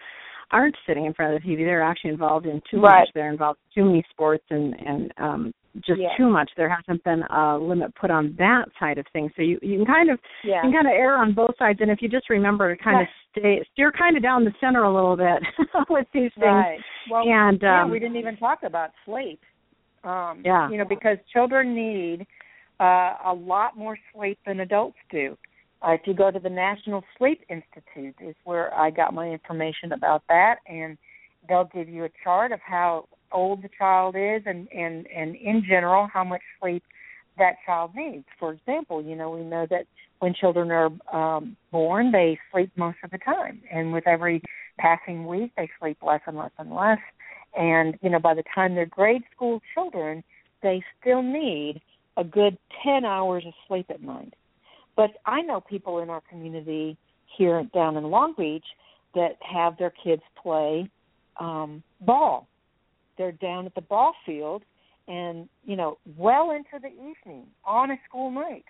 aren't 0.51 0.75
sitting 0.87 1.05
in 1.07 1.15
front 1.15 1.35
of 1.35 1.43
the 1.43 1.49
TV. 1.49 1.59
They're 1.59 1.83
actually 1.83 2.11
involved 2.11 2.47
in 2.47 2.61
too 2.71 2.81
Right. 2.81 3.01
much. 3.01 3.11
They're 3.15 3.31
involved 3.31 3.61
in 3.67 3.83
too 3.83 3.87
many 3.89 4.05
sports 4.11 4.45
and 4.51 4.75
and 4.81 5.13
um 5.19 5.55
just 5.81 6.01
Yeah. 6.01 6.17
too 6.17 6.29
much. 6.29 6.51
There 6.57 6.69
hasn't 6.69 7.03
been 7.05 7.23
a 7.25 7.59
limit 7.59 7.95
put 7.95 8.11
on 8.11 8.35
that 8.39 8.67
side 8.81 8.99
of 8.99 9.07
things. 9.13 9.33
So 9.37 9.43
you 9.43 9.59
you 9.63 9.77
can 9.79 9.87
kind 9.87 10.11
of 10.11 10.19
Yeah. 10.43 10.57
you 10.57 10.63
can 10.63 10.73
kind 10.73 10.87
of 10.87 10.93
err 10.93 11.17
on 11.17 11.33
both 11.33 11.57
sides. 11.59 11.81
And 11.81 11.91
if 11.91 12.03
you 12.03 12.09
just 12.09 12.29
remember 12.31 12.75
to 12.75 12.83
kind 12.83 12.97
Right. 12.99 13.09
of 13.09 13.41
stay 13.41 13.65
steer 13.73 13.93
kind 13.93 14.17
of 14.17 14.23
down 14.23 14.45
the 14.45 14.55
center 14.61 14.85
a 14.85 14.93
little 14.93 15.17
bit 15.17 15.43
with 15.91 16.07
these 16.13 16.33
things. 16.35 16.45
Right. 16.47 16.81
Well, 17.11 17.29
and 17.29 17.61
yeah, 17.63 17.83
um, 17.83 17.91
we 17.91 17.99
didn't 17.99 18.17
even 18.17 18.37
talk 18.37 18.63
about 18.63 18.91
sleep. 19.05 19.41
Um, 20.05 20.43
Yeah. 20.45 20.69
You 20.71 20.79
know, 20.79 20.85
because 20.85 21.19
children 21.33 21.75
need 21.75 22.27
uh, 22.81 23.17
a 23.25 23.35
lot 23.35 23.77
more 23.77 23.99
sleep 24.13 24.39
than 24.47 24.61
adults 24.61 24.99
do. 25.11 25.37
Uh, 25.83 25.93
if 25.93 26.01
you 26.07 26.15
go 26.15 26.31
to 26.31 26.39
the 26.41 26.49
National 26.51 27.05
Sleep 27.17 27.45
Institute, 27.49 28.15
is 28.21 28.35
where 28.45 28.73
I 28.75 28.91
got 28.91 29.13
my 29.15 29.29
information 29.29 29.93
about 29.93 30.23
that, 30.29 30.57
and 30.67 30.97
they'll 31.49 31.65
give 31.75 31.89
you 31.89 32.05
a 32.05 32.09
chart 32.25 32.53
of 32.53 32.61
how 32.61 33.07
old 33.33 33.63
the 33.63 33.71
child 33.77 34.15
is, 34.17 34.43
and 34.47 34.69
and 34.73 35.07
and 35.15 35.37
in 35.37 35.63
general 35.69 36.09
how 36.13 36.25
much 36.25 36.43
sleep 36.61 36.83
that 37.39 37.57
child 37.65 37.93
needs. 37.95 38.25
For 38.39 38.53
example, 38.53 39.03
you 39.03 39.17
know 39.17 39.31
we 39.31 39.43
know 39.43 39.67
that 39.71 39.87
when 40.19 40.35
children 40.35 40.71
are 40.71 40.91
um, 41.13 41.57
born, 41.71 42.11
they 42.11 42.39
sleep 42.53 42.71
most 42.77 42.99
of 43.05 43.11
the 43.11 43.19
time, 43.19 43.63
and 43.73 43.93
with 43.93 44.07
every 44.07 44.43
passing 44.79 45.27
week, 45.27 45.53
they 45.57 45.71
sleep 45.81 45.99
less 46.03 46.21
and 46.27 46.37
less 46.37 46.51
and 46.59 46.75
less. 46.75 46.99
And 47.57 47.97
you 48.03 48.11
know, 48.11 48.19
by 48.19 48.35
the 48.35 48.45
time 48.55 48.75
they're 48.75 48.87
grade 48.87 49.23
school 49.35 49.61
children, 49.75 50.23
they 50.63 50.83
still 51.01 51.23
need 51.23 51.81
a 52.17 52.25
good 52.25 52.59
ten 52.85 53.05
hours 53.05 53.45
of 53.47 53.55
sleep 53.67 53.87
at 53.91 54.03
night. 54.03 54.35
But 54.97 55.11
I 55.27 55.43
know 55.43 55.61
people 55.61 56.01
in 56.01 56.11
our 56.11 56.23
community 56.29 56.97
here 57.37 57.63
down 57.73 57.97
in 57.97 58.05
Long 58.05 58.35
Beach 58.37 58.65
that 59.15 59.37
have 59.41 59.79
their 59.79 59.93
kids 60.05 60.23
play 60.43 60.91
um 61.39 61.83
ball. 62.01 62.49
They're 63.19 63.33
down 63.33 63.67
at 63.67 63.75
the 63.75 63.83
ball 63.83 64.15
field 64.25 64.63
and, 65.09 65.49
you 65.65 65.77
know, 65.77 65.99
well 66.17 66.53
into 66.53 66.81
the 66.81 66.89
evening 66.89 67.47
on 67.65 67.91
a 67.91 67.97
school 68.09 68.31
night. 68.31 68.65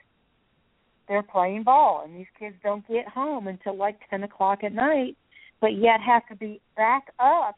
They're 1.06 1.22
playing 1.22 1.62
ball 1.62 2.02
and 2.04 2.16
these 2.16 2.26
kids 2.38 2.56
don't 2.62 2.86
get 2.88 3.06
home 3.06 3.46
until 3.46 3.76
like 3.76 3.98
ten 4.10 4.24
o'clock 4.24 4.64
at 4.64 4.72
night, 4.72 5.16
but 5.60 5.76
yet 5.76 6.00
have 6.00 6.26
to 6.28 6.36
be 6.36 6.60
back 6.76 7.12
up 7.20 7.56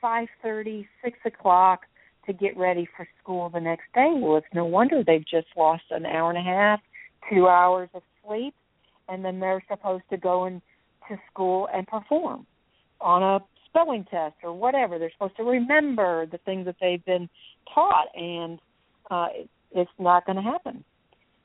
five 0.00 0.28
thirty, 0.42 0.88
six 1.04 1.18
o'clock 1.24 1.82
to 2.26 2.32
get 2.32 2.56
ready 2.56 2.88
for 2.96 3.06
school 3.22 3.48
the 3.48 3.60
next 3.60 3.84
day. 3.94 4.12
Well, 4.14 4.36
it's 4.36 4.46
no 4.54 4.64
wonder 4.64 5.02
they've 5.04 5.26
just 5.26 5.48
lost 5.56 5.84
an 5.90 6.06
hour 6.06 6.30
and 6.30 6.38
a 6.38 6.42
half, 6.42 6.80
two 7.30 7.48
hours 7.48 7.88
of 7.94 8.02
sleep, 8.24 8.54
and 9.08 9.24
then 9.24 9.40
they're 9.40 9.64
supposed 9.68 10.04
to 10.10 10.16
go 10.16 10.46
into 10.46 10.62
school 11.30 11.68
and 11.74 11.86
perform 11.86 12.46
on 13.00 13.22
a 13.22 13.40
spelling 13.72 14.04
test 14.10 14.34
or 14.42 14.52
whatever. 14.52 14.98
They're 14.98 15.12
supposed 15.12 15.36
to 15.38 15.44
remember 15.44 16.26
the 16.26 16.38
things 16.38 16.66
that 16.66 16.76
they've 16.80 17.04
been 17.04 17.28
taught, 17.74 18.08
and 18.14 18.58
uh, 19.10 19.28
it, 19.32 19.48
it's 19.72 19.90
not 19.98 20.26
going 20.26 20.36
to 20.36 20.42
happen. 20.42 20.84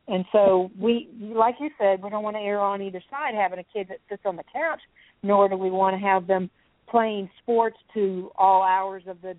And 0.10 0.26
so 0.32 0.72
we, 0.80 1.10
like 1.20 1.56
you 1.60 1.70
said, 1.80 2.02
we 2.02 2.10
don't 2.10 2.24
want 2.24 2.36
to 2.38 2.42
err 2.42 2.60
on 2.60 2.82
either 2.82 3.02
side, 3.10 3.34
having 3.36 3.60
a 3.60 3.64
kid 3.64 3.88
that 3.90 3.98
sits 4.10 4.22
on 4.26 4.36
the 4.36 4.44
couch, 4.54 4.80
nor 5.24 5.50
do 5.50 5.58
we 5.58 5.70
want 5.70 6.00
to 6.00 6.06
have 6.06 6.28
them 6.28 6.50
playing 6.90 7.30
sports 7.42 7.78
to 7.94 8.32
all 8.38 8.64
hours 8.64 9.04
of 9.08 9.22
the 9.22 9.36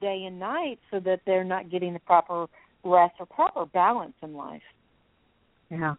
day 0.00 0.24
and 0.26 0.38
night 0.38 0.78
so 0.90 1.00
that 1.00 1.20
they're 1.26 1.44
not 1.44 1.70
getting 1.70 1.92
the 1.92 1.98
proper 2.00 2.46
rest 2.84 3.14
or 3.18 3.26
proper 3.26 3.66
balance 3.66 4.14
in 4.22 4.34
life. 4.34 4.62
Yeah. 5.70 5.94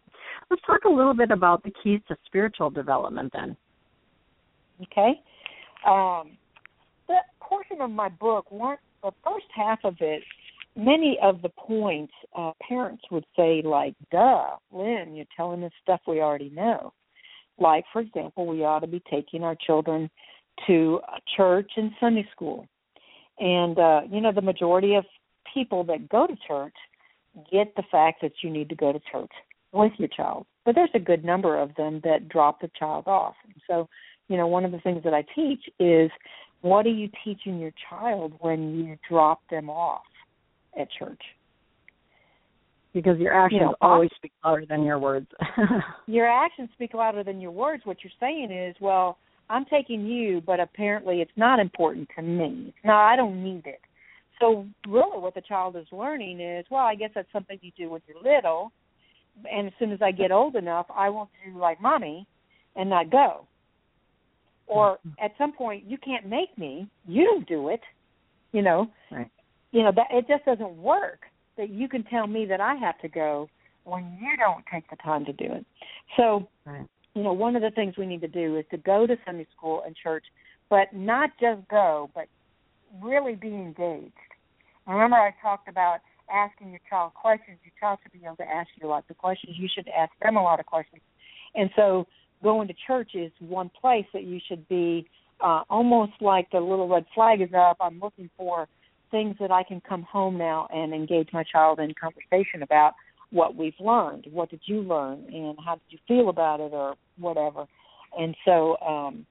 Let's 0.50 0.62
talk 0.66 0.84
a 0.84 0.88
little 0.88 1.14
bit 1.14 1.30
about 1.30 1.62
the 1.62 1.72
keys 1.82 2.00
to 2.08 2.16
spiritual 2.24 2.70
development 2.70 3.32
then. 3.34 3.56
Okay. 4.82 5.20
Um, 5.84 6.36
the 7.08 7.18
portion 7.40 7.80
of 7.80 7.90
my 7.90 8.08
book, 8.08 8.50
one, 8.50 8.76
the 9.02 9.12
first 9.24 9.46
half 9.54 9.78
of 9.84 9.96
it, 10.00 10.22
many 10.76 11.18
of 11.22 11.42
the 11.42 11.48
points 11.50 12.12
uh, 12.36 12.52
parents 12.66 13.02
would 13.10 13.24
say, 13.36 13.62
like, 13.64 13.94
duh, 14.10 14.56
Lynn, 14.72 15.14
you're 15.14 15.26
telling 15.36 15.64
us 15.64 15.72
stuff 15.82 16.00
we 16.06 16.20
already 16.20 16.50
know. 16.50 16.92
Like, 17.58 17.84
for 17.92 18.00
example, 18.00 18.46
we 18.46 18.64
ought 18.64 18.80
to 18.80 18.86
be 18.86 19.02
taking 19.10 19.42
our 19.42 19.56
children 19.66 20.10
to 20.66 21.00
church 21.36 21.70
and 21.76 21.90
Sunday 22.00 22.26
school. 22.32 22.66
And, 23.38 23.78
uh, 23.78 24.00
you 24.10 24.20
know, 24.20 24.32
the 24.32 24.42
majority 24.42 24.94
of 24.94 25.04
people 25.52 25.84
that 25.84 26.08
go 26.08 26.26
to 26.26 26.36
church 26.46 26.74
get 27.50 27.74
the 27.76 27.82
fact 27.90 28.22
that 28.22 28.32
you 28.42 28.50
need 28.50 28.68
to 28.68 28.74
go 28.74 28.92
to 28.92 29.00
church 29.10 29.30
with 29.72 29.92
your 29.98 30.08
child. 30.08 30.46
But 30.64 30.74
there's 30.74 30.90
a 30.94 30.98
good 30.98 31.24
number 31.24 31.58
of 31.60 31.74
them 31.76 32.00
that 32.04 32.28
drop 32.28 32.60
the 32.60 32.70
child 32.78 33.06
off. 33.06 33.34
And 33.44 33.54
so, 33.68 33.88
you 34.28 34.36
know, 34.36 34.46
one 34.46 34.64
of 34.64 34.72
the 34.72 34.78
things 34.78 35.02
that 35.04 35.14
I 35.14 35.24
teach 35.34 35.62
is 35.78 36.10
what 36.62 36.86
are 36.86 36.90
you 36.90 37.08
teaching 37.24 37.58
your 37.58 37.72
child 37.88 38.34
when 38.40 38.74
you 38.76 38.96
drop 39.08 39.40
them 39.50 39.70
off 39.70 40.02
at 40.78 40.88
church? 40.98 41.20
Because 42.92 43.18
your 43.18 43.34
actions 43.34 43.60
You 43.60 43.66
know, 43.66 43.74
always 43.80 44.10
speak 44.16 44.32
louder 44.44 44.64
than 44.66 44.82
your 44.82 44.98
words. 44.98 45.26
Your 46.06 46.26
actions 46.26 46.70
speak 46.72 46.94
louder 46.94 47.22
than 47.22 47.42
your 47.42 47.50
words. 47.50 47.82
What 47.84 47.98
you're 48.02 48.10
saying 48.18 48.50
is, 48.50 48.74
well, 48.80 49.18
I'm 49.50 49.66
taking 49.66 50.06
you, 50.06 50.40
but 50.40 50.60
apparently 50.60 51.20
it's 51.20 51.30
not 51.36 51.60
important 51.60 52.08
to 52.16 52.22
me. 52.22 52.72
No, 52.84 52.94
I 52.94 53.14
don't 53.14 53.44
need 53.44 53.66
it. 53.66 53.80
So 54.40 54.64
really 54.88 55.20
what 55.20 55.34
the 55.34 55.42
child 55.42 55.76
is 55.76 55.84
learning 55.92 56.40
is, 56.40 56.64
well, 56.70 56.86
I 56.86 56.94
guess 56.94 57.10
that's 57.14 57.30
something 57.34 57.58
you 57.60 57.70
do 57.76 57.90
when 57.90 58.00
you're 58.08 58.22
little 58.22 58.72
and 59.50 59.66
as 59.66 59.72
soon 59.78 59.92
as 59.92 60.00
I 60.00 60.12
get 60.12 60.32
old 60.32 60.56
enough, 60.56 60.86
I 60.94 61.10
will 61.10 61.28
do 61.44 61.58
like 61.58 61.80
mommy 61.80 62.26
and 62.74 62.88
not 62.90 63.10
go. 63.10 63.46
Or 64.66 64.98
mm-hmm. 64.98 65.24
at 65.24 65.32
some 65.38 65.52
point, 65.52 65.84
you 65.86 65.98
can't 65.98 66.26
make 66.26 66.56
me. 66.58 66.88
You 67.06 67.24
don't 67.24 67.48
do 67.48 67.68
it. 67.68 67.80
You 68.52 68.62
know. 68.62 68.90
Right. 69.10 69.30
You 69.72 69.82
know 69.82 69.92
that 69.94 70.06
it 70.10 70.26
just 70.28 70.44
doesn't 70.44 70.76
work. 70.76 71.20
That 71.56 71.70
you 71.70 71.88
can 71.88 72.02
tell 72.04 72.26
me 72.26 72.46
that 72.46 72.60
I 72.60 72.74
have 72.74 72.98
to 73.00 73.08
go 73.08 73.48
when 73.84 74.18
you 74.20 74.36
don't 74.36 74.64
take 74.72 74.88
the 74.90 74.96
time 74.96 75.24
to 75.24 75.32
do 75.32 75.44
it. 75.44 75.64
So, 76.16 76.48
Right. 76.64 76.86
you 77.14 77.22
know, 77.22 77.32
one 77.32 77.56
of 77.56 77.62
the 77.62 77.70
things 77.70 77.96
we 77.96 78.06
need 78.06 78.20
to 78.22 78.28
do 78.28 78.56
is 78.56 78.64
to 78.70 78.76
go 78.76 79.06
to 79.06 79.16
Sunday 79.24 79.46
school 79.56 79.82
and 79.82 79.94
church, 79.96 80.24
but 80.68 80.92
not 80.92 81.30
just 81.38 81.66
go, 81.68 82.10
but 82.14 82.28
really 83.00 83.34
be 83.34 83.48
engaged. 83.48 84.12
Remember, 84.86 85.16
I 85.16 85.34
talked 85.42 85.68
about 85.68 86.00
asking 86.30 86.70
your 86.70 86.80
child 86.88 87.14
questions. 87.14 87.58
Your 87.64 87.72
child 87.78 87.98
should 88.02 88.12
be 88.12 88.24
able 88.24 88.36
to 88.36 88.48
ask 88.48 88.68
you 88.80 88.88
lots 88.88 89.08
of 89.10 89.18
questions. 89.18 89.56
You 89.58 89.68
should 89.72 89.88
ask 89.88 90.12
them 90.20 90.36
a 90.36 90.42
lot 90.42 90.60
of 90.60 90.66
questions. 90.66 91.02
And 91.54 91.70
so, 91.76 92.06
going 92.42 92.68
to 92.68 92.74
church 92.86 93.10
is 93.14 93.32
one 93.40 93.70
place 93.80 94.06
that 94.12 94.24
you 94.24 94.40
should 94.46 94.66
be 94.68 95.08
uh, 95.40 95.62
almost 95.68 96.12
like 96.20 96.50
the 96.50 96.60
little 96.60 96.88
red 96.88 97.04
flag 97.14 97.40
is 97.40 97.52
up. 97.56 97.76
I'm 97.80 98.00
looking 98.00 98.30
for 98.36 98.68
things 99.10 99.36
that 99.40 99.50
I 99.50 99.62
can 99.62 99.80
come 99.80 100.02
home 100.02 100.38
now 100.38 100.68
and 100.72 100.92
engage 100.92 101.28
my 101.32 101.44
child 101.44 101.78
in 101.78 101.92
conversation 101.94 102.62
about 102.62 102.94
what 103.30 103.56
we've 103.56 103.78
learned. 103.80 104.26
What 104.30 104.50
did 104.50 104.60
you 104.64 104.80
learn, 104.82 105.24
and 105.32 105.56
how 105.64 105.74
did 105.74 105.82
you 105.90 105.98
feel 106.08 106.28
about 106.28 106.60
it, 106.60 106.72
or 106.72 106.94
whatever. 107.18 107.66
And 108.18 108.34
so, 108.44 108.76
um, 108.78 109.26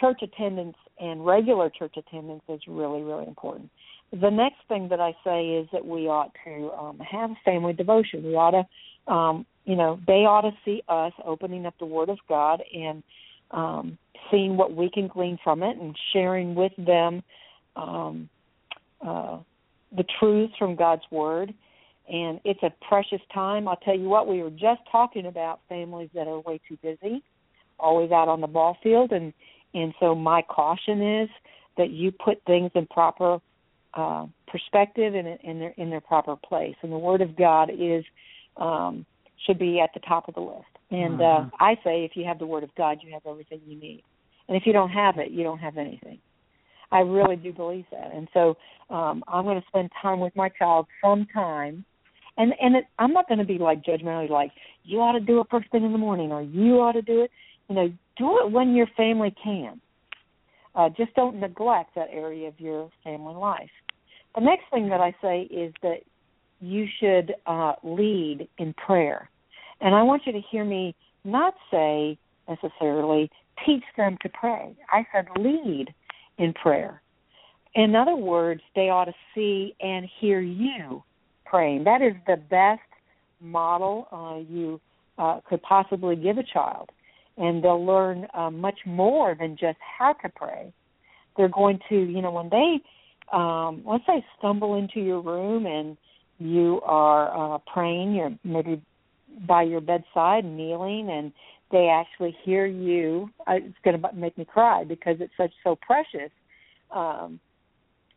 church 0.00 0.20
attendance 0.22 0.76
and 0.98 1.24
regular 1.26 1.68
church 1.70 1.94
attendance 1.96 2.42
is 2.48 2.60
really, 2.68 3.02
really 3.02 3.26
important. 3.26 3.70
The 4.12 4.30
next 4.30 4.58
thing 4.68 4.88
that 4.88 5.00
I 5.00 5.14
say 5.24 5.48
is 5.50 5.68
that 5.72 5.84
we 5.84 6.08
ought 6.08 6.32
to 6.44 6.70
um, 6.72 6.98
have 6.98 7.30
family 7.44 7.72
devotion. 7.72 8.24
We 8.24 8.34
ought 8.34 8.52
to 8.52 9.12
um, 9.12 9.46
you 9.64 9.76
know, 9.76 10.00
they 10.06 10.24
ought 10.24 10.42
to 10.42 10.52
see 10.64 10.82
us 10.88 11.12
opening 11.24 11.66
up 11.66 11.74
the 11.78 11.86
Word 11.86 12.08
of 12.08 12.18
God 12.28 12.62
and 12.74 13.02
um, 13.50 13.98
seeing 14.30 14.56
what 14.56 14.74
we 14.74 14.90
can 14.90 15.08
glean 15.08 15.38
from 15.42 15.62
it 15.62 15.76
and 15.76 15.96
sharing 16.12 16.54
with 16.54 16.72
them 16.78 17.22
um, 17.76 18.28
uh, 19.06 19.38
the 19.96 20.04
truths 20.18 20.54
from 20.58 20.76
God's 20.76 21.02
Word. 21.10 21.52
And 22.08 22.40
it's 22.44 22.62
a 22.62 22.72
precious 22.88 23.20
time. 23.32 23.68
I'll 23.68 23.76
tell 23.76 23.96
you 23.96 24.08
what, 24.08 24.26
we 24.26 24.42
were 24.42 24.50
just 24.50 24.80
talking 24.90 25.26
about 25.26 25.60
families 25.68 26.10
that 26.14 26.26
are 26.26 26.40
way 26.40 26.60
too 26.68 26.76
busy, 26.82 27.22
always 27.78 28.10
out 28.10 28.28
on 28.28 28.40
the 28.40 28.48
ball 28.48 28.76
field. 28.82 29.12
And, 29.12 29.32
and 29.74 29.94
so 30.00 30.14
my 30.14 30.42
caution 30.42 31.20
is 31.20 31.28
that 31.76 31.90
you 31.90 32.10
put 32.10 32.42
things 32.46 32.70
in 32.74 32.86
proper 32.86 33.38
uh, 33.94 34.26
perspective 34.46 35.14
and 35.14 35.38
in 35.42 35.58
their 35.58 35.74
in 35.76 35.90
their 35.90 36.00
proper 36.00 36.36
place. 36.36 36.76
And 36.82 36.92
the 36.92 36.98
Word 36.98 37.22
of 37.22 37.36
God 37.36 37.70
is 37.70 38.04
um, 38.56 39.06
should 39.46 39.58
be 39.58 39.80
at 39.80 39.90
the 39.94 40.00
top 40.00 40.28
of 40.28 40.34
the 40.34 40.40
list. 40.40 40.66
And 40.90 41.20
uh, 41.20 41.24
mm-hmm. 41.24 41.46
uh, 41.46 41.64
I 41.64 41.74
say, 41.84 42.04
if 42.04 42.12
you 42.14 42.24
have 42.24 42.38
the 42.38 42.46
Word 42.46 42.64
of 42.64 42.74
God, 42.76 42.98
you 43.02 43.12
have 43.12 43.22
everything 43.26 43.60
you 43.66 43.78
need. 43.78 44.02
And 44.48 44.56
if 44.56 44.64
you 44.66 44.72
don't 44.72 44.90
have 44.90 45.18
it, 45.18 45.30
you 45.30 45.44
don't 45.44 45.58
have 45.58 45.76
anything. 45.76 46.18
I 46.92 47.00
really 47.00 47.36
do 47.36 47.52
believe 47.52 47.84
that. 47.92 48.10
And 48.12 48.28
so 48.34 48.56
um, 48.92 49.22
I'm 49.28 49.44
going 49.44 49.60
to 49.60 49.66
spend 49.68 49.90
time 50.02 50.18
with 50.18 50.34
my 50.34 50.48
child 50.48 50.86
sometime. 51.02 51.84
And 52.36 52.52
and 52.60 52.76
it, 52.76 52.84
I'm 52.98 53.12
not 53.12 53.28
going 53.28 53.38
to 53.38 53.44
be 53.44 53.58
like 53.58 53.84
judgmentally, 53.84 54.28
like 54.28 54.50
you 54.84 54.98
ought 54.98 55.12
to 55.12 55.20
do 55.20 55.40
it 55.40 55.46
first 55.50 55.70
thing 55.70 55.84
in 55.84 55.92
the 55.92 55.98
morning, 55.98 56.32
or 56.32 56.42
you 56.42 56.80
ought 56.80 56.92
to 56.92 57.02
do 57.02 57.22
it. 57.22 57.30
You 57.68 57.76
know, 57.76 57.92
do 58.16 58.40
it 58.40 58.50
when 58.50 58.74
your 58.74 58.88
family 58.96 59.34
can. 59.42 59.80
Uh, 60.74 60.88
just 60.88 61.14
don't 61.14 61.38
neglect 61.38 61.94
that 61.94 62.08
area 62.12 62.48
of 62.48 62.58
your 62.58 62.90
family 63.04 63.34
life. 63.34 63.70
The 64.34 64.40
next 64.40 64.64
thing 64.72 64.88
that 64.88 65.00
I 65.00 65.14
say 65.22 65.42
is 65.42 65.72
that 65.82 65.98
you 66.60 66.86
should 67.00 67.34
uh, 67.46 67.74
lead 67.82 68.48
in 68.58 68.74
prayer. 68.74 69.29
And 69.80 69.94
I 69.94 70.02
want 70.02 70.22
you 70.26 70.32
to 70.32 70.40
hear 70.50 70.64
me 70.64 70.94
not 71.24 71.54
say 71.70 72.18
necessarily 72.48 73.30
teach 73.66 73.84
them 73.96 74.16
to 74.22 74.28
pray. 74.28 74.74
I 74.90 75.06
said 75.12 75.26
lead 75.38 75.94
in 76.38 76.52
prayer. 76.54 77.02
In 77.74 77.94
other 77.94 78.16
words, 78.16 78.62
they 78.74 78.88
ought 78.88 79.04
to 79.04 79.14
see 79.34 79.74
and 79.80 80.08
hear 80.20 80.40
you 80.40 81.02
praying. 81.44 81.84
That 81.84 82.02
is 82.02 82.14
the 82.26 82.36
best 82.36 82.80
model 83.40 84.08
uh, 84.10 84.40
you 84.52 84.80
uh, 85.18 85.40
could 85.48 85.62
possibly 85.62 86.16
give 86.16 86.38
a 86.38 86.42
child. 86.42 86.90
And 87.36 87.62
they'll 87.62 87.84
learn 87.84 88.26
uh, 88.34 88.50
much 88.50 88.78
more 88.84 89.36
than 89.38 89.56
just 89.56 89.78
how 89.98 90.14
to 90.14 90.28
pray. 90.28 90.72
They're 91.36 91.48
going 91.48 91.78
to, 91.88 91.94
you 91.94 92.20
know, 92.20 92.32
when 92.32 92.50
they, 92.50 92.80
um, 93.32 93.82
once 93.84 94.02
they 94.06 94.24
stumble 94.38 94.74
into 94.76 95.00
your 95.00 95.20
room 95.20 95.64
and 95.64 95.96
you 96.38 96.80
are 96.84 97.54
uh, 97.54 97.58
praying, 97.72 98.14
you're 98.14 98.36
maybe 98.44 98.82
by 99.46 99.62
your 99.62 99.80
bedside 99.80 100.44
kneeling 100.44 101.08
and 101.10 101.32
they 101.70 101.88
actually 101.88 102.36
hear 102.44 102.66
you 102.66 103.30
uh, 103.46 103.54
it's 103.54 103.74
going 103.84 104.00
to 104.00 104.12
make 104.12 104.36
me 104.36 104.44
cry 104.44 104.84
because 104.84 105.16
it's 105.20 105.32
such 105.36 105.52
so 105.62 105.76
precious 105.80 106.30
um 106.94 107.38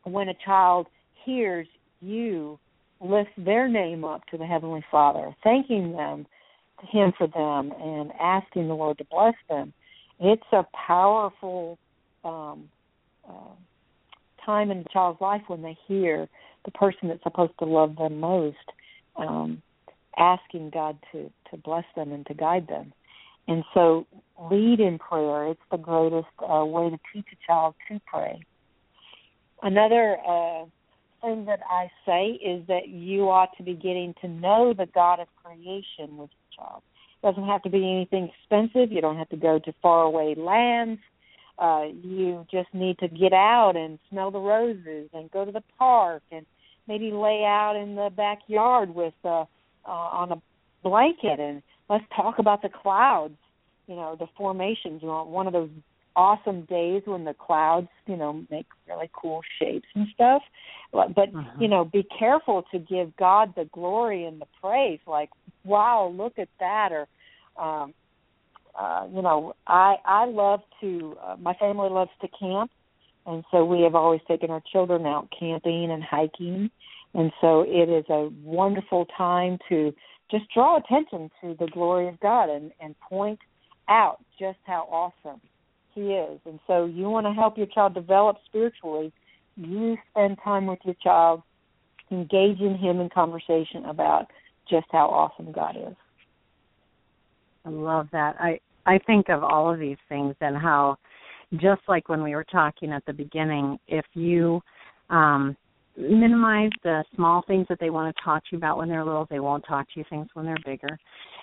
when 0.04 0.28
a 0.28 0.34
child 0.44 0.86
hears 1.24 1.66
you 2.00 2.58
lift 3.00 3.30
their 3.38 3.68
name 3.68 4.04
up 4.04 4.24
to 4.26 4.36
the 4.36 4.46
heavenly 4.46 4.84
father 4.90 5.34
thanking 5.42 5.92
them 5.92 6.26
to 6.80 6.86
him 6.86 7.12
for 7.16 7.26
them 7.26 7.72
and 7.80 8.10
asking 8.20 8.68
the 8.68 8.74
lord 8.74 8.98
to 8.98 9.04
bless 9.10 9.34
them. 9.48 9.72
It's 10.20 10.42
a 10.52 10.66
powerful 10.86 11.78
um 12.24 12.68
uh, 13.28 13.54
time 14.44 14.70
in 14.70 14.82
the 14.82 14.88
child's 14.92 15.20
life 15.20 15.42
when 15.46 15.62
they 15.62 15.76
hear 15.86 16.28
the 16.64 16.70
person 16.72 17.08
that's 17.08 17.22
supposed 17.22 17.52
to 17.58 17.64
love 17.64 17.96
them 17.96 18.20
most 18.20 18.56
um 19.16 19.62
asking 20.18 20.70
God 20.70 20.98
to 21.12 21.30
to 21.50 21.56
bless 21.56 21.84
them 21.96 22.12
and 22.12 22.26
to 22.26 22.34
guide 22.34 22.66
them. 22.68 22.92
And 23.46 23.62
so, 23.74 24.06
lead 24.50 24.80
in 24.80 24.98
prayer. 24.98 25.48
It's 25.48 25.60
the 25.70 25.76
greatest 25.76 26.28
uh, 26.40 26.64
way 26.64 26.90
to 26.90 26.98
teach 27.12 27.26
a 27.32 27.46
child 27.46 27.74
to 27.88 28.00
pray. 28.06 28.40
Another 29.62 30.16
uh, 30.26 30.64
thing 31.20 31.44
that 31.46 31.60
I 31.68 31.90
say 32.06 32.32
is 32.32 32.66
that 32.68 32.88
you 32.88 33.30
ought 33.30 33.56
to 33.56 33.62
be 33.62 33.74
getting 33.74 34.14
to 34.20 34.28
know 34.28 34.74
the 34.76 34.86
God 34.86 35.20
of 35.20 35.28
creation 35.42 36.16
with 36.16 36.30
your 36.30 36.66
child. 36.66 36.82
It 37.22 37.26
doesn't 37.26 37.46
have 37.46 37.62
to 37.62 37.70
be 37.70 37.78
anything 37.78 38.30
expensive. 38.30 38.92
You 38.92 39.00
don't 39.00 39.16
have 39.16 39.28
to 39.30 39.36
go 39.36 39.58
to 39.58 39.74
faraway 39.82 40.34
lands. 40.36 41.00
Uh, 41.58 41.84
you 42.02 42.46
just 42.50 42.68
need 42.72 42.98
to 42.98 43.08
get 43.08 43.32
out 43.32 43.76
and 43.76 43.98
smell 44.10 44.30
the 44.30 44.40
roses 44.40 45.08
and 45.12 45.30
go 45.30 45.44
to 45.44 45.52
the 45.52 45.62
park 45.78 46.22
and 46.32 46.44
maybe 46.88 47.12
lay 47.12 47.44
out 47.44 47.76
in 47.76 47.94
the 47.94 48.10
backyard 48.14 48.94
with 48.94 49.14
uh, 49.24 49.44
uh, 49.86 49.90
on 49.90 50.32
a 50.32 50.42
blanket 50.82 51.40
and 51.40 51.62
let's 51.88 52.04
talk 52.14 52.38
about 52.38 52.62
the 52.62 52.68
clouds 52.68 53.36
you 53.86 53.94
know 53.94 54.16
the 54.18 54.26
formations 54.36 55.02
you 55.02 55.08
know 55.08 55.24
one 55.24 55.46
of 55.46 55.52
those 55.52 55.70
awesome 56.16 56.62
days 56.62 57.02
when 57.06 57.24
the 57.24 57.34
clouds 57.34 57.88
you 58.06 58.16
know 58.16 58.44
make 58.50 58.66
really 58.88 59.10
cool 59.12 59.40
shapes 59.58 59.86
and 59.94 60.06
stuff 60.14 60.42
but, 60.92 61.14
but 61.14 61.28
uh-huh. 61.30 61.50
you 61.58 61.66
know 61.66 61.84
be 61.84 62.06
careful 62.18 62.64
to 62.70 62.78
give 62.78 63.14
god 63.16 63.52
the 63.56 63.64
glory 63.72 64.24
and 64.24 64.40
the 64.40 64.46
praise 64.60 65.00
like 65.06 65.30
wow 65.64 66.12
look 66.16 66.38
at 66.38 66.48
that 66.60 66.90
or 66.92 67.08
um 67.60 67.92
uh 68.78 69.06
you 69.12 69.22
know 69.22 69.54
i 69.66 69.96
i 70.04 70.24
love 70.26 70.60
to 70.80 71.16
uh, 71.24 71.36
my 71.40 71.54
family 71.54 71.90
loves 71.90 72.10
to 72.20 72.28
camp 72.38 72.70
and 73.26 73.42
so 73.50 73.64
we 73.64 73.80
have 73.80 73.94
always 73.94 74.20
taken 74.28 74.50
our 74.50 74.62
children 74.70 75.06
out 75.06 75.28
camping 75.36 75.90
and 75.90 76.04
hiking 76.04 76.70
and 77.14 77.32
so 77.40 77.64
it 77.66 77.88
is 77.88 78.04
a 78.08 78.28
wonderful 78.42 79.06
time 79.16 79.58
to 79.68 79.94
just 80.30 80.44
draw 80.52 80.78
attention 80.78 81.30
to 81.40 81.56
the 81.58 81.68
glory 81.68 82.08
of 82.08 82.18
God 82.20 82.50
and, 82.50 82.72
and 82.80 82.94
point 83.00 83.38
out 83.88 84.18
just 84.38 84.58
how 84.64 84.88
awesome 84.90 85.40
He 85.94 86.12
is. 86.12 86.40
And 86.44 86.58
so 86.66 86.86
you 86.86 87.08
want 87.08 87.26
to 87.26 87.32
help 87.32 87.56
your 87.56 87.68
child 87.68 87.94
develop 87.94 88.36
spiritually, 88.46 89.12
you 89.56 89.96
spend 90.10 90.38
time 90.42 90.66
with 90.66 90.80
your 90.84 90.96
child, 91.02 91.42
engage 92.10 92.60
in 92.60 92.76
Him 92.76 93.00
in 93.00 93.08
conversation 93.10 93.84
about 93.86 94.26
just 94.68 94.86
how 94.90 95.06
awesome 95.06 95.52
God 95.52 95.76
is. 95.76 95.94
I 97.64 97.68
love 97.70 98.08
that. 98.12 98.36
I 98.40 98.60
I 98.86 98.98
think 98.98 99.28
of 99.30 99.42
all 99.42 99.72
of 99.72 99.78
these 99.78 99.96
things 100.08 100.34
and 100.40 100.56
how 100.56 100.98
just 101.54 101.82
like 101.88 102.08
when 102.08 102.22
we 102.22 102.34
were 102.34 102.44
talking 102.44 102.92
at 102.92 103.04
the 103.06 103.12
beginning, 103.12 103.78
if 103.88 104.04
you 104.14 104.60
um 105.10 105.56
minimize 105.96 106.70
the 106.82 107.04
small 107.14 107.42
things 107.46 107.66
that 107.68 107.78
they 107.80 107.90
want 107.90 108.14
to 108.14 108.22
talk 108.22 108.42
to 108.44 108.48
you 108.52 108.58
about 108.58 108.78
when 108.78 108.88
they're 108.88 109.04
little. 109.04 109.26
They 109.30 109.40
won't 109.40 109.64
talk 109.66 109.86
to 109.92 110.00
you 110.00 110.04
things 110.10 110.28
when 110.34 110.44
they're 110.44 110.56
bigger. 110.64 110.98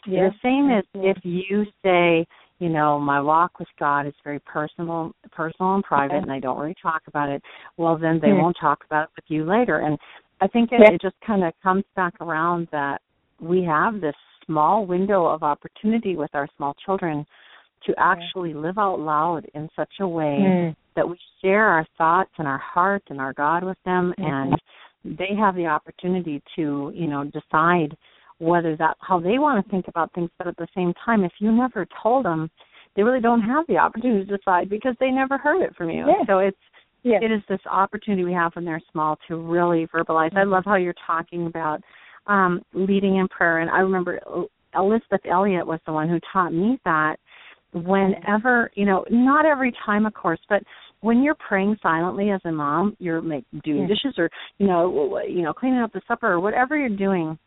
Yes. 0.06 0.32
The 0.44 0.50
same 0.50 0.72
as 0.72 0.84
if 0.96 1.18
you 1.24 1.66
say, 1.84 2.26
you 2.60 2.70
know, 2.70 3.00
my 3.00 3.20
walk 3.22 3.60
with 3.60 3.68
God 3.80 4.06
is 4.08 4.14
very 4.24 4.40
personal, 4.40 5.14
personal 5.32 5.76
and 5.76 5.84
private, 5.84 6.16
okay. 6.16 6.24
and 6.24 6.32
I 6.32 6.40
don't 6.40 6.60
really 6.60 6.76
talk 6.82 7.02
about 7.08 7.30
it. 7.30 7.42
Well, 7.78 7.98
then 7.98 8.20
they 8.22 8.28
mm-hmm. 8.28 8.42
won't 8.42 8.58
talk 8.60 8.84
about 8.86 9.06
it 9.06 9.10
with 9.16 9.26
you 9.30 9.46
later. 9.46 9.80
And 9.80 9.98
I 10.42 10.48
think 10.48 10.72
it, 10.72 10.82
it 10.82 11.02
just 11.02 11.16
kind 11.26 11.44
of 11.44 11.54
comes 11.64 11.84
back 11.96 12.14
around 12.20 12.68
that 12.72 13.02
we 13.40 13.64
have 13.64 14.02
this 14.02 14.16
small 14.46 14.86
window 14.86 15.26
of 15.26 15.44
opportunity 15.44 16.16
with 16.16 16.30
our 16.34 16.48
small 16.58 16.76
children 16.86 17.26
to 17.86 17.94
actually 17.98 18.54
live 18.54 18.78
out 18.78 19.00
loud 19.00 19.46
in 19.54 19.70
such 19.76 19.94
a 20.00 20.08
way 20.08 20.38
mm 20.40 20.76
that 20.96 21.08
we 21.08 21.18
share 21.42 21.68
our 21.68 21.86
thoughts 21.98 22.32
and 22.38 22.48
our 22.48 22.58
heart 22.58 23.04
and 23.10 23.20
our 23.20 23.34
God 23.34 23.64
with 23.64 23.78
them 23.86 24.14
mm-hmm. 24.20 24.30
and 24.30 25.18
they 25.18 25.30
have 25.38 25.56
the 25.56 25.66
opportunity 25.66 26.42
to, 26.56 26.92
you 26.94 27.08
know, 27.08 27.24
decide 27.24 27.96
whether 28.40 28.76
that 28.76 28.98
how 29.00 29.20
they 29.20 29.38
want 29.38 29.64
to 29.64 29.72
think 29.72 29.88
about 29.88 30.12
things 30.14 30.30
but 30.38 30.48
at 30.48 30.58
the 30.58 30.68
same 30.76 30.94
time 31.06 31.24
if 31.24 31.32
you 31.40 31.52
never 31.52 31.86
told 32.02 32.26
them 32.26 32.50
they 32.96 33.04
really 33.04 33.22
don't 33.22 33.42
have 33.42 33.66
the 33.68 33.78
opportunity 33.78 34.26
to 34.26 34.38
decide 34.38 34.70
because 34.70 34.96
they 35.00 35.12
never 35.12 35.38
heard 35.38 35.62
it 35.62 35.76
from 35.76 35.90
you. 35.90 36.06
Yeah. 36.08 36.26
So 36.28 36.40
it's 36.40 36.58
yeah. 37.04 37.20
it 37.22 37.32
is 37.32 37.42
this 37.48 37.60
opportunity 37.70 38.24
we 38.24 38.34
have 38.34 38.52
when 38.56 38.66
they're 38.66 38.82
small 38.92 39.18
to 39.28 39.38
really 39.38 39.88
verbalize. 39.88 40.30
Mm-hmm. 40.30 40.38
I 40.38 40.44
love 40.44 40.64
how 40.66 40.76
you're 40.76 40.94
talking 41.06 41.48
about 41.48 41.82
um 42.28 42.62
leading 42.74 43.18
in 43.18 43.28
prayer 43.28 43.60
and 43.60 43.70
I 43.70 43.80
remember 43.80 44.20
Elisabeth 44.76 45.22
Elliot 45.30 45.66
was 45.66 45.80
the 45.86 45.94
one 45.94 46.10
who 46.10 46.20
taught 46.34 46.54
me 46.54 46.80
that 46.86 47.18
whenever 47.74 48.70
you 48.76 48.86
know 48.86 49.06
not 49.10 49.46
every 49.46 49.74
time 49.86 50.06
of 50.06 50.14
course 50.14 50.40
but 50.50 50.62
when 51.02 51.24
you're 51.24 51.36
praying 51.36 51.76
silently 51.82 52.30
as 52.30 52.42
a 52.46 52.52
mom 52.52 52.96
you're 53.00 53.22
make, 53.22 53.46
doing 53.64 53.88
dishes 53.88 54.14
or 54.18 54.30
you 54.58 54.68
know 54.68 55.20
you 55.28 55.42
know 55.42 55.54
cleaning 55.54 55.80
up 55.80 55.92
the 55.94 56.02
supper 56.08 56.32
or 56.32 56.40
whatever 56.40 56.78
you're 56.78 56.90
doing 56.90 57.38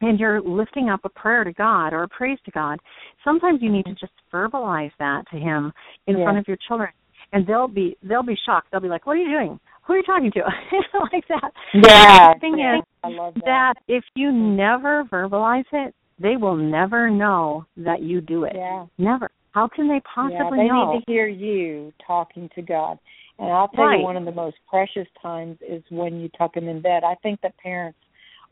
and 0.00 0.20
you're 0.20 0.42
lifting 0.42 0.88
up 0.88 1.00
a 1.04 1.08
prayer 1.08 1.44
to 1.44 1.52
God 1.52 1.92
or 1.92 2.02
a 2.02 2.08
praise 2.08 2.38
to 2.44 2.50
God 2.50 2.78
sometimes 3.24 3.60
you 3.62 3.70
need 3.70 3.84
to 3.84 3.94
just 3.94 4.12
verbalize 4.32 4.92
that 4.98 5.24
to 5.30 5.38
him 5.38 5.72
in 6.06 6.16
front 6.16 6.38
of 6.38 6.46
your 6.48 6.58
children. 6.66 6.90
And 7.32 7.46
they'll 7.46 7.68
be 7.68 7.96
they'll 8.02 8.22
be 8.22 8.36
shocked. 8.46 8.68
They'll 8.70 8.80
be 8.80 8.88
like 8.88 9.04
what 9.04 9.14
are 9.14 9.20
you 9.20 9.28
doing? 9.30 9.58
Who 9.86 9.94
are 9.94 9.96
you 9.96 10.02
talking 10.04 10.30
to? 10.32 10.40
Like 11.12 11.24
that. 11.28 11.50
Yeah. 11.74 12.34
The 12.34 12.40
thing 12.40 12.58
yeah. 12.58 12.78
is 12.78 12.84
I 13.04 13.08
love 13.08 13.34
that. 13.34 13.44
that 13.44 13.74
if 13.88 14.04
you 14.14 14.28
mm-hmm. 14.28 14.56
never 14.56 15.04
verbalize 15.04 15.64
it 15.72 15.94
they 16.18 16.36
will 16.36 16.56
never 16.56 17.10
know 17.10 17.66
that 17.76 18.00
you 18.00 18.20
do 18.20 18.44
it. 18.44 18.52
Yeah. 18.54 18.86
Never 18.96 19.30
how 19.56 19.66
can 19.66 19.88
they 19.88 20.02
possibly 20.14 20.36
yeah, 20.36 20.50
they 20.50 20.68
know? 20.68 20.92
need 20.92 21.04
to 21.06 21.10
hear 21.10 21.26
you 21.26 21.90
talking 22.06 22.50
to 22.54 22.60
God. 22.60 22.98
And 23.38 23.50
I'll 23.50 23.68
tell 23.68 23.86
right. 23.86 24.00
you, 24.00 24.04
one 24.04 24.18
of 24.18 24.26
the 24.26 24.32
most 24.32 24.56
precious 24.68 25.08
times 25.22 25.56
is 25.66 25.82
when 25.88 26.20
you 26.20 26.28
tuck 26.36 26.52
them 26.52 26.68
in 26.68 26.82
bed. 26.82 27.04
I 27.04 27.14
think 27.22 27.40
that 27.40 27.56
parents 27.56 27.98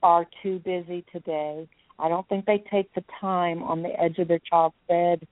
are 0.02 0.26
too 0.42 0.60
busy 0.64 1.04
today. 1.12 1.68
I 1.98 2.08
don't 2.08 2.26
think 2.30 2.46
they 2.46 2.64
take 2.70 2.92
the 2.94 3.04
time 3.20 3.62
on 3.62 3.82
the 3.82 3.90
edge 4.00 4.18
of 4.18 4.28
their 4.28 4.40
child's 4.50 4.76
bed 4.88 5.26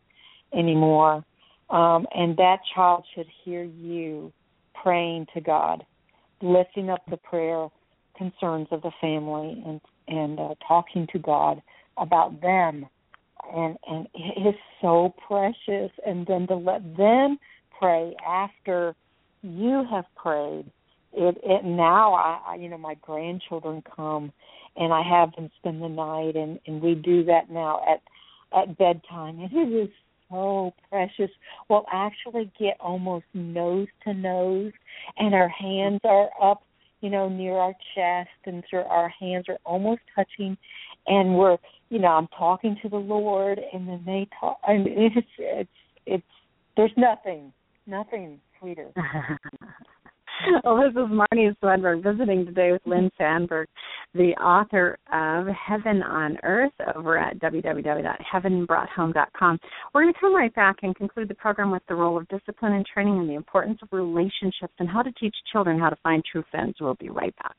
anymore. 0.53 1.25
Um, 1.71 2.07
and 2.15 2.37
that 2.37 2.59
child 2.75 3.07
should 3.15 3.27
hear 3.43 3.63
you 3.63 4.31
praying 4.83 5.27
to 5.33 5.41
God, 5.41 5.87
lifting 6.43 6.91
up 6.91 7.01
the 7.09 7.17
prayer 7.17 7.69
concerns 8.19 8.69
of 8.73 8.83
the 8.83 8.93
family, 9.01 9.63
and 9.67 9.81
and 10.07 10.39
uh, 10.39 10.55
talking 10.69 11.07
to 11.13 11.19
God 11.19 11.63
about 11.97 12.43
them. 12.43 12.85
And 13.55 13.77
and 13.89 14.07
it 14.15 14.49
is 14.49 14.55
so 14.81 15.15
precious. 15.27 15.91
And 16.07 16.27
then 16.27 16.47
to 16.49 16.57
let 16.57 16.97
them 16.97 17.39
pray 17.79 18.15
after 18.27 18.95
you 19.43 19.85
have 19.91 20.05
prayed. 20.17 20.67
It, 21.15 21.37
it 21.43 21.65
now 21.65 22.15
I, 22.15 22.41
I 22.53 22.55
you 22.57 22.69
know 22.69 22.79
my 22.79 22.95
grandchildren 23.03 23.83
come 23.95 24.33
and 24.77 24.93
I 24.93 25.03
have 25.03 25.35
them 25.37 25.51
spend 25.59 25.83
the 25.83 25.89
night 25.89 26.37
and 26.37 26.59
and 26.67 26.81
we 26.81 26.95
do 26.95 27.25
that 27.25 27.51
now 27.51 27.83
at 27.87 28.01
at 28.59 28.79
bedtime 28.79 29.41
and 29.41 29.53
it 29.53 29.75
is 29.75 29.91
so 30.31 30.73
precious. 30.89 31.31
We'll 31.69 31.85
actually 31.93 32.51
get 32.59 32.77
almost 32.81 33.27
nose 33.35 33.89
to 34.05 34.15
nose 34.15 34.73
and 35.19 35.35
our 35.35 35.49
hands 35.49 36.01
are 36.05 36.31
up, 36.43 36.63
you 37.01 37.11
know, 37.11 37.29
near 37.29 37.57
our 37.57 37.75
chest 37.95 38.31
and 38.47 38.65
so 38.71 38.79
our 38.79 39.09
hands 39.09 39.47
are 39.49 39.59
almost 39.65 40.01
touching 40.15 40.57
and 41.07 41.37
we're 41.37 41.59
you 41.93 41.99
know, 41.99 42.09
I'm 42.09 42.29
talking 42.29 42.79
to 42.83 42.89
the 42.89 42.97
Lord 42.97 43.61
and 43.73 43.87
then 43.87 44.03
they 44.07 44.27
talk 44.41 44.59
and 44.67 44.87
it's 44.89 45.27
it's 45.39 45.69
it's 46.07 46.25
there's 46.75 46.91
nothing, 46.97 47.53
nothing 47.87 48.41
sweeter. 48.59 48.89
well, 50.65 50.79
this 50.79 50.93
is 50.93 51.11
Marnie 51.11 51.55
Swedberg 51.63 52.03
visiting 52.03 52.47
today 52.47 52.73
with 52.73 52.81
Lynn 52.87 53.11
Sandberg, 53.19 53.69
the 54.15 54.33
author 54.41 54.97
of 55.13 55.49
Heaven 55.49 56.03
on 56.03 56.39
Earth 56.45 56.73
over 56.97 57.19
at 57.19 57.39
www.heavenbroughthome.com. 57.41 59.59
We're 59.93 60.03
going 60.03 60.15
to 60.15 60.21
come 60.21 60.35
right 60.35 60.55
back 60.55 60.77
and 60.83 60.97
conclude 60.97 61.29
the 61.29 61.35
program 61.35 61.71
with 61.71 61.83
the 61.91 61.95
role 61.95 62.17
of 62.17 62.27
discipline 62.29 62.73
and 62.73 62.87
training 62.87 63.19
and 63.19 63.29
the 63.29 63.35
importance 63.35 63.81
of 63.83 63.89
relationships 63.93 64.73
and 64.79 64.89
how 64.89 65.03
to 65.03 65.13
teach 65.13 65.37
children 65.53 65.79
how 65.79 65.91
to 65.91 65.97
find 66.03 66.25
true 66.25 66.43
friends. 66.51 66.77
We'll 66.81 66.95
be 66.95 67.11
right 67.11 67.37
back. 67.37 67.55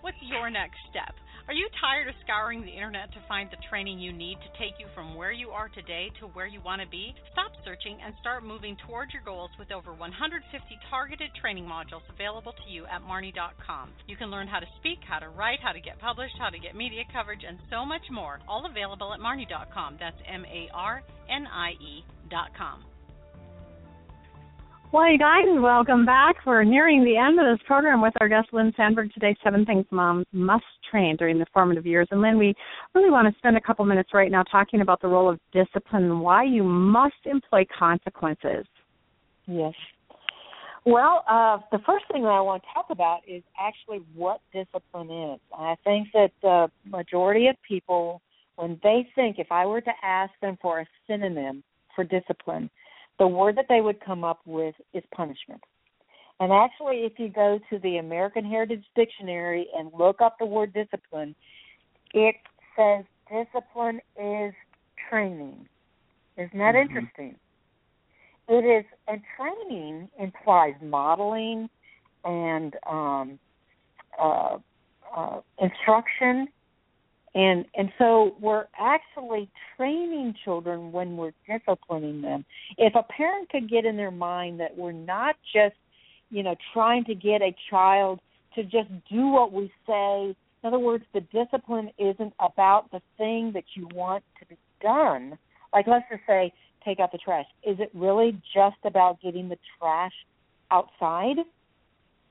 What's 0.00 0.22
your 0.22 0.48
next 0.48 0.76
step? 0.90 1.16
Are 1.48 1.56
you 1.56 1.66
tired 1.80 2.08
of 2.08 2.14
scouring 2.20 2.60
the 2.60 2.76
internet 2.76 3.10
to 3.16 3.24
find 3.26 3.48
the 3.48 3.56
training 3.70 3.98
you 3.98 4.12
need 4.12 4.36
to 4.44 4.58
take 4.60 4.76
you 4.76 4.84
from 4.94 5.14
where 5.14 5.32
you 5.32 5.48
are 5.48 5.70
today 5.70 6.12
to 6.20 6.26
where 6.36 6.46
you 6.46 6.60
want 6.60 6.82
to 6.82 6.88
be? 6.88 7.14
Stop 7.32 7.52
searching 7.64 7.96
and 8.04 8.12
start 8.20 8.44
moving 8.44 8.76
towards 8.84 9.14
your 9.14 9.22
goals 9.24 9.48
with 9.58 9.72
over 9.72 9.94
150 9.94 10.44
targeted 10.90 11.30
training 11.40 11.64
modules 11.64 12.04
available 12.12 12.52
to 12.52 12.70
you 12.70 12.84
at 12.84 13.00
Marnie.com. 13.00 13.88
You 14.06 14.18
can 14.18 14.30
learn 14.30 14.46
how 14.46 14.60
to 14.60 14.68
speak, 14.76 14.98
how 15.08 15.20
to 15.20 15.30
write, 15.30 15.60
how 15.64 15.72
to 15.72 15.80
get 15.80 15.98
published, 15.98 16.36
how 16.38 16.50
to 16.50 16.58
get 16.58 16.76
media 16.76 17.04
coverage, 17.16 17.48
and 17.48 17.56
so 17.70 17.80
much 17.82 18.04
more, 18.12 18.40
all 18.46 18.68
available 18.68 19.14
at 19.14 19.20
Marnie.com. 19.20 19.96
That's 19.98 20.20
M 20.28 20.44
A 20.44 20.68
R 20.74 21.00
N 21.32 21.46
I 21.48 21.70
E.com. 21.80 22.84
Well, 24.90 25.12
you 25.12 25.18
guys, 25.18 25.44
welcome 25.48 26.06
back. 26.06 26.36
We're 26.46 26.64
nearing 26.64 27.04
the 27.04 27.18
end 27.18 27.38
of 27.38 27.44
this 27.44 27.62
program 27.66 28.00
with 28.00 28.14
our 28.22 28.28
guest 28.28 28.48
Lynn 28.52 28.72
Sandberg 28.74 29.12
today. 29.12 29.36
Seven 29.44 29.66
things 29.66 29.84
moms 29.90 30.24
must 30.32 30.64
train 30.90 31.16
during 31.16 31.38
the 31.38 31.44
formative 31.52 31.84
years. 31.84 32.08
And 32.10 32.22
Lynn, 32.22 32.38
we 32.38 32.54
really 32.94 33.10
want 33.10 33.30
to 33.30 33.38
spend 33.38 33.58
a 33.58 33.60
couple 33.60 33.84
minutes 33.84 34.14
right 34.14 34.30
now 34.30 34.42
talking 34.44 34.80
about 34.80 35.02
the 35.02 35.08
role 35.08 35.28
of 35.28 35.38
discipline 35.52 36.04
and 36.04 36.22
why 36.22 36.44
you 36.44 36.64
must 36.64 37.16
employ 37.26 37.66
consequences. 37.78 38.64
Yes. 39.46 39.74
Well, 40.86 41.22
uh, 41.28 41.58
the 41.70 41.80
first 41.84 42.06
thing 42.10 42.22
that 42.22 42.30
I 42.30 42.40
want 42.40 42.62
to 42.62 42.68
talk 42.72 42.86
about 42.88 43.20
is 43.28 43.42
actually 43.60 44.00
what 44.14 44.40
discipline 44.54 45.10
is. 45.10 45.40
I 45.52 45.76
think 45.84 46.08
that 46.14 46.30
the 46.40 46.70
majority 46.86 47.48
of 47.48 47.56
people, 47.66 48.22
when 48.56 48.80
they 48.82 49.06
think, 49.14 49.38
if 49.38 49.52
I 49.52 49.66
were 49.66 49.82
to 49.82 49.92
ask 50.02 50.32
them 50.40 50.56
for 50.62 50.80
a 50.80 50.86
synonym 51.06 51.62
for 51.94 52.04
discipline, 52.04 52.70
the 53.18 53.26
word 53.26 53.56
that 53.56 53.66
they 53.68 53.80
would 53.80 54.00
come 54.04 54.24
up 54.24 54.40
with 54.46 54.74
is 54.94 55.02
punishment. 55.14 55.62
And 56.40 56.52
actually, 56.52 56.98
if 56.98 57.18
you 57.18 57.28
go 57.28 57.58
to 57.70 57.78
the 57.80 57.96
American 57.96 58.44
Heritage 58.44 58.84
Dictionary 58.94 59.66
and 59.76 59.90
look 59.96 60.20
up 60.20 60.36
the 60.38 60.46
word 60.46 60.72
discipline, 60.72 61.34
it 62.14 62.36
says 62.76 63.04
discipline 63.28 64.00
is 64.20 64.54
training. 65.10 65.66
Isn't 66.36 66.58
that 66.58 66.74
mm-hmm. 66.74 66.96
interesting? 66.96 67.34
It 68.48 68.64
is, 68.64 68.84
and 69.08 69.20
training 69.36 70.08
implies 70.18 70.74
modeling 70.80 71.68
and 72.24 72.74
um, 72.88 73.38
uh, 74.18 74.58
uh, 75.14 75.40
instruction 75.60 76.48
and 77.34 77.64
and 77.74 77.90
so 77.98 78.36
we're 78.40 78.66
actually 78.78 79.50
training 79.76 80.34
children 80.44 80.92
when 80.92 81.16
we're 81.16 81.32
disciplining 81.46 82.22
them. 82.22 82.44
If 82.76 82.94
a 82.94 83.02
parent 83.02 83.50
could 83.50 83.68
get 83.68 83.84
in 83.84 83.96
their 83.96 84.10
mind 84.10 84.60
that 84.60 84.76
we're 84.76 84.92
not 84.92 85.36
just 85.52 85.76
you 86.30 86.42
know 86.42 86.54
trying 86.72 87.04
to 87.04 87.14
get 87.14 87.42
a 87.42 87.54
child 87.70 88.20
to 88.54 88.62
just 88.64 88.88
do 89.10 89.28
what 89.28 89.52
we 89.52 89.70
say 89.86 90.34
in 90.62 90.66
other 90.66 90.78
words 90.78 91.04
the 91.12 91.20
discipline 91.20 91.90
isn't 91.98 92.32
about 92.40 92.90
the 92.90 93.00
thing 93.16 93.52
that 93.54 93.64
you 93.74 93.88
want 93.94 94.24
to 94.40 94.46
be 94.46 94.56
done. 94.82 95.38
Like 95.72 95.86
let's 95.86 96.04
just 96.10 96.22
say 96.26 96.52
take 96.84 97.00
out 97.00 97.12
the 97.12 97.18
trash. 97.18 97.46
Is 97.66 97.78
it 97.80 97.90
really 97.94 98.40
just 98.54 98.76
about 98.84 99.20
getting 99.20 99.48
the 99.48 99.58
trash 99.78 100.12
outside? 100.70 101.36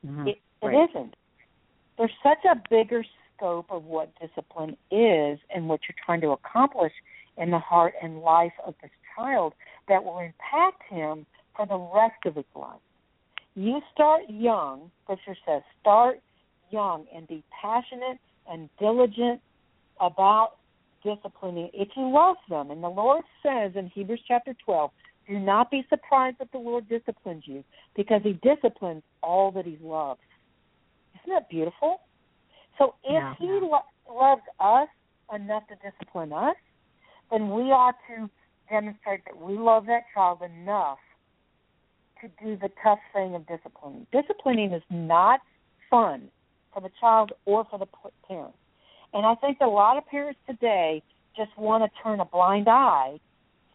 Mm-hmm. 0.06 0.28
it, 0.28 0.38
it 0.62 0.66
right. 0.66 0.90
isn't. 0.90 1.16
There's 1.98 2.12
such 2.22 2.46
a 2.46 2.62
bigger 2.70 3.04
scope 3.38 3.68
of 3.70 3.86
what 3.86 4.12
discipline 4.20 4.78
is 4.92 5.40
and 5.54 5.70
what 5.70 5.82
you're 5.88 5.96
trying 6.06 6.22
to 6.22 6.32
accomplish 6.32 6.94
in 7.38 7.52
the 7.52 7.60
heart 7.60 7.94
and 8.02 8.20
life 8.20 8.54
of 8.66 8.74
this 8.82 8.92
child 9.16 9.54
that 9.88 10.04
will 10.04 10.20
impact 10.20 10.84
him 10.90 11.26
for 11.56 11.66
the 11.66 11.78
rest 11.78 12.26
of 12.26 12.36
his 12.36 12.46
life. 12.56 12.80
You 13.56 13.82
start 13.94 14.24
young, 14.30 14.92
Scripture 15.04 15.36
says, 15.46 15.62
start 15.82 16.20
young 16.70 17.06
and 17.16 17.28
be 17.28 17.44
passionate 17.62 18.20
and 18.50 18.70
diligent 18.80 19.42
about 20.00 20.54
disciplining 21.04 21.70
if 21.74 21.90
you 21.96 22.12
love 22.14 22.36
them. 22.50 22.72
And 22.72 22.84
the 22.84 22.90
Lord 22.90 23.24
says 23.42 23.72
in 23.76 23.88
Hebrews 23.88 24.22
chapter 24.28 24.54
12, 24.66 24.92
do 25.28 25.40
not 25.40 25.70
be 25.72 25.86
surprised 25.90 26.38
that 26.40 26.52
the 26.52 26.58
Lord 26.58 26.88
disciplines 26.88 27.44
you 27.46 27.64
because 27.96 28.22
he 28.24 28.40
disciplines 28.44 29.04
all 29.22 29.52
that 29.52 29.66
he 29.66 29.78
loves. 29.82 30.22
Isn't 31.16 31.34
that 31.34 31.50
beautiful? 31.50 32.02
So 32.78 32.96
if 33.04 33.12
yeah. 33.12 33.34
he 33.40 33.48
lo- 33.48 33.80
loves 34.10 34.42
us 34.60 34.88
enough 35.34 35.64
to 35.68 35.76
discipline 35.76 36.34
us, 36.34 36.56
then 37.32 37.50
we 37.50 37.64
ought 37.64 37.96
to 38.08 38.30
demonstrate 38.70 39.26
that 39.26 39.38
we 39.40 39.58
love 39.58 39.86
that 39.88 40.04
child 40.14 40.42
enough 40.42 41.00
to 42.22 42.28
do 42.44 42.58
the 42.58 42.70
tough 42.84 43.00
thing 43.14 43.36
of 43.36 43.46
disciplining. 43.48 44.08
Disciplining 44.12 44.74
is 44.74 44.84
not 44.90 45.42
fun 45.90 46.30
for 46.74 46.82
the 46.82 46.90
child 47.00 47.32
or 47.46 47.66
for 47.70 47.80
the 47.80 47.88
parent. 48.28 48.54
And 49.14 49.26
I 49.26 49.36
think 49.36 49.60
a 49.62 49.68
lot 49.68 49.98
of 49.98 50.06
parents 50.08 50.40
today 50.48 51.02
just 51.36 51.52
want 51.58 51.84
to 51.84 52.04
turn 52.04 52.20
a 52.20 52.26
blind 52.26 52.68
eye 52.68 53.20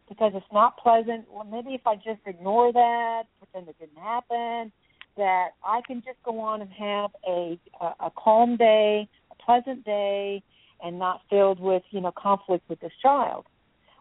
because 0.09 0.33
it's 0.35 0.53
not 0.53 0.77
pleasant. 0.79 1.25
Well, 1.31 1.45
maybe 1.45 1.71
if 1.71 1.87
I 1.87 1.95
just 1.97 2.21
ignore 2.27 2.73
that, 2.73 3.23
pretend 3.39 3.69
it 3.69 3.77
didn't 3.79 4.03
happen, 4.03 4.73
that 5.17 5.51
I 5.65 5.81
can 5.87 6.03
just 6.05 6.23
go 6.25 6.41
on 6.41 6.63
and 6.63 6.71
have 6.71 7.11
a 7.29 7.59
a, 8.01 8.11
calm 8.17 8.57
day, 8.57 9.09
a 9.31 9.43
pleasant 9.43 9.85
day, 9.85 10.43
and 10.83 10.99
not 10.99 11.21
filled 11.29 11.61
with 11.61 11.83
you 11.91 12.01
know 12.01 12.13
conflict 12.17 12.69
with 12.69 12.81
this 12.81 12.93
child. 13.03 13.45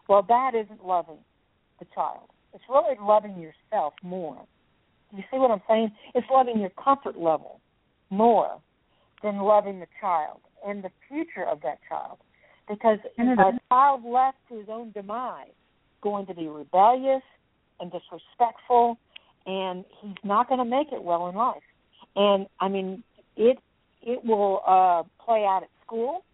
Well, 0.08 0.24
that 0.28 0.52
isn't 0.54 0.84
loving 0.84 1.18
the 1.78 1.86
child. 1.94 2.28
It's 2.54 2.64
really 2.68 2.96
loving 3.00 3.38
yourself 3.38 3.94
more. 4.02 4.44
Do 5.10 5.16
you 5.16 5.24
see 5.30 5.38
what 5.38 5.50
I'm 5.50 5.62
saying? 5.68 5.90
It's 6.14 6.26
loving 6.30 6.60
your 6.60 6.70
comfort 6.70 7.18
level 7.18 7.60
more 8.10 8.60
than 9.22 9.38
loving 9.38 9.80
the 9.80 9.86
child 10.00 10.40
and 10.66 10.82
the 10.82 10.90
future 11.08 11.46
of 11.46 11.60
that 11.62 11.78
child. 11.88 12.18
Because 12.68 12.98
a 13.18 13.52
child 13.68 14.04
left 14.04 14.38
to 14.48 14.58
his 14.58 14.68
own 14.70 14.92
demise, 14.92 15.48
going 16.00 16.26
to 16.26 16.34
be 16.34 16.46
rebellious 16.46 17.22
and 17.80 17.90
disrespectful 17.90 18.98
and 19.46 19.84
he's 20.00 20.16
not 20.24 20.48
going 20.48 20.58
to 20.58 20.64
make 20.64 20.92
it 20.92 21.02
well 21.02 21.28
in 21.28 21.34
life. 21.34 21.62
And 22.16 22.46
I 22.60 22.68
mean, 22.68 23.02
it 23.36 23.58
it 24.02 24.24
will 24.24 24.62
uh, 24.66 25.02
play 25.24 25.44
out 25.44 25.62
at 25.62 25.70
school 25.84 26.24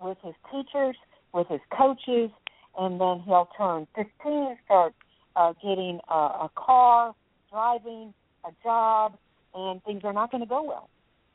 with 0.00 0.18
his 0.22 0.34
teachers, 0.50 0.96
with 1.32 1.48
his 1.48 1.60
coaches, 1.76 2.30
and 2.78 3.00
then 3.00 3.22
he'll 3.26 3.48
turn 3.56 3.86
15, 3.96 4.56
start 4.64 4.94
uh, 5.36 5.52
getting 5.54 6.00
a, 6.08 6.14
a 6.14 6.50
car, 6.54 7.14
driving, 7.50 8.14
a 8.44 8.50
job, 8.62 9.16
and 9.54 9.82
things 9.84 10.02
are 10.04 10.12
not 10.12 10.30
going 10.30 10.42
to 10.42 10.48
go 10.48 10.62
well 10.62 10.88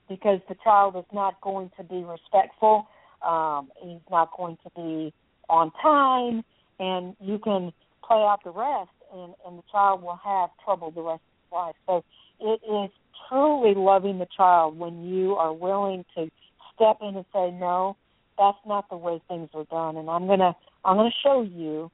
because 0.09 0.39
the 0.47 0.55
child 0.63 0.95
is 0.95 1.05
not 1.13 1.39
going 1.41 1.69
to 1.77 1.83
be 1.83 2.03
respectful. 2.03 2.87
Um, 3.25 3.69
he's 3.81 3.99
not 4.09 4.29
going 4.37 4.57
to 4.63 4.69
be 4.75 5.13
on 5.49 5.71
time, 5.81 6.43
and 6.79 7.15
you 7.19 7.39
can 7.39 7.73
play 8.05 8.17
out 8.17 8.39
the 8.43 8.51
rest 8.51 8.89
and, 9.13 9.33
and 9.45 9.57
the 9.57 9.63
child 9.71 10.01
will 10.01 10.19
have 10.23 10.49
trouble 10.63 10.91
the 10.91 11.01
rest 11.01 11.21
of 11.21 11.43
his 11.43 11.51
life. 11.51 11.75
So 11.85 12.03
it 12.39 12.61
is 12.63 12.91
truly 13.29 13.73
loving 13.75 14.19
the 14.19 14.27
child 14.35 14.77
when 14.77 15.05
you 15.05 15.33
are 15.35 15.53
willing 15.53 16.05
to 16.15 16.29
step 16.75 16.97
in 17.01 17.15
and 17.15 17.25
say, 17.33 17.51
no, 17.51 17.97
that's 18.37 18.57
not 18.67 18.89
the 18.89 18.97
way 18.97 19.21
things 19.27 19.49
are 19.53 19.65
done. 19.65 19.97
And 19.97 20.09
I'm 20.09 20.27
gonna 20.27 20.55
I'm 20.85 20.95
gonna 20.97 21.09
show 21.23 21.41
you 21.41 21.91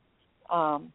um, 0.50 0.92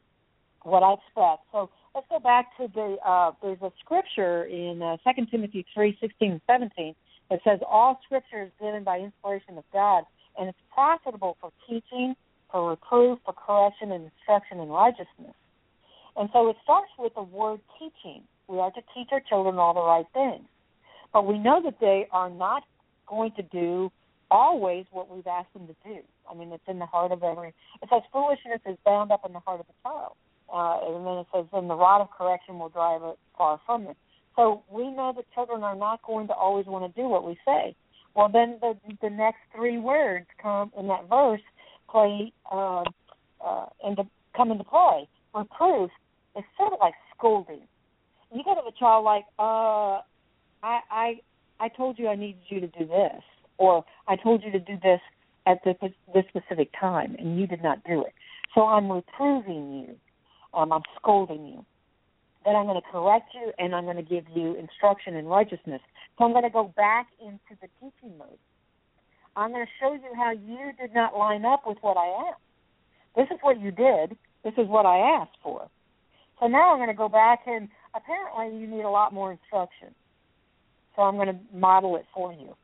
what 0.63 0.83
I 0.83 0.95
expect. 0.95 1.45
So 1.53 1.71
let's 1.95 2.07
go 2.11 2.19
back 2.19 2.57
to 2.59 2.69
the 2.75 2.97
uh, 3.05 3.33
there's 3.43 3.63
a 3.63 3.73
scripture 3.81 4.45
in 4.45 4.83
uh, 4.83 4.97
2 5.11 5.27
Timothy 5.31 5.65
three 5.75 5.97
sixteen 6.01 6.33
and 6.33 6.41
17 6.47 6.95
that 7.31 7.41
says 7.45 7.61
all 7.67 7.99
scripture 8.05 8.43
is 8.43 8.51
given 8.61 8.85
by 8.85 8.99
inspiration 8.99 9.57
of 9.57 9.65
God 9.73 10.05
and 10.39 10.49
it's 10.49 10.59
profitable 10.73 11.37
for 11.41 11.51
teaching, 11.69 12.15
for 12.51 12.71
reproof, 12.71 13.19
for 13.25 13.35
correction, 13.35 13.93
and 13.93 14.05
instruction 14.05 14.61
in 14.61 14.69
righteousness. 14.69 15.35
And 16.19 16.29
so 16.33 16.49
it 16.49 16.57
starts 16.65 16.91
with 16.99 17.15
the 17.15 17.23
word 17.23 17.61
teaching. 17.79 18.23
We 18.49 18.59
are 18.59 18.73
to 18.73 18.81
teach 18.95 19.09
our 19.13 19.21
children 19.29 19.57
all 19.57 19.73
the 19.73 19.81
right 19.81 20.07
things. 20.13 20.49
But 21.13 21.27
we 21.27 21.39
know 21.39 21.63
that 21.63 21.79
they 21.81 22.09
are 22.13 22.29
not 22.29 22.65
going 23.07 23.33
to 23.37 23.43
do 23.43 23.91
always 24.31 24.85
what 24.91 25.09
we've 25.09 25.27
asked 25.27 25.53
them 25.55 25.67
to 25.69 25.77
do. 25.85 26.01
I 26.31 26.35
mean, 26.35 26.53
it's 26.53 26.65
in 26.67 26.79
the 26.79 26.87
heart 26.87 27.13
of 27.13 27.23
every. 27.23 27.55
It 27.83 27.89
says 27.91 28.03
foolishness 28.13 28.61
is 28.67 28.77
bound 28.85 29.13
up 29.13 29.23
in 29.25 29.33
the 29.33 29.39
heart 29.39 29.61
of 29.61 29.67
a 29.69 29.89
child, 29.89 30.13
uh, 30.53 30.97
and 30.97 31.07
then 31.07 31.19
it 31.19 31.27
says, 31.33 31.47
"Then 31.53 31.69
the 31.69 31.77
rod 31.77 32.01
of 32.01 32.11
correction 32.11 32.59
will 32.59 32.69
drive 32.69 33.03
it 33.03 33.19
far 33.37 33.61
from 33.65 33.85
them." 33.85 33.97
So 34.37 34.63
we 34.71 34.91
know 34.91 35.13
that 35.17 35.25
children 35.35 35.63
are 35.63 35.75
not 35.75 36.03
going 36.03 36.27
to 36.29 36.35
always 36.35 36.67
want 36.67 36.93
to 36.93 37.01
do 37.01 37.09
what 37.09 37.25
we 37.25 37.39
say. 37.45 37.75
Well, 38.15 38.29
then 38.29 38.59
the 38.61 38.77
the 39.01 39.11
next 39.11 39.39
three 39.55 39.79
words 39.79 40.27
come 40.43 40.73
in 40.79 40.89
that 40.89 41.09
verse 41.09 41.41
play 41.89 42.33
uh, 42.51 42.85
uh, 43.41 43.67
into 43.85 44.05
come 44.37 44.51
into 44.51 44.65
play. 44.65 45.09
Reproof 45.35 45.91
is 46.39 46.45
sort 46.57 46.73
of 46.73 46.79
like 46.81 46.95
scolding. 47.17 47.63
You 48.33 48.45
get 48.45 48.57
a 48.59 48.79
child 48.79 49.05
like, 49.05 49.25
uh, 49.39 50.01
I 50.63 50.81
I 50.91 51.21
I 51.61 51.69
told 51.69 51.99
you 51.99 52.09
I 52.09 52.15
needed 52.15 52.43
you 52.49 52.61
to 52.61 52.67
do 52.69 52.87
this, 52.87 53.23
or 53.59 53.85
I 54.07 54.17
told 54.17 54.43
you 54.45 54.53
to 54.53 54.61
do 54.61 54.77
this 54.83 55.01
at 55.47 55.59
this 55.65 55.77
this 56.15 56.25
specific 56.29 56.71
time, 56.79 57.17
and 57.19 57.39
you 57.39 57.47
did 57.47 57.63
not 57.63 57.83
do 57.85 58.03
it. 58.03 58.13
So 58.55 58.63
I'm 58.63 58.91
reproving 58.91 59.85
you. 59.87 59.97
Um, 60.55 60.73
I'm 60.73 60.83
scolding 61.01 61.47
you. 61.47 61.65
Then 62.45 62.57
I'm 62.57 62.65
going 62.65 62.81
to 62.81 62.89
correct 62.91 63.31
you, 63.35 63.53
and 63.59 63.75
I'm 63.75 63.85
going 63.85 63.97
to 63.97 64.03
give 64.03 64.25
you 64.35 64.57
instruction 64.57 65.17
in 65.17 65.27
righteousness. 65.27 65.83
So 66.17 66.25
I'm 66.25 66.33
going 66.33 66.45
to 66.45 66.51
go 66.51 66.73
back 66.77 67.09
into 67.21 67.61
the 67.61 67.69
teaching 67.79 68.17
mode. 68.17 68.39
I'm 69.37 69.51
going 69.51 69.67
to 69.67 69.71
show 69.81 69.93
you 69.93 70.15
how 70.17 70.33
you 70.33 70.73
did 70.81 70.95
not 70.95 71.17
line 71.17 71.45
up 71.45 71.65
with 71.67 71.79
what 71.83 71.97
I 71.97 72.31
asked. 72.31 72.41
This 73.17 73.27
is 73.31 73.39
what 73.43 73.61
you 73.61 73.71
did. 73.71 74.17
This 74.45 74.55
is 74.57 74.67
what 74.69 74.87
I 74.87 75.21
asked 75.21 75.37
for. 75.43 75.69
So 76.41 76.47
now 76.47 76.73
I'm 76.73 76.79
going 76.79 76.89
to 76.89 76.95
go 76.95 77.09
back 77.09 77.41
and 77.47 77.69
apparently 77.95 78.59
you 78.59 78.67
need 78.67 78.83
a 78.83 78.91
lot 78.91 79.13
more 79.13 79.33
instruction. 79.33 79.89
So 80.95 81.03
I'm 81.03 81.17
going 81.17 81.29
to 81.29 81.39
model 81.57 81.97
it 81.97 82.07
for 82.15 82.33
you. 82.33 82.55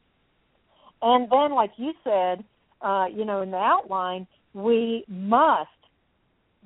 And 1.03 1.31
then, 1.31 1.53
like 1.55 1.73
you 1.77 1.93
said, 2.03 2.45
uh, 2.81 3.07
you 3.15 3.25
know, 3.25 3.43
in 3.43 3.51
the 3.51 3.59
outline, 3.59 4.27
we 4.55 5.05
must 5.09 5.69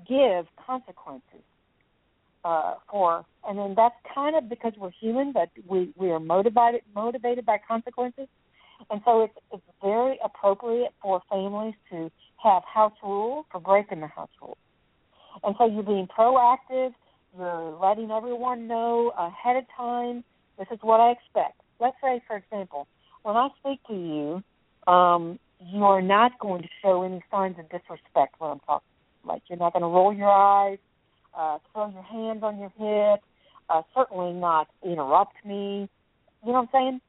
give 0.09 0.47
consequences 0.65 1.43
uh, 2.45 2.75
for, 2.91 3.25
and 3.47 3.59
then 3.59 3.75
that's 3.77 3.95
kind 4.15 4.37
of 4.37 4.49
because 4.49 4.73
we're 4.79 4.93
human, 5.01 5.33
but 5.33 5.51
we 5.69 5.93
we 5.97 6.11
are 6.11 6.21
motivated 6.21 6.83
motivated 6.95 7.45
by 7.45 7.59
consequences, 7.67 8.29
and 8.91 9.01
so 9.05 9.23
it's 9.23 9.35
it's 9.53 9.63
very 9.83 10.19
appropriate 10.25 10.95
for 11.03 11.21
families 11.29 11.75
to 11.91 12.11
have 12.43 12.63
house 12.65 12.93
rules 13.03 13.45
for 13.51 13.61
breaking 13.61 14.01
the 14.01 14.07
house 14.07 14.31
rules. 14.41 14.57
And 15.45 15.55
so 15.59 15.67
you're 15.67 15.83
being 15.83 16.09
proactive, 16.09 16.93
you're 17.37 17.79
letting 17.81 18.11
everyone 18.11 18.67
know 18.67 19.13
ahead 19.19 19.57
of 19.57 19.65
time, 19.77 20.25
this 20.59 20.67
is 20.73 20.79
what 20.83 21.01
I 21.01 21.13
expect. 21.13 21.61
Let's 21.81 21.97
say, 22.03 22.21
for 22.27 22.37
example, 22.37 22.89
when 23.23 23.37
I 23.37 23.49
speak 23.61 23.81
to 23.87 23.95
you, 23.95 24.93
um, 24.93 25.39
you 25.61 25.85
are 25.85 26.03
not 26.03 26.39
going 26.39 26.63
to 26.63 26.69
show 26.83 27.03
any 27.03 27.23
signs 27.31 27.57
of 27.59 27.69
disrespect 27.69 28.37
when 28.39 28.51
I'm 28.51 28.61
talking. 28.61 28.87
Like 29.25 29.43
you're 29.49 29.59
not 29.59 29.73
going 29.73 29.83
to 29.83 29.89
roll 29.89 30.13
your 30.13 30.31
eyes, 30.31 30.79
uh, 31.37 31.59
throw 31.73 31.91
your 31.91 32.03
hands 32.03 32.43
on 32.43 32.59
your 32.59 32.73
hip, 32.79 33.21
uh, 33.69 33.83
certainly 33.95 34.33
not 34.33 34.69
interrupt 34.85 35.35
me. 35.45 35.89
You 36.45 36.53
know 36.53 36.53
what 36.53 36.61
I'm 36.61 36.69
saying? 36.73 37.01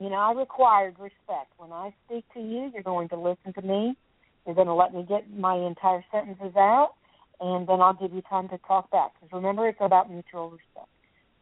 You 0.00 0.10
know, 0.10 0.16
I 0.16 0.32
required 0.32 0.96
respect. 0.98 1.52
When 1.56 1.72
I 1.72 1.94
speak 2.06 2.24
to 2.34 2.40
you, 2.40 2.70
you're 2.72 2.82
going 2.82 3.08
to 3.10 3.16
listen 3.16 3.52
to 3.54 3.62
me. 3.62 3.96
You're 4.44 4.54
going 4.54 4.66
to 4.66 4.74
let 4.74 4.92
me 4.92 5.04
get 5.08 5.30
my 5.34 5.56
entire 5.56 6.04
sentences 6.12 6.54
out 6.56 6.92
and 7.40 7.66
then 7.66 7.80
I'll 7.80 7.94
give 7.94 8.12
you 8.12 8.22
time 8.22 8.48
to 8.48 8.58
talk 8.58 8.90
back. 8.90 9.12
Because 9.14 9.32
remember, 9.32 9.68
it's 9.68 9.78
about 9.80 10.10
mutual 10.10 10.50
respect. 10.50 10.88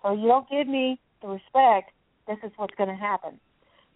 So 0.02 0.12
you 0.12 0.26
don't 0.26 0.48
give 0.50 0.66
me 0.66 1.00
the 1.22 1.28
respect, 1.28 1.90
this 2.26 2.38
is 2.42 2.52
what's 2.56 2.74
going 2.76 2.90
to 2.90 2.94
happen. 2.94 3.40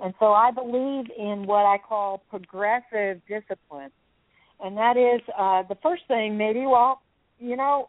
And 0.00 0.14
so 0.18 0.32
I 0.32 0.50
believe 0.50 1.06
in 1.16 1.46
what 1.46 1.66
I 1.66 1.78
call 1.78 2.22
progressive 2.30 3.20
discipline. 3.28 3.90
And 4.60 4.76
that 4.76 4.96
is 4.96 5.20
uh, 5.36 5.62
the 5.68 5.76
first 5.82 6.02
thing, 6.08 6.36
maybe, 6.36 6.60
well, 6.60 7.02
you 7.38 7.56
know, 7.56 7.88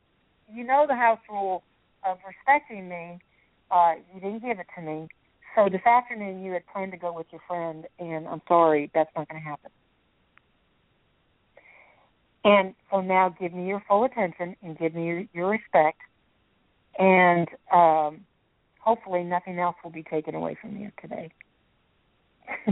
you 0.52 0.64
know 0.64 0.86
the 0.88 0.96
house 0.96 1.20
rule 1.30 1.64
of 2.04 2.18
respecting 2.28 2.90
me. 2.90 3.20
Uh, 3.72 3.94
you 4.14 4.20
didn't 4.20 4.42
give 4.42 4.60
it 4.60 4.68
to 4.76 4.82
me. 4.82 5.08
So 5.56 5.68
this 5.70 5.82
afternoon 5.86 6.44
you 6.44 6.52
had 6.54 6.64
planned 6.68 6.92
to 6.92 6.98
go 6.98 7.14
with 7.14 7.28
your 7.32 7.42
friend, 7.48 7.86
and 8.00 8.28
I'm 8.28 8.42
sorry, 8.48 8.90
that's 8.94 9.10
not 9.16 9.28
going 9.30 9.42
to 9.42 9.48
happen. 9.48 9.72
And 12.44 12.74
so 12.90 13.02
now 13.02 13.36
give 13.40 13.54
me 13.54 13.68
your 13.68 13.84
full 13.88 14.06
attention 14.06 14.56
and 14.64 14.78
give 14.78 14.96
me 14.96 15.06
your, 15.06 15.24
your 15.34 15.50
respect. 15.50 16.00
And 16.98 17.48
um, 17.74 18.22
hopefully 18.80 19.24
nothing 19.24 19.60
else 19.60 19.76
will 19.84 19.92
be 19.92 20.04
taken 20.04 20.36
away 20.36 20.58
from 20.62 20.78
you 20.78 20.92
today. 21.02 21.32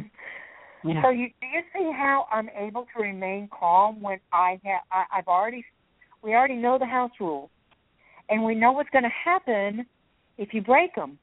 yeah. 0.83 1.01
So 1.03 1.09
you 1.09 1.27
do 1.41 1.47
you 1.47 1.61
see 1.73 1.91
how 1.95 2.27
I'm 2.31 2.49
able 2.57 2.87
to 2.95 3.01
remain 3.01 3.49
calm 3.57 4.01
when 4.01 4.19
I 4.33 4.59
have 4.63 4.81
I, 4.91 5.19
I've 5.19 5.27
already 5.27 5.63
we 6.23 6.33
already 6.33 6.55
know 6.55 6.79
the 6.79 6.85
house 6.85 7.11
rules, 7.19 7.49
and 8.29 8.43
we 8.43 8.55
know 8.55 8.71
what's 8.71 8.89
going 8.89 9.03
to 9.03 9.09
happen 9.09 9.85
if 10.37 10.53
you 10.53 10.61
break 10.61 10.95
them. 10.95 11.19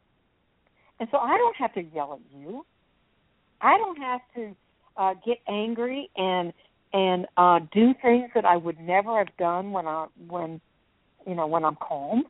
And 1.00 1.08
so 1.10 1.18
I 1.18 1.36
don't 1.36 1.56
have 1.56 1.74
to 1.74 1.82
yell 1.82 2.12
at 2.14 2.38
you. 2.40 2.64
I 3.60 3.76
don't 3.76 3.98
have 3.98 4.20
to 4.36 4.56
uh, 4.96 5.14
get 5.26 5.38
angry 5.48 6.10
and 6.16 6.52
and 6.94 7.26
uh 7.36 7.58
do 7.72 7.92
things 8.00 8.30
that 8.34 8.46
I 8.46 8.56
would 8.56 8.78
never 8.80 9.18
have 9.18 9.36
done 9.36 9.72
when 9.72 9.86
I 9.86 10.06
when 10.28 10.60
you 11.26 11.34
know 11.34 11.46
when 11.46 11.64
I'm 11.64 11.76
calm, 11.76 12.24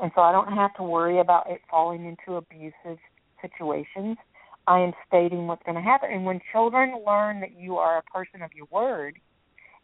and 0.00 0.10
so 0.14 0.20
I 0.20 0.32
don't 0.32 0.52
have 0.52 0.74
to 0.74 0.82
worry 0.82 1.20
about 1.20 1.48
it 1.48 1.62
falling 1.70 2.04
into 2.04 2.36
abusive 2.36 2.98
situations. 3.40 4.18
I 4.66 4.80
am 4.80 4.92
stating 5.08 5.46
what's 5.46 5.62
going 5.64 5.76
to 5.76 5.82
happen, 5.82 6.10
and 6.12 6.24
when 6.24 6.40
children 6.52 6.94
learn 7.06 7.40
that 7.40 7.58
you 7.58 7.76
are 7.78 7.98
a 7.98 8.02
person 8.02 8.42
of 8.42 8.50
your 8.54 8.66
word, 8.70 9.18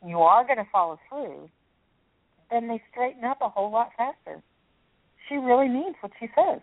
you 0.06 0.18
are 0.18 0.44
going 0.44 0.58
to 0.58 0.66
follow 0.70 0.98
through, 1.08 1.48
then 2.50 2.68
they 2.68 2.80
straighten 2.90 3.24
up 3.24 3.38
a 3.40 3.48
whole 3.48 3.72
lot 3.72 3.90
faster. 3.96 4.40
She 5.28 5.34
really 5.36 5.68
means 5.68 5.96
what 6.00 6.12
she 6.20 6.26
says. 6.36 6.60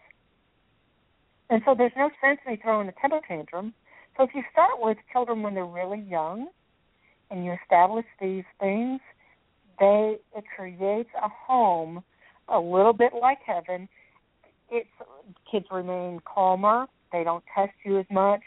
And 1.50 1.62
so 1.66 1.76
there's 1.78 1.92
no 1.98 2.10
sense 2.22 2.40
in 2.46 2.54
me 2.54 2.60
throwing 2.62 2.88
a 2.88 2.94
temper 3.02 3.20
tantrum. 3.28 3.74
So 4.18 4.24
if 4.24 4.30
you 4.34 4.44
start 4.52 4.72
with 4.78 4.98
children 5.12 5.44
when 5.44 5.54
they're 5.54 5.66
really 5.66 6.00
young, 6.00 6.48
and 7.32 7.46
you 7.46 7.56
establish 7.64 8.06
these 8.22 8.44
things, 8.60 9.00
they 9.80 10.18
it 10.36 10.44
creates 10.56 11.10
a 11.22 11.30
home 11.30 12.04
a 12.48 12.60
little 12.60 12.94
bit 12.94 13.12
like 13.20 13.40
heaven. 13.46 13.90
It's 14.70 14.88
kids 15.52 15.66
remain 15.72 16.20
calmer. 16.26 16.86
They 17.12 17.24
don't 17.24 17.44
test 17.56 17.74
you 17.84 18.00
as 18.00 18.06
much. 18.12 18.42